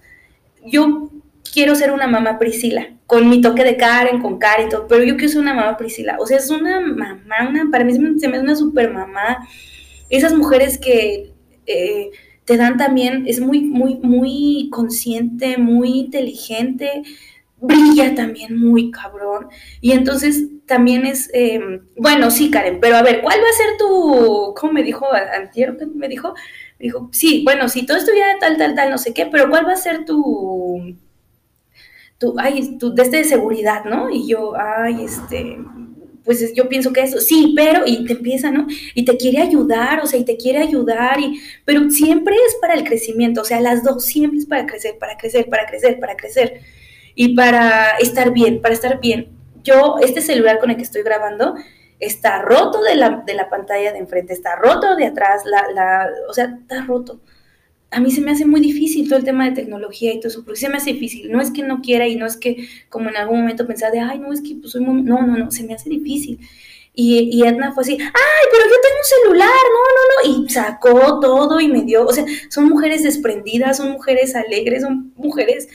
yo 0.65 1.09
quiero 1.53 1.75
ser 1.75 1.91
una 1.91 2.07
mamá 2.07 2.39
Priscila, 2.39 2.89
con 3.07 3.29
mi 3.29 3.41
toque 3.41 3.63
de 3.63 3.77
Karen, 3.77 4.21
con 4.21 4.39
Karen 4.39 4.67
y 4.67 4.69
todo, 4.69 4.87
pero 4.87 5.03
yo 5.03 5.15
quiero 5.15 5.29
ser 5.29 5.41
una 5.41 5.53
mamá 5.53 5.77
Priscila, 5.77 6.17
o 6.19 6.25
sea, 6.25 6.37
es 6.37 6.49
una 6.49 6.79
mamá, 6.79 7.21
una, 7.49 7.69
para 7.71 7.83
mí 7.83 7.93
se 7.93 7.99
me, 7.99 8.09
hace 8.09 8.39
una 8.39 8.55
super 8.55 8.91
mamá, 8.91 9.47
esas 10.09 10.33
mujeres 10.33 10.77
que 10.77 11.31
eh, 11.65 12.11
te 12.45 12.57
dan 12.57 12.77
también, 12.77 13.25
es 13.27 13.39
muy, 13.39 13.61
muy, 13.61 13.95
muy 13.95 14.69
consciente, 14.71 15.57
muy 15.57 15.99
inteligente, 15.99 17.03
brilla 17.61 18.15
también 18.15 18.57
muy 18.59 18.91
cabrón, 18.91 19.47
y 19.79 19.91
entonces 19.91 20.47
también 20.65 21.05
es, 21.05 21.29
em, 21.33 21.85
bueno, 21.97 22.31
sí, 22.31 22.49
Karen, 22.49 22.79
pero 22.81 22.95
a 22.97 23.03
ver, 23.03 23.21
¿cuál 23.21 23.39
va 23.39 23.49
a 23.49 23.57
ser 23.57 23.77
tu, 23.77 24.53
¿cómo 24.57 24.73
me 24.73 24.83
dijo 24.83 25.05
Antier? 25.13 25.77
Me 25.93 26.07
dijo, 26.07 26.33
dijo, 26.79 27.09
sí, 27.11 27.43
bueno, 27.43 27.69
si 27.69 27.85
todo 27.85 27.97
ya 27.99 28.39
tal, 28.39 28.57
tal, 28.57 28.75
tal, 28.75 28.89
no 28.89 28.97
sé 28.97 29.13
qué, 29.13 29.27
pero 29.27 29.49
¿cuál 29.49 29.67
va 29.67 29.73
a 29.73 29.77
ser 29.77 30.05
tu, 30.05 30.95
tu, 32.17 32.35
ay, 32.37 32.77
tu, 32.77 32.93
de 32.93 33.03
este 33.03 33.23
seguridad, 33.23 33.85
¿no? 33.85 34.09
Y 34.09 34.27
yo, 34.27 34.53
ay, 34.55 35.03
este, 35.03 35.57
pues 36.23 36.53
yo 36.53 36.69
pienso 36.69 36.93
que 36.93 37.01
eso, 37.01 37.19
sí, 37.19 37.53
pero, 37.55 37.83
y 37.85 38.05
te 38.05 38.13
empieza, 38.13 38.51
¿no? 38.51 38.67
Y 38.93 39.05
te 39.05 39.17
quiere 39.17 39.39
ayudar, 39.39 40.01
o 40.01 40.07
sea, 40.07 40.19
y 40.19 40.25
te 40.25 40.37
quiere 40.37 40.59
ayudar, 40.59 41.19
y, 41.19 41.41
pero 41.65 41.89
siempre 41.89 42.35
es 42.47 42.55
para 42.61 42.73
el 42.75 42.83
crecimiento, 42.83 43.41
o 43.41 43.45
sea, 43.45 43.59
las 43.61 43.83
dos 43.83 44.05
siempre 44.05 44.39
es 44.39 44.45
para 44.45 44.65
crecer, 44.65 44.97
para 44.99 45.17
crecer, 45.17 45.49
para 45.49 45.65
crecer, 45.65 45.99
para 45.99 46.15
crecer, 46.15 46.61
y 47.15 47.35
para 47.35 47.91
estar 47.99 48.31
bien, 48.31 48.61
para 48.61 48.73
estar 48.73 48.99
bien 48.99 49.41
yo, 49.63 49.97
este 50.01 50.21
celular 50.21 50.59
con 50.59 50.69
el 50.69 50.77
que 50.77 50.83
estoy 50.83 51.03
grabando, 51.03 51.55
está 51.99 52.41
roto 52.41 52.81
de 52.81 52.95
la, 52.95 53.23
de 53.25 53.33
la 53.33 53.49
pantalla 53.49 53.91
de 53.91 53.99
enfrente, 53.99 54.33
está 54.33 54.55
roto 54.55 54.95
de 54.95 55.05
atrás, 55.05 55.43
la, 55.45 55.71
la, 55.71 56.09
o 56.29 56.33
sea, 56.33 56.57
está 56.61 56.83
roto. 56.85 57.21
A 57.91 57.99
mí 57.99 58.09
se 58.09 58.21
me 58.21 58.31
hace 58.31 58.45
muy 58.45 58.61
difícil 58.61 59.07
todo 59.07 59.19
el 59.19 59.25
tema 59.25 59.45
de 59.45 59.55
tecnología 59.55 60.13
y 60.13 60.19
todo 60.19 60.29
eso, 60.29 60.45
porque 60.45 60.59
se 60.59 60.69
me 60.69 60.77
hace 60.77 60.93
difícil. 60.93 61.31
No 61.31 61.41
es 61.41 61.51
que 61.51 61.61
no 61.61 61.81
quiera 61.81 62.07
y 62.07 62.15
no 62.15 62.25
es 62.25 62.37
que 62.37 62.67
como 62.89 63.09
en 63.09 63.17
algún 63.17 63.41
momento 63.41 63.67
pensar 63.67 63.91
de, 63.91 63.99
ay, 63.99 64.19
no, 64.19 64.31
es 64.31 64.41
que 64.41 64.55
pues 64.55 64.71
soy 64.71 64.81
muy... 64.81 65.01
No, 65.03 65.21
no, 65.21 65.37
no, 65.37 65.51
se 65.51 65.63
me 65.63 65.73
hace 65.73 65.89
difícil. 65.89 66.39
Y, 66.93 67.29
y, 67.31 67.43
Edna 67.47 67.73
fue 67.73 67.83
así, 67.83 67.97
ay, 67.99 68.47
pero 68.51 68.63
yo 68.65 68.75
tengo 68.81 68.97
un 68.97 69.23
celular, 69.23 69.47
no, 69.47 70.29
no, 70.29 70.35
no, 70.35 70.45
y 70.45 70.49
sacó 70.49 71.21
todo 71.21 71.59
y 71.61 71.69
me 71.69 71.83
dio, 71.83 72.05
o 72.05 72.11
sea, 72.11 72.25
son 72.49 72.67
mujeres 72.67 73.03
desprendidas, 73.03 73.77
son 73.77 73.91
mujeres 73.91 74.35
alegres, 74.35 74.81
son 74.81 75.13
mujeres 75.15 75.69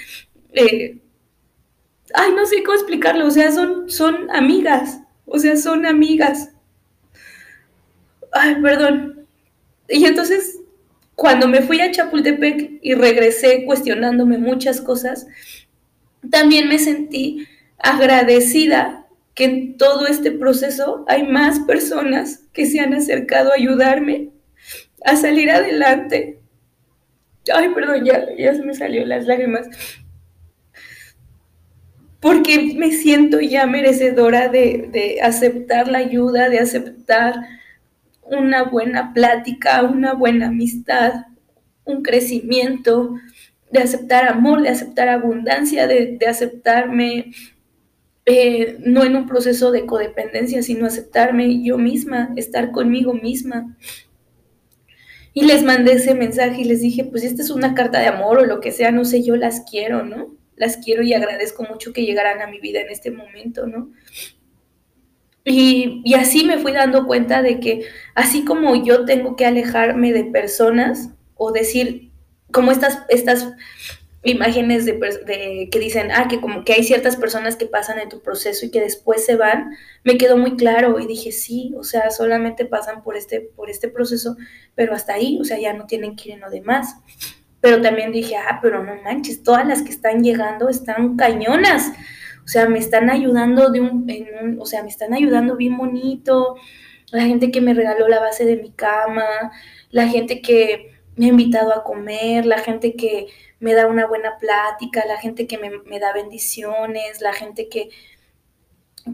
eh, 0.53 0.99
ay, 2.17 2.33
no 2.35 2.47
sé 2.47 2.63
cómo 2.63 2.77
explicarlo, 2.77 3.27
o 3.27 3.31
sea, 3.31 3.53
son, 3.53 3.91
son 3.91 4.31
amigas, 4.31 5.01
o 5.27 5.39
sea, 5.39 5.57
son 5.57 5.87
amigas. 5.87 6.51
ay, 8.33 8.57
perdón. 8.63 9.27
Y 9.89 10.05
entonces, 10.05 10.59
cuando 11.15 11.49
me 11.49 11.63
fui 11.63 11.81
a 11.81 11.91
Chapultepec 11.91 12.81
y 12.83 12.95
regresé 12.95 13.65
cuestionándome 13.65 14.39
muchas 14.39 14.81
cosas, 14.81 15.27
también 16.31 16.69
me 16.69 16.79
sentí 16.79 17.47
agradecida 17.79 19.07
que 19.35 19.45
en 19.45 19.77
todo 19.77 20.07
este 20.07 20.33
proceso 20.33 21.05
hay 21.09 21.25
más 21.25 21.61
personas 21.61 22.45
que 22.53 22.67
se 22.67 22.81
han 22.81 22.95
acercado 22.95 23.53
a 23.53 23.57
ayudarme 23.57 24.31
a 25.05 25.17
salir 25.17 25.51
adelante. 25.51 26.41
Ay, 27.53 27.69
perdón, 27.75 28.05
ya, 28.05 28.27
ya 28.37 28.55
se 28.55 28.63
me 28.63 28.75
salió 28.75 29.05
las 29.07 29.27
lágrimas. 29.27 29.69
Porque 32.27 32.75
me 32.77 32.91
siento 32.91 33.41
ya 33.41 33.69
merecedora 33.69 34.49
de, 34.49 35.21
aceptar 35.23 35.87
la 35.87 35.99
ayuda, 35.99 36.49
de 36.49 36.59
aceptar 36.59 37.37
una 38.25 38.65
buena 38.65 39.15
plática, 39.15 39.85
una 39.85 40.13
buena 40.13 40.49
amistad, 40.49 41.27
un 41.85 42.03
crecimiento, 42.03 43.15
de 43.71 43.79
aceptar 43.79 44.27
amor, 44.27 44.63
de 44.63 44.71
aceptar 44.71 45.09
abundancia, 45.09 45.87
de, 45.87 46.17
de 46.19 46.27
aceptarme 46.27 47.31
eh, 48.25 48.77
no 48.81 49.05
en 49.05 49.15
un 49.15 49.29
proceso 49.29 49.71
de 49.71 49.87
codependencia, 49.87 50.65
sino 50.65 50.87
aceptarme 50.87 51.63
yo 51.63 51.79
misma, 51.79 52.33
estar 52.35 52.73
conmigo 52.73 53.15
misma. 53.15 53.77
Y 55.33 55.45
les 55.45 55.63
mandé 55.63 55.93
ese 55.93 56.17
mensaje 56.17 56.63
y 56.63 56.65
les 56.65 56.81
dije, 56.81 57.05
pues 57.05 57.23
esta 57.23 57.43
es 57.43 57.51
una 57.51 57.77
carta 57.77 58.01
de 58.01 58.09
amor 58.09 58.41
o 58.41 58.45
lo 58.47 58.59
que 58.59 58.73
sea, 58.73 58.91
no 58.91 59.05
sé, 59.05 59.23
yo 59.23 59.37
las 59.37 59.61
quiero, 59.61 60.05
¿no? 60.05 60.35
Las 60.57 60.79
quiero 60.79 61.03
y 61.03 61.15
agradezco 61.15 61.63
mucho 61.65 61.93
que 61.93 62.05
llegaran 62.05 62.41
a 62.43 62.47
mi 62.47 62.59
vida 62.59 62.81
en 62.81 62.91
este 62.91 63.11
momento, 63.11 63.67
¿no? 63.67 63.93
Y, 65.45 66.03
y, 66.05 66.15
así 66.15 66.45
me 66.45 66.59
fui 66.59 66.73
dando 66.73 67.07
cuenta 67.07 67.41
de 67.41 67.61
que 67.61 67.87
así 68.17 68.45
como 68.45 68.83
yo 68.83 69.05
tengo 69.05 69.37
que 69.37 69.47
alejarme 69.47 70.13
de 70.13 70.25
personas 70.25 71.11
o 71.37 71.53
decir, 71.53 72.11
como 72.51 72.73
estas, 72.73 73.05
estas 73.09 73.47
imágenes 74.25 74.85
de, 74.85 75.69
que 75.71 75.79
dicen, 75.79 76.11
ah, 76.11 76.27
que 76.29 76.41
como 76.41 76.65
que 76.65 76.73
hay 76.73 76.83
ciertas 76.83 77.17
personas 77.17 77.57
que 77.57 77.67
pasan 77.67 77.99
en 77.99 78.09
tu 78.09 78.21
proceso 78.21 78.67
y 78.67 78.71
que 78.71 78.81
después 78.81 79.25
se 79.25 79.37
van, 79.37 79.71
me 80.05 80.19
quedó 80.19 80.37
muy 80.37 80.57
claro 80.57 80.99
y 80.99 81.07
dije, 81.07 81.33
sí, 81.33 81.73
o 81.77 81.85
sea, 81.85 82.11
solamente 82.11 82.67
pasan 82.67 83.03
por 83.03 83.17
este, 83.17 83.41
por 83.41 83.71
este 83.71 83.89
proceso, 83.89 84.37
pero 84.75 84.95
hasta 84.95 85.15
ahí, 85.15 85.39
o 85.41 85.45
sea, 85.45 85.59
ya 85.59 85.73
no 85.73 85.87
tienen 85.87 86.17
que 86.17 86.31
ir 86.31 86.35
en 86.35 86.41
lo 86.41 86.51
demás. 86.51 86.97
Pero 87.67 87.83
también 87.83 88.13
dije, 88.13 88.37
ah, 88.37 88.61
pero 88.63 88.85
no 88.85 88.95
manches, 89.03 89.43
todas 89.43 89.67
las 89.67 89.83
que 89.83 89.91
están 89.91 90.23
llegando 90.23 90.69
están 90.69 91.17
cañonas. 91.17 91.91
O 92.45 92.47
sea, 92.47 92.69
me 92.69 92.79
están 92.79 93.11
ayudando 93.11 93.71
de 93.71 93.81
un, 93.81 94.57
o 94.61 94.67
sea, 94.67 94.85
me 94.85 94.89
están 94.89 95.13
ayudando 95.15 95.57
bien 95.57 95.77
bonito. 95.77 96.55
La 97.11 97.23
gente 97.23 97.51
que 97.51 97.61
me 97.61 97.75
regaló 97.75 98.07
la 98.07 98.21
base 98.21 98.45
de 98.45 98.57
mi 98.57 98.71
cama, 98.71 99.51
la 99.91 100.07
gente 100.07 100.41
que 100.41 100.93
me 101.17 101.27
ha 101.27 101.31
invitado 101.31 101.75
a 101.75 101.83
comer, 101.83 102.47
la 102.47 102.59
gente 102.59 102.95
que 102.95 103.27
me 103.59 103.75
da 103.75 103.89
una 103.89 104.07
buena 104.07 104.39
plática, 104.39 105.05
la 105.05 105.17
gente 105.17 105.49
que 105.49 105.59
me, 105.59 105.71
me 105.87 105.99
da 105.99 106.13
bendiciones, 106.13 107.21
la 107.21 107.33
gente 107.33 107.69
que, 107.69 107.89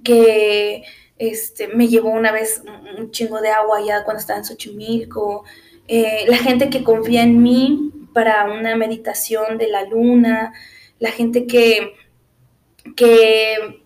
que 0.05 0.83
este, 1.17 1.69
me 1.69 1.89
llevó 1.89 2.11
una 2.11 2.33
vez 2.33 2.63
un 2.99 3.13
chingo 3.13 3.41
de 3.41 3.49
agua 3.49 3.79
allá 3.79 4.05
cuando 4.05 4.21
estaba 4.21 4.41
en 4.41 4.45
Xochimilco, 4.45 5.45
eh, 5.89 6.25
la 6.29 6.37
gente 6.39 6.71
que 6.71 6.85
confía 6.85 7.23
en 7.23 7.43
mí 7.43 7.91
para 8.13 8.53
una 8.53 8.77
meditación 8.77 9.59
de 9.59 9.69
la 9.69 9.85
luna, 9.85 10.53
la 10.99 11.11
gente 11.11 11.47
que 11.47 11.95
que, 12.97 13.83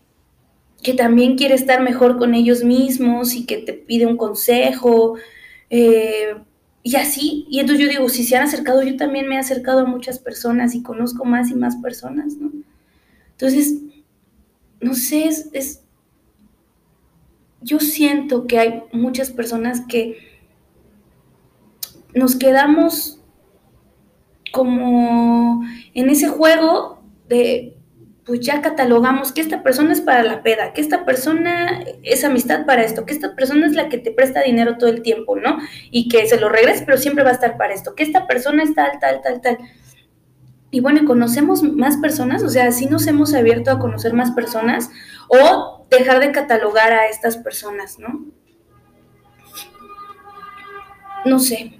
que 0.82 0.94
también 0.94 1.36
quiere 1.36 1.54
estar 1.54 1.82
mejor 1.82 2.18
con 2.18 2.34
ellos 2.34 2.64
mismos 2.64 3.34
y 3.34 3.46
que 3.46 3.58
te 3.58 3.72
pide 3.72 4.06
un 4.06 4.16
consejo. 4.16 5.16
Eh, 5.70 6.34
y 6.82 6.96
así, 6.96 7.46
y 7.50 7.58
entonces 7.58 7.84
yo 7.84 7.90
digo, 7.90 8.08
si 8.08 8.22
se 8.24 8.36
han 8.36 8.44
acercado, 8.44 8.82
yo 8.82 8.96
también 8.96 9.28
me 9.28 9.36
he 9.36 9.38
acercado 9.38 9.80
a 9.80 9.86
muchas 9.86 10.18
personas 10.18 10.74
y 10.74 10.82
conozco 10.82 11.24
más 11.24 11.50
y 11.50 11.54
más 11.54 11.76
personas, 11.76 12.36
¿no? 12.36 12.52
Entonces, 13.32 13.80
no 14.80 14.94
sé, 14.94 15.26
es, 15.26 15.50
es 15.52 15.82
yo 17.60 17.80
siento 17.80 18.46
que 18.46 18.58
hay 18.58 18.82
muchas 18.92 19.30
personas 19.30 19.82
que 19.88 20.18
nos 22.16 22.34
quedamos 22.34 23.20
como 24.50 25.62
en 25.94 26.08
ese 26.08 26.28
juego 26.28 27.02
de 27.28 27.76
pues 28.24 28.40
ya 28.40 28.60
catalogamos 28.60 29.30
que 29.30 29.40
esta 29.40 29.62
persona 29.62 29.92
es 29.92 30.00
para 30.00 30.24
la 30.24 30.42
peda, 30.42 30.72
que 30.72 30.80
esta 30.80 31.04
persona 31.04 31.84
es 32.02 32.24
amistad 32.24 32.66
para 32.66 32.82
esto, 32.82 33.06
que 33.06 33.12
esta 33.12 33.36
persona 33.36 33.66
es 33.66 33.74
la 33.74 33.88
que 33.88 33.98
te 33.98 34.10
presta 34.10 34.40
dinero 34.40 34.78
todo 34.78 34.90
el 34.90 35.02
tiempo, 35.02 35.36
¿no? 35.36 35.58
Y 35.92 36.08
que 36.08 36.26
se 36.26 36.40
lo 36.40 36.48
regrese, 36.48 36.84
pero 36.84 36.98
siempre 36.98 37.22
va 37.22 37.30
a 37.30 37.34
estar 37.34 37.56
para 37.56 37.72
esto, 37.72 37.94
que 37.94 38.02
esta 38.02 38.26
persona 38.26 38.64
es 38.64 38.74
tal, 38.74 38.98
tal, 38.98 39.20
tal, 39.22 39.40
tal. 39.40 39.58
Y 40.72 40.80
bueno, 40.80 41.04
conocemos 41.04 41.62
más 41.62 41.98
personas, 41.98 42.42
o 42.42 42.48
sea, 42.48 42.72
sí 42.72 42.86
nos 42.86 43.06
hemos 43.06 43.32
abierto 43.32 43.70
a 43.70 43.78
conocer 43.78 44.12
más 44.12 44.32
personas 44.32 44.90
o 45.28 45.86
dejar 45.88 46.18
de 46.18 46.32
catalogar 46.32 46.92
a 46.92 47.06
estas 47.06 47.36
personas, 47.36 48.00
¿no? 48.00 48.24
No 51.24 51.38
sé, 51.38 51.76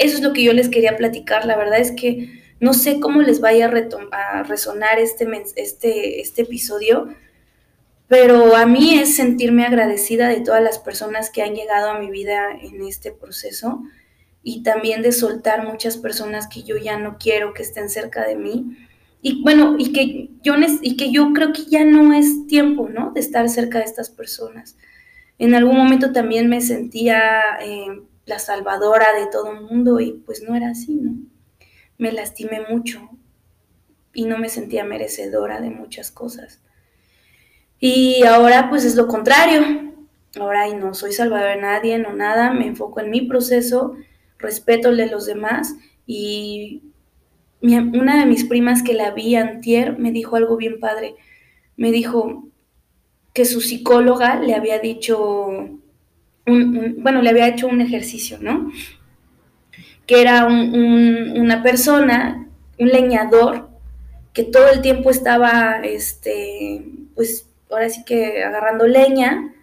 eso 0.00 0.16
es 0.16 0.22
lo 0.22 0.32
que 0.32 0.42
yo 0.42 0.52
les 0.52 0.68
quería 0.68 0.96
platicar, 0.96 1.44
la 1.44 1.56
verdad 1.56 1.78
es 1.78 1.92
que 1.92 2.40
no 2.58 2.74
sé 2.74 3.00
cómo 3.00 3.22
les 3.22 3.40
vaya 3.40 3.66
a, 3.66 4.42
resonar 4.42 4.98
este, 4.98 5.26
este, 5.56 6.20
este 6.20 6.42
episodio, 6.42 7.08
pero 8.08 8.56
a 8.56 8.66
mí 8.66 8.98
es 8.98 9.14
sentirme 9.14 9.64
agradecida 9.64 10.28
de 10.28 10.40
todas 10.40 10.62
las 10.62 10.78
personas 10.78 11.30
que 11.30 11.42
han 11.42 11.54
llegado 11.54 11.90
a 11.90 11.98
mi 11.98 12.10
vida 12.10 12.50
en 12.60 12.82
este 12.82 13.12
proceso 13.12 13.82
y 14.42 14.62
también 14.62 15.02
de 15.02 15.12
soltar 15.12 15.66
muchas 15.66 15.96
personas 15.96 16.48
que 16.48 16.62
yo 16.62 16.76
ya 16.76 16.98
no 16.98 17.18
quiero 17.18 17.54
que 17.54 17.62
estén 17.62 17.88
cerca 17.88 18.26
de 18.26 18.36
mí. 18.36 18.76
Y 19.22 19.42
bueno, 19.42 19.76
y 19.78 19.92
que 19.92 20.30
yo, 20.42 20.54
y 20.82 20.96
que 20.96 21.12
yo 21.12 21.32
creo 21.32 21.52
que 21.52 21.64
ya 21.66 21.84
no 21.84 22.12
es 22.12 22.46
tiempo, 22.46 22.88
¿no? 22.88 23.12
De 23.12 23.20
estar 23.20 23.48
cerca 23.48 23.78
de 23.78 23.84
estas 23.84 24.10
personas. 24.10 24.76
En 25.38 25.54
algún 25.54 25.76
momento 25.76 26.12
también 26.12 26.48
me 26.48 26.60
sentía 26.60 27.58
eh, 27.62 28.02
la 28.30 28.38
salvadora 28.38 29.12
de 29.12 29.26
todo 29.26 29.52
el 29.52 29.60
mundo 29.60 30.00
y 30.00 30.12
pues 30.12 30.42
no 30.42 30.54
era 30.54 30.70
así, 30.70 30.94
¿no? 30.94 31.16
me 32.00 32.12
lastimé 32.12 32.62
mucho 32.68 33.10
y 34.14 34.24
no 34.24 34.38
me 34.38 34.48
sentía 34.48 34.84
merecedora 34.84 35.60
de 35.60 35.68
muchas 35.68 36.10
cosas. 36.10 36.62
Y 37.78 38.24
ahora 38.24 38.70
pues 38.70 38.84
es 38.84 38.96
lo 38.96 39.06
contrario. 39.06 39.92
Ahora 40.36 40.66
y 40.68 40.74
no 40.74 40.94
soy 40.94 41.12
salvadora 41.12 41.56
de 41.56 41.60
nadie, 41.60 41.98
no 41.98 42.14
nada, 42.14 42.52
me 42.52 42.66
enfoco 42.66 43.00
en 43.00 43.10
mi 43.10 43.22
proceso, 43.22 43.96
respeto 44.38 44.94
de 44.94 45.06
los 45.08 45.26
demás 45.26 45.74
y 46.06 46.84
una 47.60 48.18
de 48.18 48.26
mis 48.26 48.44
primas 48.44 48.82
que 48.82 48.94
la 48.94 49.10
vi 49.10 49.34
antier 49.36 49.98
me 49.98 50.10
dijo 50.10 50.36
algo 50.36 50.56
bien 50.56 50.80
padre. 50.80 51.16
Me 51.76 51.92
dijo 51.92 52.48
que 53.34 53.44
su 53.44 53.60
psicóloga 53.60 54.40
le 54.40 54.54
había 54.54 54.78
dicho, 54.78 55.79
bueno, 56.46 57.22
le 57.22 57.30
había 57.30 57.48
hecho 57.48 57.68
un 57.68 57.80
ejercicio, 57.80 58.38
¿no? 58.40 58.70
que 60.10 60.20
era 60.20 60.44
una 60.44 61.62
persona, 61.62 62.48
un 62.80 62.88
leñador, 62.88 63.68
que 64.32 64.42
todo 64.42 64.68
el 64.68 64.80
tiempo 64.80 65.08
estaba, 65.08 65.82
este, 65.84 66.84
pues 67.14 67.46
ahora 67.70 67.88
sí 67.90 68.04
que 68.04 68.42
agarrando 68.42 68.88
leña, 68.88 69.54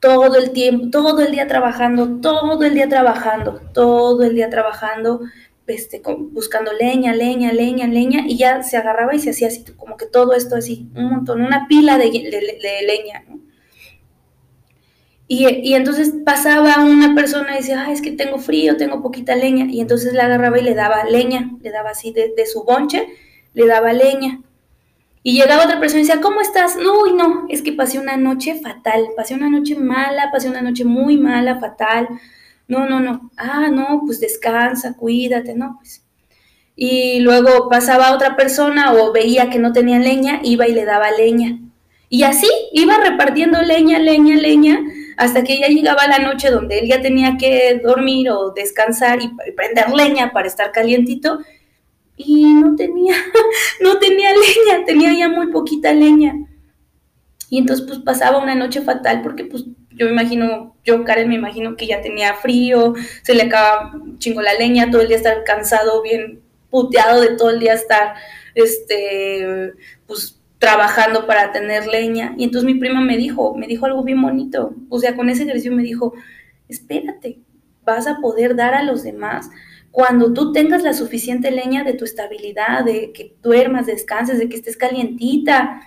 todo 0.00 0.34
el 0.34 0.50
tiempo, 0.50 0.88
todo 0.90 1.20
el 1.20 1.30
día 1.30 1.46
trabajando, 1.46 2.20
todo 2.20 2.64
el 2.64 2.74
día 2.74 2.88
trabajando, 2.88 3.60
todo 3.72 4.24
el 4.24 4.34
día 4.34 4.50
trabajando, 4.50 5.20
este, 5.68 6.02
buscando 6.32 6.72
leña, 6.72 7.14
leña, 7.14 7.52
leña, 7.52 7.86
leña, 7.86 8.24
y 8.26 8.36
ya 8.36 8.64
se 8.64 8.76
agarraba 8.76 9.14
y 9.14 9.20
se 9.20 9.30
hacía 9.30 9.46
así, 9.46 9.62
como 9.76 9.96
que 9.96 10.06
todo 10.06 10.32
esto 10.32 10.56
así, 10.56 10.88
un 10.96 11.08
montón, 11.08 11.40
una 11.40 11.68
pila 11.68 11.98
de, 11.98 12.10
de 12.10 12.82
leña, 12.84 13.22
¿no? 13.28 13.43
Y, 15.26 15.74
entonces 15.74 16.12
pasaba 16.24 16.84
una 16.84 17.14
persona 17.14 17.54
y 17.54 17.58
decía, 17.58 17.90
es 17.90 18.02
que 18.02 18.12
tengo 18.12 18.38
frío, 18.38 18.76
tengo 18.76 19.02
poquita 19.02 19.34
leña. 19.34 19.66
Y 19.70 19.80
entonces 19.80 20.12
la 20.12 20.26
agarraba 20.26 20.58
y 20.58 20.62
le 20.62 20.74
daba 20.74 21.04
leña, 21.04 21.50
le 21.62 21.70
daba 21.70 21.90
así 21.90 22.12
de, 22.12 22.46
su 22.46 22.64
bonche, 22.64 23.08
le 23.54 23.66
daba 23.66 23.92
leña. 23.92 24.40
Y 25.22 25.40
llegaba 25.40 25.64
otra 25.64 25.80
persona 25.80 26.02
y 26.02 26.06
decía, 26.06 26.20
¿cómo 26.20 26.42
estás? 26.42 26.76
No, 26.76 27.06
y 27.06 27.14
no, 27.14 27.46
es 27.48 27.62
que 27.62 27.72
pasé 27.72 27.98
una 27.98 28.18
noche 28.18 28.60
fatal, 28.60 29.08
pasé 29.16 29.34
una 29.34 29.48
noche 29.48 29.74
mala, 29.76 30.30
pasé 30.30 30.50
una 30.50 30.60
noche 30.60 30.84
muy 30.84 31.16
mala, 31.16 31.58
fatal. 31.58 32.08
No, 32.68 32.86
no, 32.86 33.00
no. 33.00 33.30
Ah, 33.38 33.68
no, 33.72 34.02
pues 34.04 34.20
descansa, 34.20 34.94
cuídate, 34.94 35.54
no, 35.54 35.76
pues. 35.78 36.02
Y 36.76 37.20
luego 37.20 37.70
pasaba 37.70 38.12
otra 38.12 38.36
persona 38.36 38.92
o 38.92 39.12
veía 39.12 39.48
que 39.48 39.58
no 39.58 39.72
tenía 39.72 39.98
leña, 39.98 40.40
iba 40.42 40.68
y 40.68 40.72
le 40.72 40.84
daba 40.84 41.10
leña. 41.12 41.58
Y 42.10 42.24
así 42.24 42.48
iba 42.72 42.98
repartiendo 42.98 43.62
leña, 43.62 43.98
leña, 43.98 44.36
leña 44.36 44.80
hasta 45.16 45.44
que 45.44 45.58
ya 45.58 45.68
llegaba 45.68 46.06
la 46.06 46.18
noche 46.18 46.50
donde 46.50 46.78
él 46.80 46.88
ya 46.88 47.00
tenía 47.00 47.36
que 47.38 47.80
dormir 47.82 48.30
o 48.30 48.50
descansar 48.52 49.20
y 49.22 49.30
prender 49.52 49.90
leña 49.90 50.32
para 50.32 50.48
estar 50.48 50.72
calientito 50.72 51.40
y 52.16 52.44
no 52.44 52.76
tenía, 52.76 53.14
no 53.80 53.98
tenía 53.98 54.30
leña, 54.30 54.84
tenía 54.84 55.12
ya 55.18 55.28
muy 55.28 55.48
poquita 55.48 55.92
leña. 55.92 56.34
Y 57.50 57.58
entonces 57.58 57.86
pues 57.86 57.98
pasaba 58.00 58.42
una 58.42 58.54
noche 58.54 58.80
fatal 58.82 59.22
porque 59.22 59.44
pues 59.44 59.64
Yo 59.96 60.08
imagino, 60.08 60.76
yo 60.84 61.04
Karen 61.04 61.28
me 61.28 61.36
imagino 61.36 61.76
que 61.76 61.86
ya 61.86 62.00
tenía 62.02 62.34
frío, 62.34 62.94
se 63.22 63.34
le 63.34 63.44
acaba 63.44 63.92
chingo 64.18 64.42
la 64.42 64.54
leña, 64.54 64.90
todo 64.90 65.02
el 65.02 65.08
día 65.08 65.16
estar 65.16 65.44
cansado, 65.44 66.02
bien 66.02 66.42
puteado 66.68 67.20
de 67.20 67.36
todo 67.36 67.50
el 67.50 67.60
día 67.60 67.74
estar, 67.74 68.14
este, 68.56 69.72
pues 70.06 70.40
trabajando 70.64 71.26
para 71.26 71.52
tener 71.52 71.86
leña. 71.86 72.34
Y 72.38 72.44
entonces 72.44 72.64
mi 72.64 72.80
prima 72.80 73.02
me 73.02 73.18
dijo, 73.18 73.54
me 73.54 73.66
dijo 73.66 73.84
algo 73.84 74.02
bien 74.02 74.22
bonito. 74.22 74.74
O 74.88 74.98
sea, 74.98 75.14
con 75.14 75.28
ese 75.28 75.42
ejercicio 75.42 75.72
me 75.72 75.82
dijo, 75.82 76.14
espérate, 76.70 77.40
vas 77.84 78.06
a 78.06 78.16
poder 78.22 78.56
dar 78.56 78.72
a 78.72 78.82
los 78.82 79.02
demás 79.02 79.50
cuando 79.90 80.32
tú 80.32 80.52
tengas 80.52 80.82
la 80.82 80.94
suficiente 80.94 81.50
leña 81.50 81.84
de 81.84 81.92
tu 81.92 82.06
estabilidad, 82.06 82.82
de 82.82 83.12
que 83.12 83.36
duermas, 83.42 83.84
descanses, 83.84 84.38
de 84.38 84.48
que 84.48 84.56
estés 84.56 84.78
calientita. 84.78 85.82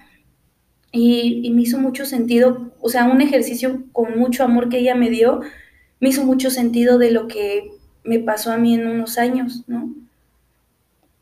Y, 0.91 1.41
y, 1.43 1.49
me 1.49 1.63
hizo 1.63 1.79
mucho 1.79 2.05
sentido, 2.05 2.71
o 2.79 2.89
sea, 2.89 3.05
un 3.05 3.21
ejercicio 3.21 3.83
con 3.91 4.17
mucho 4.17 4.43
amor 4.43 4.69
que 4.69 4.77
ella 4.77 4.93
me 4.93 5.09
dio, 5.09 5.41
me 5.99 6.09
hizo 6.09 6.23
mucho 6.23 6.51
sentido 6.51 6.99
de 6.99 7.11
lo 7.11 7.27
que 7.27 7.71
me 8.03 8.19
pasó 8.19 8.51
a 8.51 8.57
mí 8.57 8.75
en 8.75 8.87
unos 8.87 9.17
años, 9.17 9.63
¿no? 9.67 9.93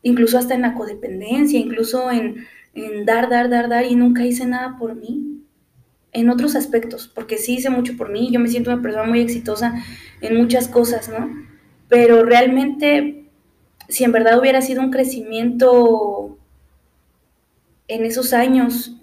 Incluso 0.02 0.38
hasta 0.38 0.54
en 0.54 0.62
la 0.62 0.74
codependencia, 0.74 1.58
incluso 1.58 2.10
en, 2.12 2.46
en 2.76 3.06
dar, 3.06 3.28
dar, 3.30 3.48
dar, 3.48 3.68
dar 3.68 3.86
y 3.86 3.96
nunca 3.96 4.24
hice 4.24 4.46
nada 4.46 4.76
por 4.78 4.94
mí. 4.94 5.42
En 6.12 6.30
otros 6.30 6.54
aspectos, 6.54 7.10
porque 7.12 7.36
sí 7.36 7.54
hice 7.56 7.68
mucho 7.68 7.96
por 7.96 8.10
mí, 8.10 8.30
yo 8.30 8.40
me 8.40 8.48
siento 8.48 8.72
una 8.72 8.82
persona 8.82 9.04
muy 9.04 9.20
exitosa 9.20 9.74
en 10.20 10.36
muchas 10.36 10.68
cosas, 10.68 11.08
¿no? 11.08 11.28
Pero 11.88 12.24
realmente, 12.24 13.26
si 13.88 14.04
en 14.04 14.12
verdad 14.12 14.38
hubiera 14.38 14.62
sido 14.62 14.82
un 14.82 14.90
crecimiento 14.90 16.38
en 17.88 18.04
esos 18.04 18.32
años 18.32 18.96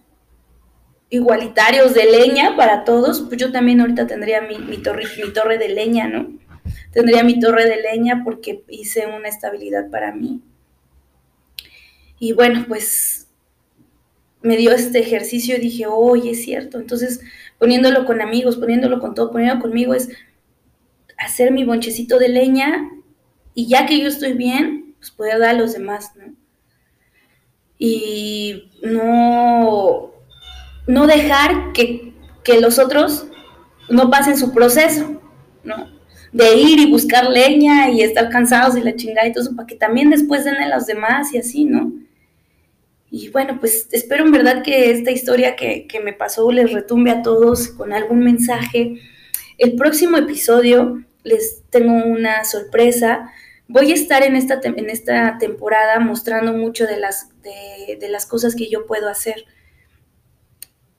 igualitarios 1.09 1.93
de 1.93 2.05
leña 2.05 2.55
para 2.55 2.83
todos, 2.83 3.21
pues 3.21 3.37
yo 3.37 3.51
también 3.51 3.81
ahorita 3.81 4.07
tendría 4.07 4.41
mi, 4.41 4.57
mi, 4.57 4.77
torre, 4.77 5.03
mi 5.23 5.31
torre 5.31 5.59
de 5.59 5.69
leña, 5.69 6.07
¿no? 6.07 6.31
Tendría 6.91 7.23
mi 7.23 7.39
torre 7.39 7.65
de 7.65 7.81
leña 7.81 8.23
porque 8.23 8.63
hice 8.69 9.05
una 9.05 9.29
estabilidad 9.29 9.89
para 9.91 10.11
mí. 10.13 10.41
Y 12.17 12.33
bueno, 12.33 12.65
pues 12.67 13.22
me 14.43 14.57
dio 14.57 14.71
este 14.71 14.99
ejercicio 14.99 15.55
y 15.55 15.61
dije, 15.61 15.85
oye, 15.87 16.31
es 16.31 16.43
cierto. 16.43 16.77
Entonces, 16.77 17.21
poniéndolo 17.57 18.05
con 18.05 18.21
amigos, 18.21 18.57
poniéndolo 18.57 18.99
con 18.99 19.15
todo, 19.15 19.31
poniéndolo 19.31 19.61
conmigo, 19.61 19.93
es 19.93 20.09
hacer 21.17 21.51
mi 21.51 21.63
bonchecito 21.63 22.19
de 22.19 22.27
leña 22.27 22.91
y 23.55 23.67
ya 23.67 23.85
que 23.85 23.99
yo 23.99 24.07
estoy 24.07 24.33
bien, 24.33 24.95
pues 24.99 25.11
poder 25.11 25.39
dar 25.39 25.51
a 25.51 25.59
los 25.59 25.73
demás, 25.73 26.11
¿no? 26.15 26.35
Y 27.79 28.69
no, 28.83 30.11
no 30.87 31.07
dejar 31.07 31.71
que, 31.73 32.13
que 32.43 32.59
los 32.59 32.79
otros 32.79 33.27
no 33.89 34.09
pasen 34.09 34.37
su 34.37 34.53
proceso, 34.53 35.21
¿no? 35.63 35.87
De 36.33 36.55
ir 36.55 36.79
y 36.79 36.91
buscar 36.91 37.29
leña 37.29 37.89
y 37.89 38.01
estar 38.01 38.29
cansados 38.29 38.75
y 38.75 38.81
la 38.81 38.95
chingada 38.95 39.27
y 39.27 39.31
todo 39.31 39.43
eso, 39.43 39.55
para 39.55 39.67
que 39.67 39.75
también 39.75 40.09
después 40.09 40.43
den 40.43 40.55
a 40.55 40.75
los 40.75 40.85
demás 40.85 41.33
y 41.33 41.37
así, 41.37 41.63
¿no? 41.63 41.91
Y 43.15 43.29
bueno, 43.29 43.59
pues 43.59 43.89
espero 43.91 44.25
en 44.25 44.31
verdad 44.31 44.63
que 44.63 44.89
esta 44.89 45.11
historia 45.11 45.55
que, 45.55 45.87
me 46.03 46.13
pasó 46.13 46.51
les 46.51 46.73
retumbe 46.73 47.11
a 47.11 47.21
todos 47.21 47.67
con 47.67 47.93
algún 47.93 48.23
mensaje. 48.23 48.99
El 49.59 49.75
próximo 49.75 50.17
episodio 50.17 51.03
les 51.21 51.61
tengo 51.69 51.93
una 51.93 52.43
sorpresa. 52.43 53.31
Voy 53.67 53.91
a 53.91 53.93
estar 53.93 54.23
en 54.23 54.35
esta, 54.35 54.59
en 54.63 54.89
esta 54.89 55.37
temporada 55.37 55.99
mostrando 55.99 56.53
mucho 56.53 56.87
de 56.87 56.97
las, 56.97 57.29
de 57.43 58.09
las 58.09 58.25
cosas 58.25 58.55
que 58.55 58.67
yo 58.67 58.87
puedo 58.87 59.07
hacer. 59.07 59.45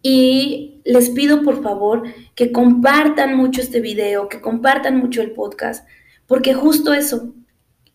Y 0.00 0.82
les 0.84 1.10
pido 1.10 1.42
por 1.42 1.64
favor 1.64 2.04
que 2.36 2.52
compartan 2.52 3.36
mucho 3.36 3.60
este 3.60 3.80
video, 3.80 4.28
que 4.28 4.40
compartan 4.40 4.98
mucho 4.98 5.20
el 5.20 5.32
podcast, 5.32 5.84
porque 6.28 6.54
justo 6.54 6.94
eso, 6.94 7.34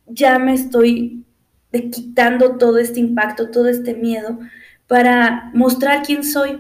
ya 0.08 0.40
me 0.40 0.56
estoy 0.56 1.24
de 1.72 1.90
quitando 1.90 2.58
todo 2.58 2.78
este 2.78 3.00
impacto, 3.00 3.52
todo 3.52 3.68
este 3.68 3.94
miedo, 3.94 4.40
para 4.88 5.52
mostrar 5.54 6.04
quién 6.04 6.24
soy 6.24 6.60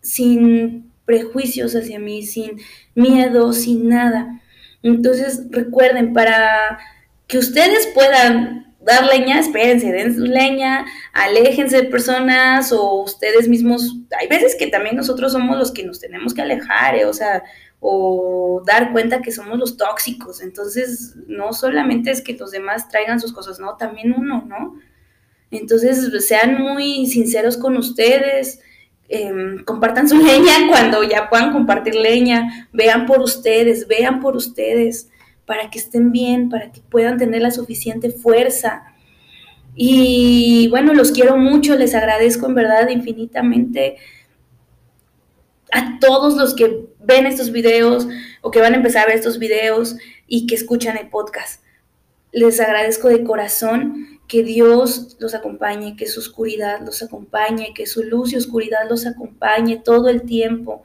sin 0.00 0.90
prejuicios 1.04 1.74
hacia 1.74 1.98
mí, 1.98 2.22
sin 2.22 2.60
miedo, 2.94 3.52
sin 3.52 3.88
nada. 3.88 4.40
Entonces, 4.82 5.42
recuerden, 5.50 6.12
para 6.12 6.78
que 7.26 7.38
ustedes 7.38 7.88
puedan 7.94 8.74
dar 8.80 9.06
leña, 9.06 9.38
espérense, 9.40 9.92
den 9.92 10.32
leña, 10.32 10.86
aléjense 11.12 11.76
de 11.76 11.88
personas 11.88 12.72
o 12.72 13.02
ustedes 13.02 13.46
mismos, 13.46 13.96
hay 14.18 14.26
veces 14.26 14.56
que 14.58 14.68
también 14.68 14.96
nosotros 14.96 15.32
somos 15.32 15.58
los 15.58 15.70
que 15.70 15.84
nos 15.84 16.00
tenemos 16.00 16.32
que 16.32 16.42
alejar, 16.42 16.96
¿eh? 16.96 17.04
o 17.04 17.12
sea, 17.12 17.42
o 17.80 18.62
dar 18.66 18.92
cuenta 18.92 19.22
que 19.22 19.32
somos 19.32 19.58
los 19.58 19.76
tóxicos. 19.76 20.42
Entonces, 20.42 21.16
no 21.26 21.52
solamente 21.52 22.10
es 22.10 22.20
que 22.20 22.34
los 22.34 22.50
demás 22.50 22.88
traigan 22.88 23.20
sus 23.20 23.32
cosas, 23.32 23.58
no, 23.58 23.76
también 23.76 24.14
uno, 24.16 24.44
¿no? 24.46 24.74
Entonces, 25.50 26.10
sean 26.26 26.60
muy 26.60 27.06
sinceros 27.06 27.56
con 27.56 27.76
ustedes, 27.76 28.60
eh, 29.08 29.32
compartan 29.64 30.08
su 30.08 30.16
leña 30.22 30.68
cuando 30.68 31.02
ya 31.02 31.30
puedan 31.30 31.52
compartir 31.52 31.94
leña, 31.94 32.68
vean 32.72 33.06
por 33.06 33.20
ustedes, 33.20 33.88
vean 33.88 34.20
por 34.20 34.36
ustedes, 34.36 35.08
para 35.46 35.70
que 35.70 35.78
estén 35.78 36.12
bien, 36.12 36.50
para 36.50 36.70
que 36.70 36.80
puedan 36.82 37.16
tener 37.16 37.40
la 37.40 37.50
suficiente 37.50 38.10
fuerza. 38.10 38.84
Y 39.74 40.68
bueno, 40.68 40.92
los 40.92 41.12
quiero 41.12 41.36
mucho, 41.38 41.76
les 41.76 41.94
agradezco 41.94 42.46
en 42.46 42.54
verdad 42.54 42.88
infinitamente 42.90 43.96
a 45.72 45.98
todos 45.98 46.36
los 46.36 46.54
que 46.54 46.89
ven 47.10 47.26
estos 47.26 47.50
videos 47.50 48.06
o 48.40 48.50
que 48.50 48.60
van 48.60 48.72
a 48.72 48.76
empezar 48.76 49.02
a 49.02 49.06
ver 49.06 49.16
estos 49.16 49.38
videos 49.38 49.96
y 50.28 50.46
que 50.46 50.54
escuchan 50.54 50.96
el 50.96 51.08
podcast. 51.08 51.62
Les 52.32 52.60
agradezco 52.60 53.08
de 53.08 53.24
corazón 53.24 54.20
que 54.28 54.44
Dios 54.44 55.16
los 55.18 55.34
acompañe, 55.34 55.96
que 55.96 56.06
su 56.06 56.20
oscuridad 56.20 56.80
los 56.82 57.02
acompañe, 57.02 57.74
que 57.74 57.86
su 57.86 58.04
luz 58.04 58.32
y 58.32 58.36
oscuridad 58.36 58.88
los 58.88 59.04
acompañe 59.06 59.76
todo 59.76 60.08
el 60.08 60.22
tiempo, 60.22 60.84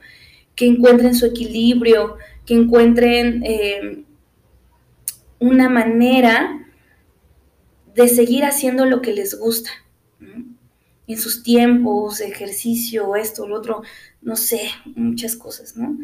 que 0.56 0.66
encuentren 0.66 1.14
su 1.14 1.26
equilibrio, 1.26 2.16
que 2.44 2.54
encuentren 2.54 3.44
eh, 3.44 4.02
una 5.38 5.68
manera 5.68 6.66
de 7.94 8.08
seguir 8.08 8.44
haciendo 8.44 8.84
lo 8.84 9.00
que 9.00 9.12
les 9.12 9.38
gusta. 9.38 9.70
En 11.06 11.18
sus 11.18 11.44
tiempos, 11.44 12.20
ejercicio, 12.20 13.14
esto, 13.14 13.46
lo 13.46 13.54
otro, 13.54 13.82
no 14.26 14.34
sé, 14.34 14.60
muchas 14.96 15.36
cosas, 15.36 15.76
¿no? 15.76 15.96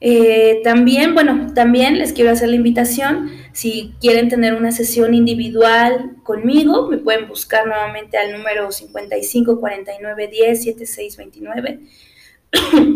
Eh, 0.00 0.62
también, 0.64 1.12
bueno, 1.12 1.52
también 1.54 1.98
les 1.98 2.14
quiero 2.14 2.30
hacer 2.30 2.48
la 2.48 2.56
invitación, 2.56 3.30
si 3.52 3.92
quieren 4.00 4.30
tener 4.30 4.54
una 4.54 4.72
sesión 4.72 5.12
individual 5.12 6.16
conmigo, 6.22 6.88
me 6.88 6.96
pueden 6.96 7.28
buscar 7.28 7.66
nuevamente 7.66 8.16
al 8.16 8.32
número 8.32 8.72
55 8.72 9.60
49 9.60 10.28
10 10.28 10.62
76 10.62 11.16
29. 11.18 11.80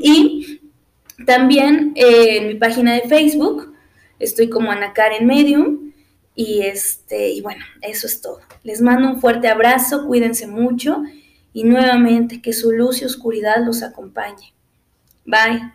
y 0.02 0.60
también 1.26 1.92
eh, 1.94 2.38
en 2.38 2.48
mi 2.48 2.54
página 2.54 2.94
de 2.94 3.02
Facebook, 3.02 3.74
estoy 4.18 4.48
como 4.48 4.72
Ana 4.72 4.94
Karen 4.94 5.26
Medium. 5.26 5.92
Y, 6.36 6.62
este, 6.62 7.30
y 7.30 7.42
bueno, 7.42 7.64
eso 7.80 8.08
es 8.08 8.20
todo. 8.20 8.40
Les 8.64 8.80
mando 8.80 9.08
un 9.08 9.20
fuerte 9.20 9.46
abrazo, 9.46 10.06
cuídense 10.06 10.48
mucho 10.48 11.04
y 11.52 11.62
nuevamente 11.62 12.42
que 12.42 12.52
su 12.52 12.72
luz 12.72 13.00
y 13.00 13.04
oscuridad 13.04 13.64
los 13.64 13.82
acompañe. 13.82 14.53
Bye. 15.26 15.70